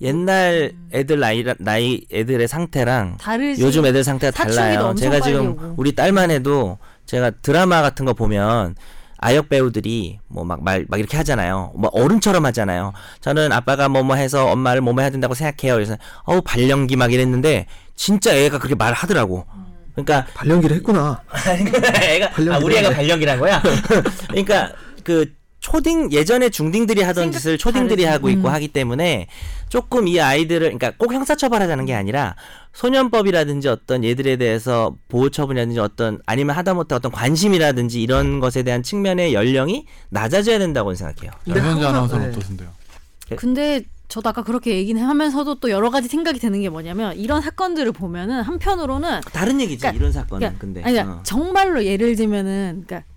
[0.00, 3.62] 옛날 애들 나이 나이 애들의 상태랑 다르지.
[3.62, 4.94] 요즘 애들 상태가 달라요.
[4.96, 5.74] 제가 지금 오고.
[5.76, 8.76] 우리 딸만 해도 제가 드라마 같은 거 보면
[9.20, 11.72] 아역 배우들이 뭐 막 말 막 이렇게 하잖아요.
[11.76, 12.92] 뭐 어른처럼 하잖아요.
[13.20, 15.74] 저는 아빠가 뭐뭐 해서 엄마를 뭐뭐 해야 된다고 생각해요.
[15.74, 17.66] 그래서 어우 발령기 막 이랬는데
[17.96, 19.44] 진짜 애가 그렇게 말하더라고.
[19.94, 21.20] 그러니까 발령기를 했구나.
[22.02, 22.96] 애가 아, 우리 애가 하네.
[22.96, 23.60] 발령이란 거야.
[24.28, 24.70] 그러니까
[25.02, 28.06] 그 초딩 예전에 중딩들이 하던 짓을 초딩들이 다르지.
[28.06, 28.54] 하고 있고 음.
[28.54, 29.26] 하기 때문에
[29.68, 32.36] 조금 이 아이들을 그러니까 꼭 형사 처벌하자는 게 아니라
[32.82, 39.34] 소년법이라든지 어떤 얘들에 대해서 보호 처분이라든지 어떤 아니면 하다못해 어떤 관심이라든지 이런 것에 대한 측면의
[39.34, 41.32] 연령이 낮아져야 된다고 생각해요.
[41.48, 42.36] 항상- 아나운서는 네.
[42.36, 42.68] 어떠신데요?
[43.34, 47.90] 근데 저도 아까 그렇게 얘기는 하면서도 또 여러 가지 생각이 드는 게 뭐냐면 이런 사건들을
[47.92, 51.22] 보면은 한편으로는 다른 얘기지 그러니까- 이런 사건은 그러니까, 근데 아니 그러니까 어.
[51.24, 53.08] 정말로 예를 들면은 그러니까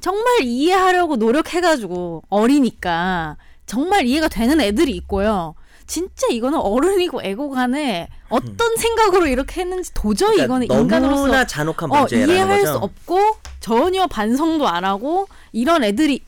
[0.00, 5.54] 정말 이해하려고 노력해가지고 어리니까 정말 이해가 되는 애들이 있고요.
[5.86, 11.90] 진짜 이거는 어른이고 애고 간에 어떤 생각으로 이렇게 했는지 도저히 그러니까 이거는 너무나 인간으로서 잔혹한
[11.92, 12.72] 어, 문제라는 이해할 거죠.
[12.72, 13.18] 수 없고
[13.60, 16.20] 전혀 반성도 안 하고 이런 애들이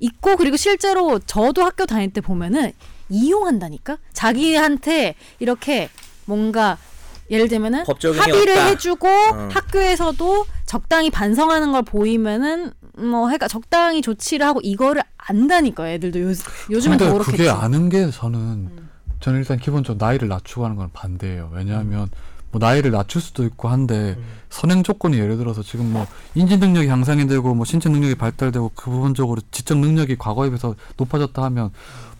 [0.00, 2.72] 있고 그리고 실제로 저도 학교 다닐 때 보면은
[3.08, 5.88] 이용한다니까 자기한테 이렇게
[6.24, 6.78] 뭔가
[7.30, 8.66] 예를 들면은 합의를 없다.
[8.66, 9.48] 해주고 어.
[9.52, 16.32] 학교에서도 적당히 반성하는 걸 보이면은 뭐 해가 적당히 조치를 하고 이거를 안다니까 애들도 요,
[16.70, 17.36] 요즘은 더 그렇겠지.
[17.36, 18.81] 그게 아는 게 저는
[19.22, 21.50] 저는 일단 기본적으로 나이를 낮추고 하는 건 반대예요.
[21.54, 22.08] 왜냐하면
[22.50, 24.18] 뭐 나이를 낮출 수도 있고 한데
[24.50, 28.90] 선행 조건이 예를 들어서 지금 뭐 인지 능력이 향상이 되고 뭐 신체 능력이 발달되고 그
[28.90, 31.70] 부분적으로 지적 능력이 과거에 비해서 높아졌다 하면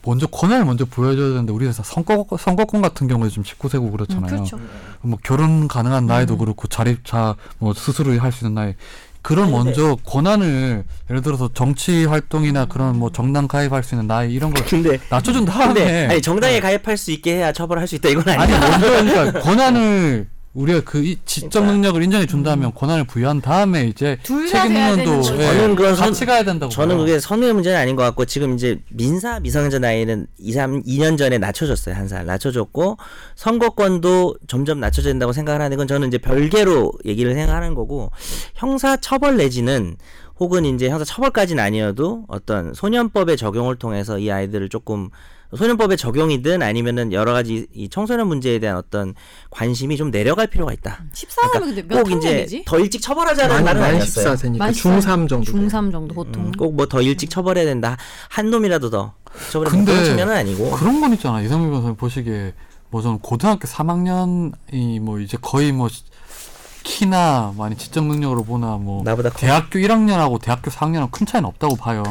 [0.05, 4.27] 먼저 권한을 먼저 보여줘야 되는데 우리가 선거 선거권 같은 경우에 좀 19세고 음, 그렇잖아요.
[4.27, 4.59] 그렇죠.
[5.01, 8.73] 뭐 결혼 가능한 나이도 그렇고 자립 자 뭐 스스로 할 수 있는 나이
[9.23, 14.53] 그런 먼저 권한을 예를 들어서 정치 활동이나 그런 뭐 정당 가입할 수 있는 나이 이런
[14.53, 18.27] 걸 근데 낮춰준 다음에 근데 아니 정당에 가입할 수 있게 해야 처벌할 수 있다 이건
[18.27, 18.59] 아니 아니야.
[18.77, 24.61] 먼저 그러니까 권한을 우리가 그 이- 지적 능력을 인정해 준다면 권한을 부여한 다음에 이제 둘다
[24.63, 25.83] 책임 돼야 능력도 되는 거죠.
[25.83, 27.05] 저는 선- 같이 가야 된다고 저는 봐요.
[27.05, 31.39] 그게 선의의 문제는 아닌 것 같고 지금 이제 민사 미성년자 나이는 2, 3, 2년 전에
[31.39, 32.97] 낮춰줬어요 한 살 낮춰줬고
[33.35, 38.11] 선거권도 점점 낮춰져 된다고 생각을 하는 건 저는 이제 별개로 얘기를 생각하는 거고
[38.53, 39.95] 형사 처벌 내지는
[40.39, 45.09] 혹은 이제 형사 처벌까지는 아니어도 어떤 소년법의 적용을 통해서 이 아이들을 조금
[45.55, 49.13] 소년법의 적용이든 아니면은 여러 가지 이 청소년 문제에 대한 어떤
[49.49, 51.03] 관심이 좀 내려갈 필요가 있다.
[51.13, 52.63] 14살이면 근데 몇꼭 이제?
[52.65, 54.33] 더 일찍 처벌하자는 만, 말은 만 아니었어요.
[54.33, 55.51] 14세니까 만 중3 정도.
[55.51, 55.55] 돼요.
[55.67, 56.51] 중3 정도 보통.
[56.53, 57.97] 꼭뭐 더 일찍 처벌해야 된다.
[58.29, 59.13] 한 놈이라도 더
[59.51, 60.71] 처벌해 근데 그런 측면은 아니고.
[60.71, 62.53] 그런 건 있잖아 이상민 변호사님 보시기에
[62.89, 66.03] 뭐 저는 고등학교 3학년이 뭐 이제 거의 뭐 시-
[66.83, 69.37] 키나 많이 지적 능력으로 보나 뭐 나보다 커.
[69.37, 72.03] 대학교 1학년하고 대학교 4학년하고 큰 차이는 없다고 봐요.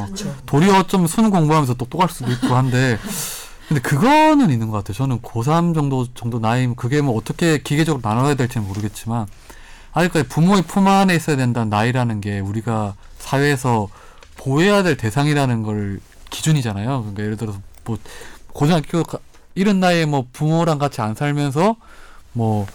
[0.46, 2.98] 도리어 어쩌면 수능 공부하면서 똑똑할 수도 있고 한데
[3.68, 4.94] 근데 그거는 있는 것 같아요.
[4.94, 9.26] 저는 고3 정도 정도 나이 그게 뭐 어떻게 기계적으로 나눠야 될지는 모르겠지만
[9.92, 13.88] 아직까지 부모의 품 안에 있어야 된다는 나이라는 게 우리가 사회에서
[14.36, 16.00] 보호해야 될 대상이라는 걸
[16.30, 16.86] 기준이잖아요.
[17.00, 17.98] 그러니까 예를 들어서 뭐
[18.52, 19.18] 고등학교 가-
[19.54, 21.76] 이런 나이에 뭐 부모랑 같이 안 살면서
[22.32, 22.66] 뭐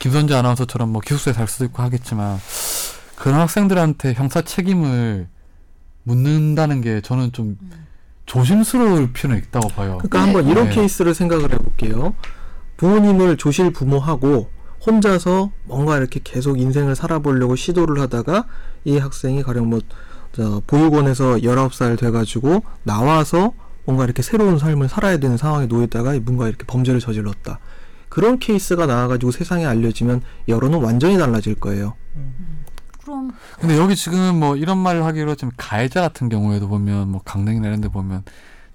[0.00, 2.38] 김선재 아나운서처럼 뭐 기숙사에 살 수도 있고 하겠지만
[3.16, 5.28] 그런 학생들한테 형사 책임을
[6.02, 7.56] 묻는다는 게 저는 좀
[8.24, 9.98] 조심스러울 필요는 있다고 봐요.
[9.98, 10.76] 그러니까 한번 이런 네.
[10.76, 12.14] 케이스를 생각을 해볼게요.
[12.78, 14.50] 부모님을 조실 부모하고
[14.86, 18.46] 혼자서 뭔가 이렇게 계속 인생을 살아보려고 시도를 하다가
[18.84, 19.80] 이 학생이 가령 뭐
[20.32, 23.52] 저, 보육원에서 19살 돼가지고 나와서
[23.84, 27.58] 뭔가 이렇게 새로운 삶을 살아야 되는 상황에 놓였다가 뭔가 이렇게 범죄를 저질렀다.
[28.10, 31.94] 그런 케이스가 나와가지고 세상에 알려지면 여론은 완전히 달라질 거예요.
[33.02, 37.68] 그럼 근데 여기 지금 뭐 이런 말을 하기로 했지만 가해자 같은 경우에도 보면 뭐 강릉이나
[37.68, 38.24] 이런 데 보면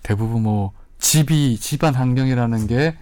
[0.02, 2.98] 대부분 뭐 집이 집안 환경이라는 게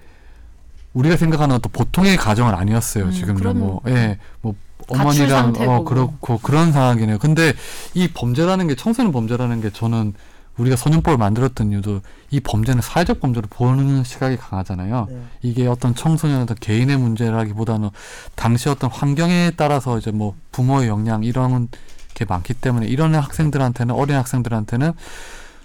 [0.94, 3.06] 우리가 생각하는 어떤 보통의 가정은 아니었어요.
[3.06, 4.20] 음, 지금 뭐 예.
[4.42, 4.56] 뭐
[4.90, 5.84] 어머니랑 어 뭐.
[5.84, 7.20] 그렇고 그런 상황이네요.
[7.20, 7.54] 근데
[7.94, 10.14] 이 범죄라는 게 청소년 범죄라는 게 저는
[10.58, 15.08] 우리가 소년법을 만들었던 이유도 이 범죄는 사회적 범죄로 보는 시각이 강하잖아요.
[15.10, 15.22] 네.
[15.42, 17.90] 이게 어떤 청소년 어떤 개인의 문제라기보다는
[18.36, 21.70] 당시 어떤 환경에 따라서 이제 뭐 부모의 영향 이런
[22.14, 24.94] 게 많기 때문에 이런 학생들한테는 어린 학생들한테는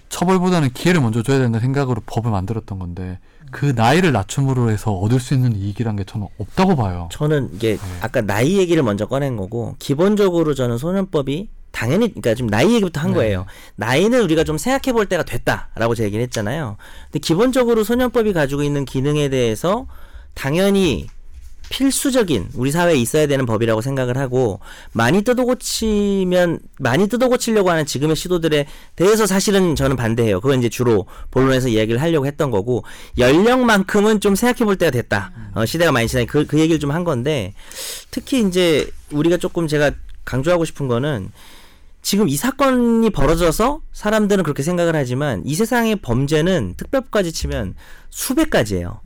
[0.09, 3.19] 처벌보다는 기회를 먼저 줘야 된다는 생각으로 법을 만들었던 건데
[3.51, 7.09] 그 나이를 낮춤으로 해서 얻을 수 있는 이익이란 게 저는 없다고 봐요.
[7.11, 7.81] 저는 이게 네.
[8.01, 13.11] 아까 나이 얘기를 먼저 꺼낸 거고 기본적으로 저는 소년법이 당연히 그러니까 지금 나이 얘기부터 한
[13.11, 13.15] 네.
[13.15, 13.45] 거예요.
[13.75, 16.77] 나이는 우리가 좀 생각해 볼 때가 됐다라고 제가 얘기를 했잖아요.
[17.05, 19.87] 근데 기본적으로 소년법이 가지고 있는 기능에 대해서
[20.33, 21.07] 당연히
[21.71, 24.59] 필수적인 우리 사회에 있어야 되는 법이라고 생각을 하고
[24.91, 28.65] 많이 뜯어고치면 많이 뜯어고치려고 하는 지금의 시도들에
[28.95, 30.41] 대해서 사실은 저는 반대해요.
[30.41, 32.83] 그건 이제 주로 본론에서 이야기를 하려고 했던 거고
[33.19, 35.31] 연령만큼은 좀 생각해 볼 때가 됐다.
[35.53, 37.53] 어, 시대가 많이 지나니 그, 그 얘기를 좀 한 건데
[38.09, 39.91] 특히 이제 우리가 조금 제가
[40.25, 41.31] 강조하고 싶은 거는
[42.01, 47.75] 지금 이 사건이 벌어져서 사람들은 그렇게 생각을 하지만 이 세상의 범죄는 특별법까지 치면
[48.09, 49.01] 수백 가지예요.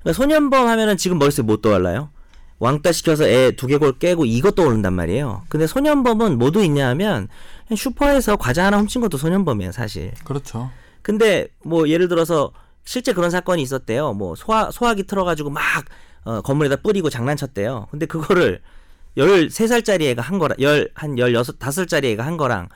[0.00, 2.10] 그러니까 소년범 하면은 지금 머릿속에 못 떠올라요.
[2.58, 5.42] 왕따 시켜서 애 두개골 깨고 이것 떠오른단 말이에요.
[5.48, 7.28] 근데 소년범은 뭐도 있냐 하면
[7.74, 10.12] 슈퍼에서 과자 하나 훔친 것도 소년범이에요, 사실.
[10.24, 10.70] 그렇죠.
[11.02, 12.52] 근데 뭐 예를 들어서
[12.84, 14.12] 실제 그런 사건이 있었대요.
[14.12, 15.62] 뭐 소화 소화기 틀어 가지고 막
[16.24, 17.88] 어, 건물에다 뿌리고 장난쳤대요.
[17.90, 18.60] 근데 그거를
[19.16, 22.68] 13살짜리 애가 한 거랑 열한 16, 5살짜리 애가 한 거랑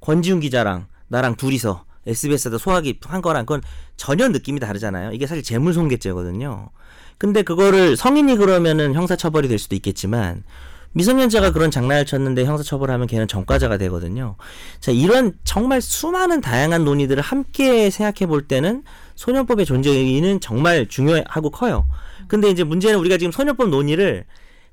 [0.00, 3.62] 권지훈 기자랑 나랑 둘이서 SBS에다 소화기 한 거랑 그건
[3.96, 5.12] 전혀 느낌이 다르잖아요.
[5.12, 6.70] 이게 사실 재물손괴죄거든요.
[7.18, 10.44] 근데 그거를 성인이 그러면은 형사처벌이 될 수도 있겠지만
[10.92, 14.36] 미성년자가 그런 장난을 쳤는데 형사처벌하면 걔는 전과자가 되거든요.
[14.80, 18.84] 자, 이런 정말 수많은 다양한 논의들을 함께 생각해 볼 때는
[19.14, 21.86] 소년법의 존재 의의는 정말 중요하고 커요.
[22.26, 24.24] 근데 이제 문제는 우리가 지금 소년법 논의를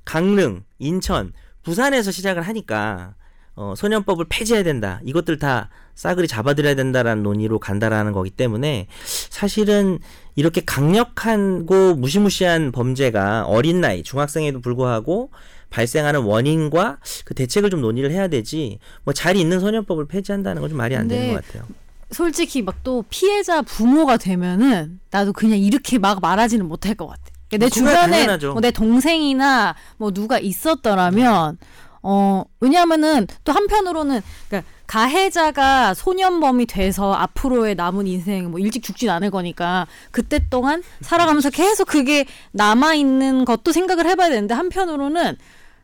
[0.06, 1.32] 강릉, 인천,
[1.62, 3.14] 부산에서 시작을 하니까
[3.54, 5.00] 어, 소년법을 폐지해야 된다.
[5.04, 9.98] 이것들 다 싸그리 잡아들여야 된다라는 논의로 간다라는 거기 때문에 사실은
[10.34, 15.30] 이렇게 강력한고 무시무시한 범죄가 어린 나이 중학생에도 불구하고
[15.70, 20.94] 발생하는 원인과 그 대책을 좀 논의를 해야 되지 뭐잘 있는 소년법을 폐지한다는 건 좀 말이
[20.96, 21.64] 안 되는 것 같아요.
[22.12, 27.22] 솔직히 막 또 피해자 부모가 되면은 나도 그냥 이렇게 막 말하지는 못할 것 같아.
[27.50, 28.52] 내 그거야 주변에 당연하죠.
[28.52, 31.58] 뭐내 동생이나 뭐 누가 있었더라면
[32.02, 39.30] 어 왜냐하면은 또 한편으로는 그러니까 가해자가 소년범이 돼서 앞으로의 남은 인생 뭐 일찍 죽진 않을
[39.30, 45.36] 거니까 그때 동안 살아가면서 계속 그게 남아 있는 것도 생각을 해봐야 되는데 한편으로는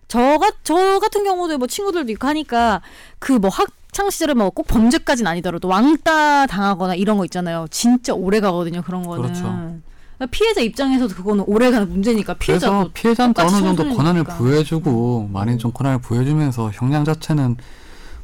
[0.09, 2.83] 저가 저 같은 경우도 뭐 친구들도 있고 하니까
[3.19, 7.67] 그 뭐 학창 시절에 뭐 꼭 범죄까지는 아니더라도 왕따 당하거나 이런 거 있잖아요.
[7.71, 8.83] 진짜 오래 가거든요.
[8.83, 9.23] 그런 거는.
[9.23, 9.77] 그렇죠.
[10.27, 13.97] 피해자 입장에서도 그거는 오래 가는 문제니까 그래서 피해자도 피해자한테 어느 정도.
[13.97, 17.57] 권한을 부여해주고 많이 좀 권한을 부여해주면서 형량 자체는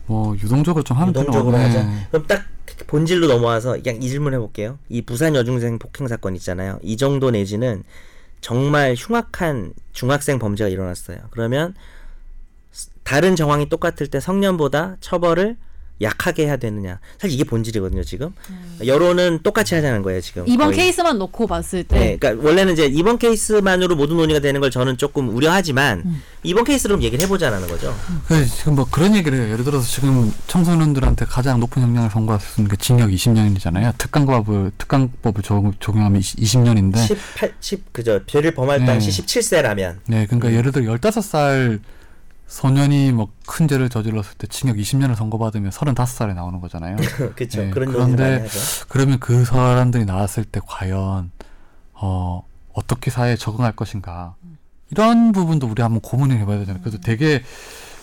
[0.07, 1.83] 뭐 유동적으로 좀 하면 유동적으로 하자.
[1.83, 2.07] 네.
[2.11, 2.45] 그럼 딱
[2.87, 4.79] 본질로 넘어와서 그냥 이 질문 해볼게요.
[4.89, 6.79] 이 부산 여중생 폭행 사건 있잖아요.
[6.83, 7.83] 이 정도 내지는
[8.41, 11.19] 정말 흉악한 중학생 범죄가 일어났어요.
[11.31, 11.75] 그러면
[12.71, 15.57] 스- 다른 정황이 똑같을 때 성년보다 처벌을
[16.01, 17.01] 약하게 해야 되느냐.
[17.19, 18.31] 사실 이게 본질이거든요, 지금.
[18.85, 20.43] 여론은 똑같이 하자는 거예요, 지금.
[20.43, 20.49] 음.
[20.49, 20.79] 이번 거의.
[20.79, 24.97] 케이스만 놓고 봤을 때 네, 그러니까 원래는 이제 이번 케이스만으로 모든 논의가 되는 걸 저는
[24.97, 26.23] 조금 우려하지만 음.
[26.45, 27.95] 이번 케이스로 좀 얘기를 해보자는 거죠.
[28.27, 29.53] 그래서 지금 뭐 그런 얘기를 해요.
[29.53, 33.97] 예를 들어서 지금 청소년들한테 가장 높은 형량을 선고할 수 있는 게 징역 20년이잖아요.
[33.99, 38.21] 특강법을 특강법을 적용, 적용하면 20 년인데 18, 10 그죠.
[38.27, 38.87] 죄를 범할 네.
[38.87, 41.81] 당시 17세라면 네, 그러니까 예를 들어 15살
[42.49, 46.97] 소년이 뭐 큰 죄를 저질렀을 때 징역 20년을 선고받으면 35살에 나오는 거잖아요.
[47.37, 47.63] 그렇죠.
[47.63, 48.47] 네, 그런 그런데.
[48.89, 51.31] 그러면 그 사람들이 나왔을 때 과연
[51.95, 52.43] 어
[52.73, 54.35] 어떻게 사회에 적응할 것인가
[54.91, 56.83] 이런 부분도 우리 한번 고민을 해봐야 되잖아요.
[56.83, 57.43] 그래서 되게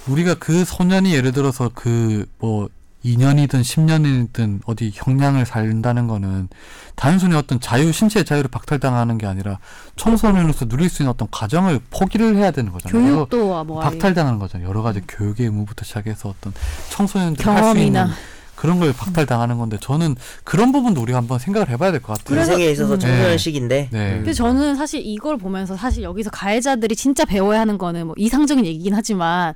[0.07, 2.69] 우리가 그 소년이 예를 들어서 그 뭐
[3.05, 6.49] 2년이든 10년이든 어디 형량을 살린다는 거는
[6.95, 9.59] 단순히 어떤 자유 신체의 자유를 박탈당하는 게 아니라
[9.95, 13.13] 청소년으로서 누릴 수 있는 어떤 과정을 포기를 해야 되는 거잖아요.
[13.15, 14.67] 교육도 뭐 박탈당하는 거잖아요.
[14.67, 16.53] 여러 가지 교육의 의무부터 시작해서 어떤
[16.89, 18.09] 청소년들이 할 수 있는 경험이나
[18.55, 22.25] 그런 걸 박탈당하는 건데 저는 그런 부분도 우리가 한번 생각을 해봐야 될 것 같아요.
[22.35, 22.99] 그래서- 인생에 있어서 음.
[22.99, 24.11] 청소년 시기인데 네.
[24.11, 24.15] 음.
[24.19, 28.95] 근데 저는 사실 이걸 보면서 사실 여기서 가해자들이 진짜 배워야 하는 거는 뭐 이상적인 얘기긴
[28.95, 29.53] 하지만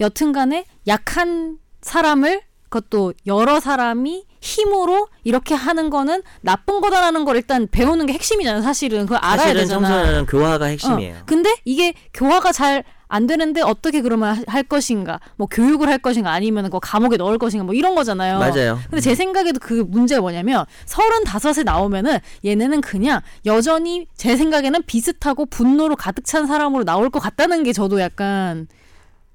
[0.00, 8.06] 여튼간에 약한 사람을 그것도 여러 사람이 힘으로 이렇게 하는 거는 나쁜 거다라는 걸 일단 배우는
[8.06, 8.62] 게 핵심이잖아요.
[8.62, 9.88] 사실은 그걸 알아야 사실은 되잖아.
[9.88, 11.16] 청소년은 교화가 핵심이에요.
[11.16, 15.18] 어, 근데 이게 교화가 잘 안 되는데 어떻게 그러면 하- 할 것인가?
[15.36, 17.64] 뭐 교육을 할 것인가 아니면 그 감옥에 넣을 것인가?
[17.64, 18.38] 뭐 이런 거잖아요.
[18.38, 18.78] 맞아요.
[18.90, 25.96] 근데 제 생각에도 그 문제가 뭐냐면 서른다섯에 나오면은 얘네는 그냥 여전히 제 생각에는 비슷하고 분노로
[25.96, 28.68] 가득 찬 사람으로 나올 것 같다는 게 저도 약간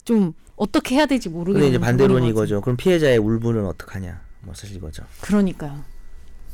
[0.05, 0.33] 좀
[0.63, 1.77] 어떻게 해야 될지 모르겠는 근데 이제
[2.21, 2.29] 같아요.
[2.29, 2.61] 이거죠.
[2.61, 4.21] 그럼 피해자의 울분은 어떡하냐.
[4.41, 5.03] 뭐 사실 이거죠.
[5.21, 5.81] 그러니까요.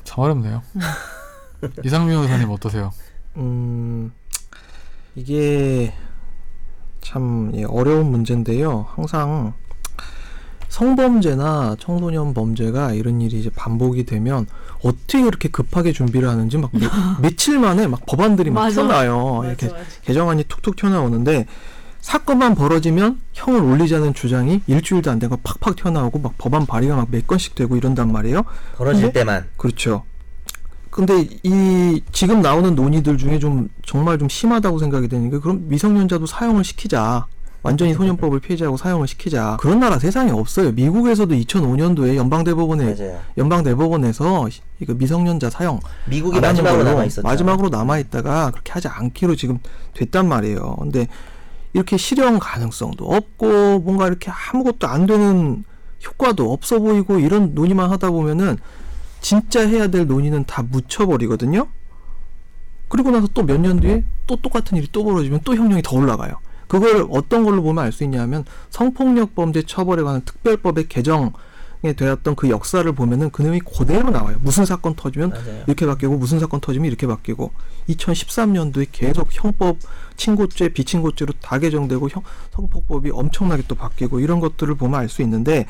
[0.03, 0.63] 참 어렵네요.
[1.83, 2.91] 이상민 의사님 어떠세요?
[3.37, 4.11] 음,
[5.15, 5.93] 이게
[7.01, 8.87] 참 예, 어려운 문제인데요.
[8.95, 9.53] 항상
[10.69, 14.47] 성범죄나 청소년 범죄가 이런 일이 이제 반복이 되면
[14.83, 16.87] 어떻게 이렇게 급하게 준비를 하는지 막 며,
[17.21, 18.81] 며칠 만에 막 법안들이 막 맞아.
[18.81, 19.41] 튀어나와요.
[19.45, 19.69] 이렇게
[20.03, 21.45] 개정안이 툭툭 튀어나오는데
[22.13, 27.27] 사건만 벌어지면 형을 올리자는 주장이 일주일도 안 되고 팍팍 튀어나오고 막 법안 발의가 막 몇
[27.27, 28.41] 건씩 되고 이런단 말이에요.
[28.77, 29.19] 벌어질 근데?
[29.19, 29.45] 때만.
[29.57, 30.01] 그렇죠.
[30.89, 36.25] 근데 이 지금 나오는 논의들 중에 좀 정말 좀 심하다고 생각이 되는 게 그럼 미성년자도
[36.25, 37.27] 사용을 시키자.
[37.61, 39.57] 완전히 소년법을 폐지하고 사용을 시키자.
[39.59, 40.71] 그런 나라 세상에 없어요.
[40.71, 43.19] 미국에서도 2005년도에 연방대법원에 맞아요.
[43.37, 44.49] 연방대법원에서
[44.79, 47.27] 이거 미성년자 사용 미국이 마지막으로 남아 있었죠.
[47.27, 49.59] 마지막으로 남아 있다가 그렇게 하지 않기로 지금
[49.93, 50.75] 됐단 말이에요.
[50.79, 51.07] 근데
[51.73, 55.63] 이렇게 실현 가능성도 없고 뭔가 이렇게 아무것도 안 되는
[56.05, 58.57] 효과도 없어 보이고 이런 논의만 하다 보면은
[59.21, 61.67] 진짜 해야 될 논의는 다 묻혀버리거든요.
[62.87, 66.33] 그리고 나서 또 몇 년 뒤에 또 똑같은 일이 또 벌어지면 또 형량이 더 올라가요.
[66.67, 71.31] 그걸 어떤 걸로 보면 알 수 있냐면 성폭력 범죄 처벌에 관한 특별법의 개정에
[71.81, 74.35] 되었던 그 역사를 보면은 그 내용이 그대로 나와요.
[74.41, 75.63] 무슨 사건 터지면 맞아요.
[75.65, 77.51] 이렇게 바뀌고 무슨 사건 터지면 이렇게 바뀌고
[77.89, 79.77] 2013년도에 계속 형법
[80.17, 82.23] 친고죄 비친고죄로 다 개정되고 형,
[82.53, 85.65] 성폭법이 엄청나게 또 바뀌고 이런 것들을 보면 알 수 있는데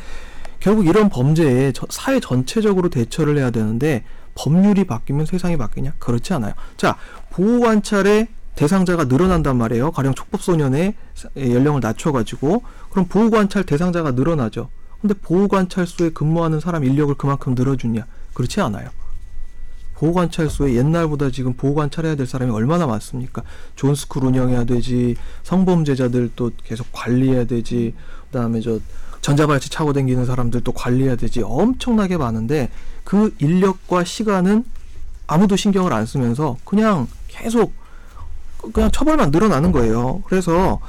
[0.60, 4.04] 결국 이런 범죄에 저- 사회 전체적으로 대처를 해야 되는데
[4.36, 6.98] 법률이 바뀌면 세상이 바뀌냐 그렇지 않아요 자
[7.30, 10.96] 보호 관찰의 대상자가 늘어난단 말이에요 가령 촉법 소년의
[11.38, 14.70] 연령을 낮춰가지고 그럼 보호 관찰 대상자가 늘어나죠
[15.02, 18.90] 근데 보호 관찰소에 근무하는 사람 인력을 그만큼 늘어주냐 그렇지 않아요
[20.00, 23.44] 보호관찰소에 옛날보다 지금 보호관찰해야 될 사람이 얼마나 많습니까?
[23.76, 27.94] 존스쿨 운영해야 되지, 성범죄자들 또 계속 관리해야 되지,
[28.32, 28.80] 그 다음에 저
[29.22, 32.70] 전자발찌 차고 다니는 사람들 또 관리해야 되지, 엄청나게 많은데
[33.04, 34.64] 그 인력과 시간은
[35.28, 37.74] 아무도 신경을 안 쓰면서 그냥 계속
[38.74, 40.24] 그냥 처벌만 늘어나는 거예요.
[40.26, 40.80] 그래서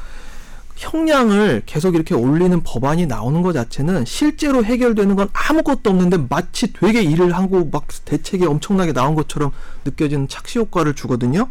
[0.81, 7.03] 형량을 계속 이렇게 올리는 법안이 나오는 것 자체는 실제로 해결되는 건 아무것도 없는데 마치 되게
[7.03, 9.53] 일을 하고 막 대책이 엄청나게 나온 것처럼
[9.85, 11.49] 느껴지는 착시 효과를 주거든요.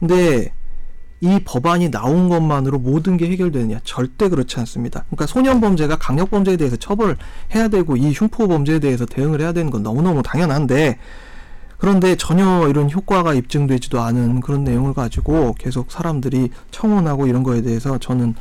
[0.00, 0.52] 근데
[1.20, 3.80] 이 법안이 나온 것만으로 모든 게 해결되느냐?
[3.84, 5.04] 절대 그렇지 않습니다.
[5.06, 7.16] 그러니까 소년 범죄가 강력 범죄에 대해서 처벌을
[7.54, 10.98] 해야 되고 이 흉포 범죄에 대해서 대응을 해야 되는 건 너무너무 당연한데
[11.84, 17.98] 그런데 전혀 이런 효과가 입증되지도 않은 그런 내용을 가지고 계속 사람들이 청원하고 이런 거에 대해서
[17.98, 18.36] 저는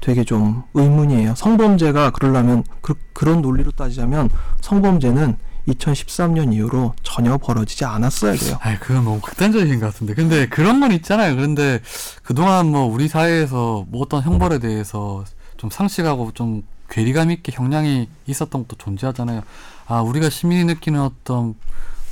[0.00, 1.36] 되게 좀 의문이에요.
[1.36, 4.30] 성범죄가 그러려면 그, 그런 논리로 따지자면
[4.62, 5.36] 성범죄는
[5.68, 8.58] 2013년 이후로 전혀 벌어지지 않았어야 돼요.
[8.60, 11.78] 아이 그건 너무 극단적인 것 같은데 근데 그런 건 있잖아요 그런데
[12.24, 15.22] 그동안 뭐 우리 사회에서 뭐 어떤 형벌에 대해서
[15.56, 19.42] 좀 상식하고 좀 괴리감 있게 형량이 있었던 것도 존재하잖아요
[19.86, 21.54] 아 우리가 시민이 느끼는 어떤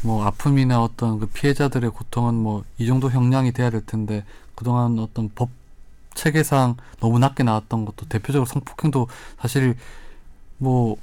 [0.05, 4.25] 뭐 아픔이나 어떤 그 피해자들의 고통은 뭐 이 정도 형량이 돼야 될 텐데
[4.55, 5.49] 그동안 어떤 법
[6.15, 9.09] 체계상 너무 낮게 나왔던 것도 대표적으로 성폭행도
[9.41, 9.75] 사실
[10.59, 10.97] 뭐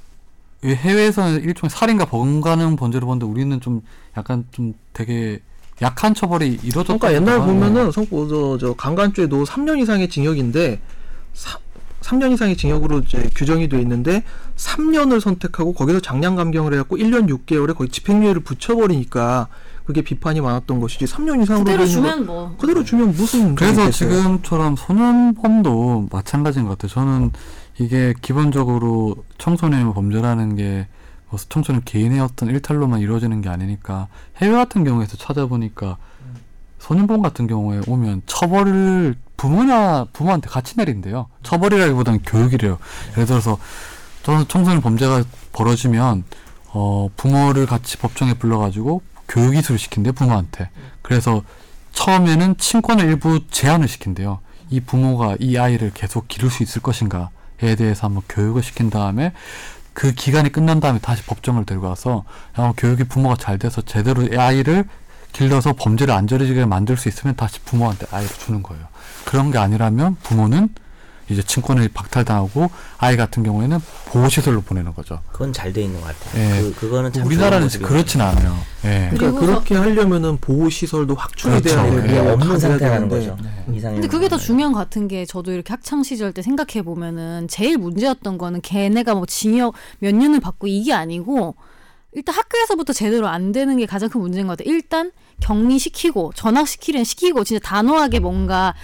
[0.64, 3.82] 해외에서는 일종의 살인과 버금가는 범죄로 보는데 우리는 좀
[4.16, 5.40] 약간 좀 되게
[5.82, 6.98] 약한 처벌이 이루어졌다.
[6.98, 10.80] 그러니까 옛날 보면은 성, 어, 저, 저 강간죄도 3년 이상의 징역인데
[11.34, 11.58] 사,
[12.02, 14.22] 3년 이상의 징역으로 이제 규정이 돼 있는데
[14.56, 19.48] 3년을 선택하고 거기서 장량 감경을 해갖고 1년 6개월에 거의 집행유예를 붙여버리니까
[19.84, 23.54] 그게 비판이 많았던 것이지 3년 이상으로 그대로 돼 있는 거- 주면 뭐 그대로 주면 무슨
[23.54, 23.90] 그래서?
[23.90, 26.88] 지금처럼 소년범도 마찬가지인 것 같아요.
[26.92, 27.30] 저는
[27.78, 30.86] 이게 기본적으로 청소년의 범죄라는 게
[31.30, 35.96] 뭐 청소년 개인의 어떤 일탈로만 이루어지는 게 아니니까 해외 같은 경우에서 찾아보니까
[36.78, 41.26] 소년범 같은 경우에 오면 처벌을 부모나 부모한테 같이 내린대요.
[41.42, 42.78] 처벌이라기보다는 교육이래요.
[43.14, 43.58] 예를 들어서
[44.22, 46.22] 저는 청소년 범죄가 벌어지면
[46.68, 50.70] 어 부모를 같이 법정에 불러가지고 교육 이수를 시킨대 부모한테.
[51.02, 51.42] 그래서
[51.90, 54.38] 처음에는 친권을 일부 제한을 시킨대요.
[54.70, 59.32] 이 부모가 이 아이를 계속 기를 수 있을 것인가에 대해서 한번 교육을 시킨 다음에
[59.92, 62.22] 그 기간이 끝난 다음에 다시 법정을 데리고 와서
[62.56, 64.84] 어, 교육이 부모가 잘 돼서 제대로 이 아이를
[65.32, 68.84] 길러서 범죄를 안 저지르게 만들 수 있으면 다시 부모한테 아이를 주는 거예요.
[69.24, 70.68] 그런 게 아니라면 부모는
[71.28, 75.20] 이제 친권을 박탈당하고 아이 같은 경우에는 보호시설로 보내는 거죠.
[75.32, 76.42] 그건 잘 돼 있는 것 같아요.
[76.42, 76.60] 예.
[76.60, 78.58] 그, 그거는 참 우리나라는 그렇진 않아요.
[78.84, 79.10] 예.
[79.14, 81.76] 그러니까 그렇게 하려면은 보호 시설도 확충이 그렇죠.
[81.76, 81.90] 돼야 예.
[81.94, 83.36] 그게 되고 없는 다 돼야 상태라는 거죠.
[83.42, 83.74] 네.
[83.74, 84.00] 이상형.
[84.00, 87.78] 근데 그게 더 중요한 것 같은 게 저도 이렇게 학창 시절 때 생각해 보면은 제일
[87.78, 91.54] 문제였던 거는 걔네가 뭐 징역 몇 년을 받고 이게 아니고
[92.12, 94.72] 일단 학교에서부터 제대로 안 되는 게 가장 큰 문제인 것 같아요.
[94.72, 98.74] 일단 격리시키고 전학시키는 시키고 진짜 단호하게 뭔가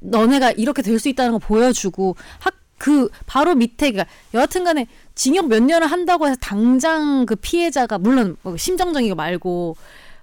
[0.00, 5.62] 너네가 이렇게 될 수 있다는 거 보여주고 학 그 바로 밑에 그러니까 여하튼간에 징역 몇
[5.62, 9.76] 년을 한다고 해서 당장 그 피해자가 물론 뭐 심정적인 거 말고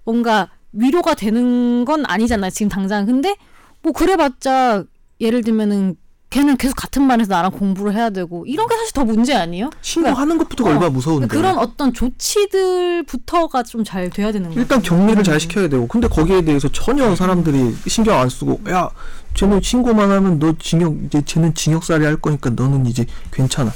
[0.04, 3.36] 뭔가 위로가 되는 건 아니잖아요 지금 당장 근데
[3.82, 4.84] 뭐 그래봤자
[5.20, 5.96] 예를 들면은
[6.34, 9.70] 걔는 계속 같은 반에서 나랑 공부를 해야 되고 이런 게 사실 더 문제 아니에요?
[9.82, 14.62] 신고하는 것부터가 어, 얼마나 무서운데 그런 어떤 조치들부터가 좀 잘 돼야 되는 거예요.
[14.62, 18.90] 일단 격리를 잘 시켜야 되고 근데 거기에 대해서 전혀 사람들이 신경 안 쓰고 야
[19.36, 23.72] 쟤는 신고만 하면 너 징역 이제 쟤는 징역살이 할 거니까 너는 이제 괜찮아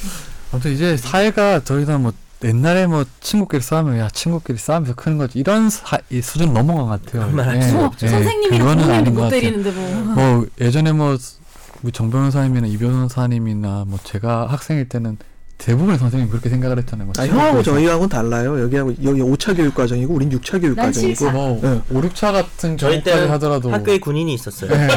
[0.51, 2.13] 아무튼 이제 사회가 더 이상 뭐
[2.43, 7.03] 옛날에 뭐 친구끼리 싸우면 야 친구끼리 싸우면서 크는 거지 이런 사, 이 수준 넘어간 것
[7.03, 7.55] 같아요.
[7.57, 8.07] 예, 수 어, 없죠.
[8.07, 9.41] 선생님이랑 그거는 부모님도 아닌 것못 같아요.
[9.41, 10.15] 때리는데 뭐.
[10.15, 11.17] 뭐 예전에 뭐
[11.84, 15.18] 우리 정 변호사님이나 이 변호사님이나 뭐 제가 학생일 때는
[15.58, 17.08] 대부분의 선생님이 그렇게 생각을 했잖아요.
[17.08, 21.32] 뭐 아, 형하고 저희하고는 달라요 여기하고 여기 5차 교육 과정이고 우린 6차 교육 난 과정이고.
[21.32, 21.82] 뭐 네.
[21.90, 24.72] 5, 6차 같은 저희 때는 하더라도 학교에 군인이 있었어요.
[24.72, 24.88] 예,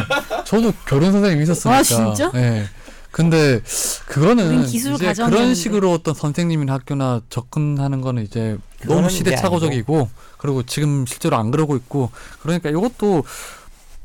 [0.44, 1.78] 저도 교련 선생님이 있었으니까.
[1.78, 2.30] 아, 진짜?
[2.34, 2.64] 예.
[3.10, 3.60] 근데
[4.06, 4.92] 그거는 이제.
[5.24, 10.08] 그런 식으로 어떤 선생님이나 학교나 접근하는 거는 이제 그거는 너무 시대착오적이고
[10.38, 13.24] 그리고 지금 실제로 안 그러고 있고 그러니까 이것도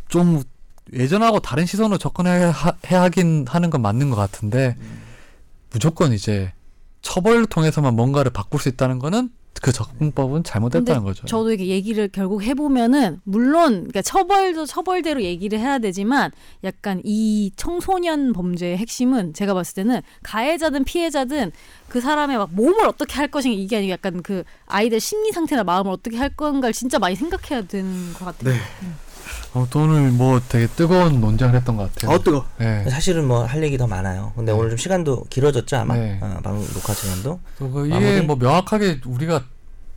[0.07, 0.41] 좀
[0.93, 4.75] 예전하고 다른 시선으로 접근해야 하- 해야 하긴 하는 건 맞는 것 같은데
[5.71, 6.53] 무조건 이제
[7.01, 9.29] 처벌을 통해서만 뭔가를 바꿀 수 있다는 거는
[9.61, 11.25] 그 접근법은 잘못됐다는 거죠.
[11.27, 16.31] 저도 이게 얘기를 결국 해보면은 물론 그러니까 처벌도 처벌대로 얘기를 해야 되지만
[16.63, 21.51] 약간 이 청소년 범죄의 핵심은 제가 봤을 때는 가해자든 피해자든
[21.87, 25.89] 그 사람의 막 몸을 어떻게 할 것인가 이게 아니고 약간 그 아이들 심리 상태나 마음을
[25.91, 28.51] 어떻게 할 건가를 진짜 많이 생각해야 되는 것 같아요.
[28.53, 28.59] 네.
[29.53, 32.15] 어, 또 오늘 뭐 되게 뜨거운 논쟁을 했던 것 같아요.
[32.15, 32.85] 아 뜨거 예.
[32.89, 34.33] 사실은 뭐 할 얘기 더 많아요.
[34.35, 35.95] 근데 오늘 좀 시간도 길어졌죠 아마.
[35.95, 36.19] 네.
[36.21, 37.39] 어, 방송 녹화 시간도.
[37.59, 37.95] 또그 마무리?
[37.95, 39.43] 이게 뭐 명확하게 우리가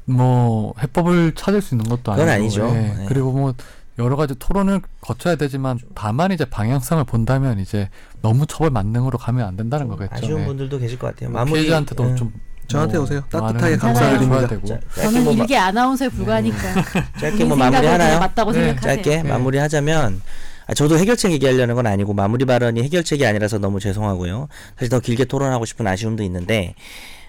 [0.04, 2.68] 뭐 해법을 찾을 수 있는 것도 아니고 아니죠.
[2.68, 2.72] 예.
[2.72, 3.04] 네.
[3.08, 3.54] 그리고 뭐
[3.98, 7.88] 여러 가지 토론을 거쳐야 되지만 다만 이제 방향성을 본다면 이제
[8.22, 10.14] 너무 처벌 만능으로 가면 안 된다는 거겠죠.
[10.14, 10.44] 아쉬운 예.
[10.46, 11.30] 분들도 계실 것 같아요.
[11.30, 12.16] 뭐 마무리 피해자한테도 음.
[12.16, 12.32] 좀
[12.68, 13.22] 저한테 뭐 오세요.
[13.30, 14.48] 따뜻하게 감사를 감사드립니다.
[14.66, 16.58] 자, 짧게 저는 뭐, 마- 일개 아나운서에 불과하니까.
[17.20, 18.20] 짧게 본인 뭐 생각을 마무리 그냥 하나요?
[18.20, 18.94] 맞다고 네, 생각하세요.
[18.96, 19.28] 짧게 네.
[19.28, 20.22] 마무리하자면
[20.66, 24.48] 아, 저도 해결책 얘기하려는 건 아니고 마무리 발언이 해결책이 아니라서 너무 죄송하고요.
[24.76, 26.74] 사실 더 길게 토론하고 싶은 아쉬움도 있는데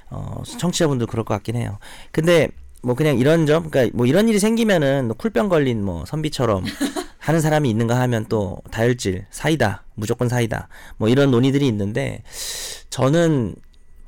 [0.10, 1.78] 어, 청취자분들 그럴 것 같긴 해요.
[2.12, 2.50] 근데
[2.82, 6.64] 뭐 그냥 이런 점, 그러니까 뭐 이런 일이 생기면은 뭐 쿨병 걸린 뭐 선비처럼
[7.20, 10.68] 하는 사람이 있는가 하면 또 다혈질 사이다 무조건 사이다
[10.98, 12.24] 뭐 이런 논의들이 있는데
[12.90, 13.56] 저는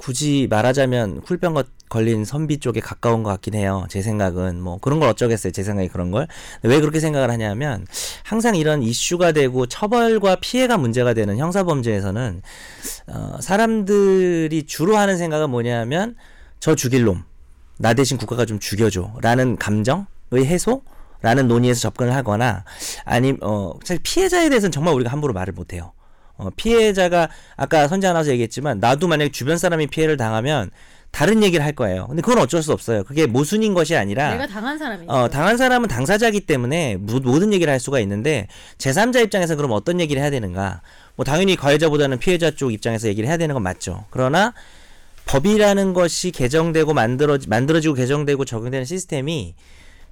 [0.05, 3.85] 굳이 말하자면 쿨병 거- 걸린 선비 쪽에 가까운 것 같긴 해요.
[3.87, 5.51] 제 생각은 뭐 그런 걸 어쩌겠어요.
[5.51, 6.27] 제 생각이 그런 걸.
[6.63, 7.85] 왜 그렇게 생각을 하냐면
[8.23, 12.41] 항상 이런 이슈가 되고 처벌과 피해가 문제가 되는 형사 범죄에서는
[13.07, 16.15] 어, 사람들이 주로 하는 생각은 뭐냐면
[16.59, 17.23] 저 죽일 놈,
[17.77, 20.81] 나 대신 국가가 좀 죽여줘라는 감정의 해소.
[21.23, 22.63] 라는 논의에서 접근을 하거나
[23.05, 25.91] 아니 어 사실 피해자에 대해서는 정말 우리가 함부로 말을 못 해요.
[26.41, 30.71] 어 피해자가 아까 선재 아나운서 얘기했지만 나도 만약에 주변 사람이 피해를 당하면
[31.11, 32.07] 다른 얘기를 할 거예요.
[32.07, 33.03] 근데 그건 어쩔 수 없어요.
[33.03, 35.11] 그게 모순인 것이 아니라 내가 당한 사람이죠.
[35.11, 38.47] 어, 당한 사람은 당사자이기 때문에 모- 모든 얘기를 할 수가 있는데
[38.77, 40.81] 제3자 입장에서 그럼 어떤 얘기를 해야 되는가?
[41.15, 44.05] 뭐 당연히 가해자보다는 피해자 쪽 입장에서 얘기를 해야 되는 건 맞죠.
[44.09, 44.53] 그러나
[45.25, 49.53] 법이라는 것이 개정되고 만들어 만들어지고 개정되고 적용되는 시스템이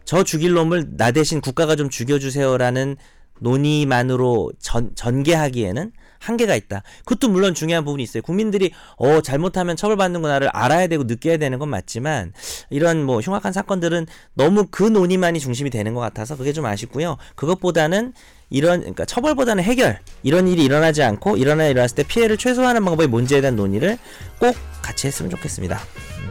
[0.06, 2.98] 저 죽일 놈을 나 대신 국가가 좀 죽여주세요라는
[3.40, 6.84] 논의만으로 전, 전개하기에는 한계가 있다.
[7.06, 8.22] 그것도 물론 중요한 부분이 있어요.
[8.22, 12.34] 국민들이 어 잘못하면 처벌받는구나를 알아야 되고 느껴야 되는 건 맞지만
[12.70, 17.18] 이런 뭐 흉악한 사건들은 너무 그 논의만이 중심이 되는 것 같아서 그게 좀 아쉽고요.
[17.36, 18.14] 그것보다는
[18.50, 23.42] 이런 그러니까 처벌보다는 해결 이런 일이 일어나지 않고 일어나 일어났을 때 피해를 최소화하는 방법이 뭔지에
[23.42, 23.98] 대한 논의를
[24.40, 25.80] 꼭 같이 했으면 좋겠습니다.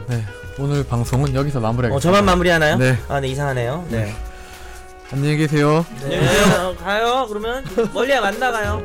[0.07, 0.23] 네.
[0.59, 1.95] 오늘 방송은 여기서 마무리하겠습니다.
[1.95, 2.77] 어 저만 마무리하나요?
[2.77, 2.97] 네.
[3.07, 3.87] 아, 네 이상하네요.
[3.89, 4.13] 네.
[5.11, 5.85] 안녕히 계세요.
[6.03, 6.21] 네.
[6.83, 7.25] 가요.
[7.29, 7.63] 그러면
[7.93, 8.83] 멀리 안 나가요.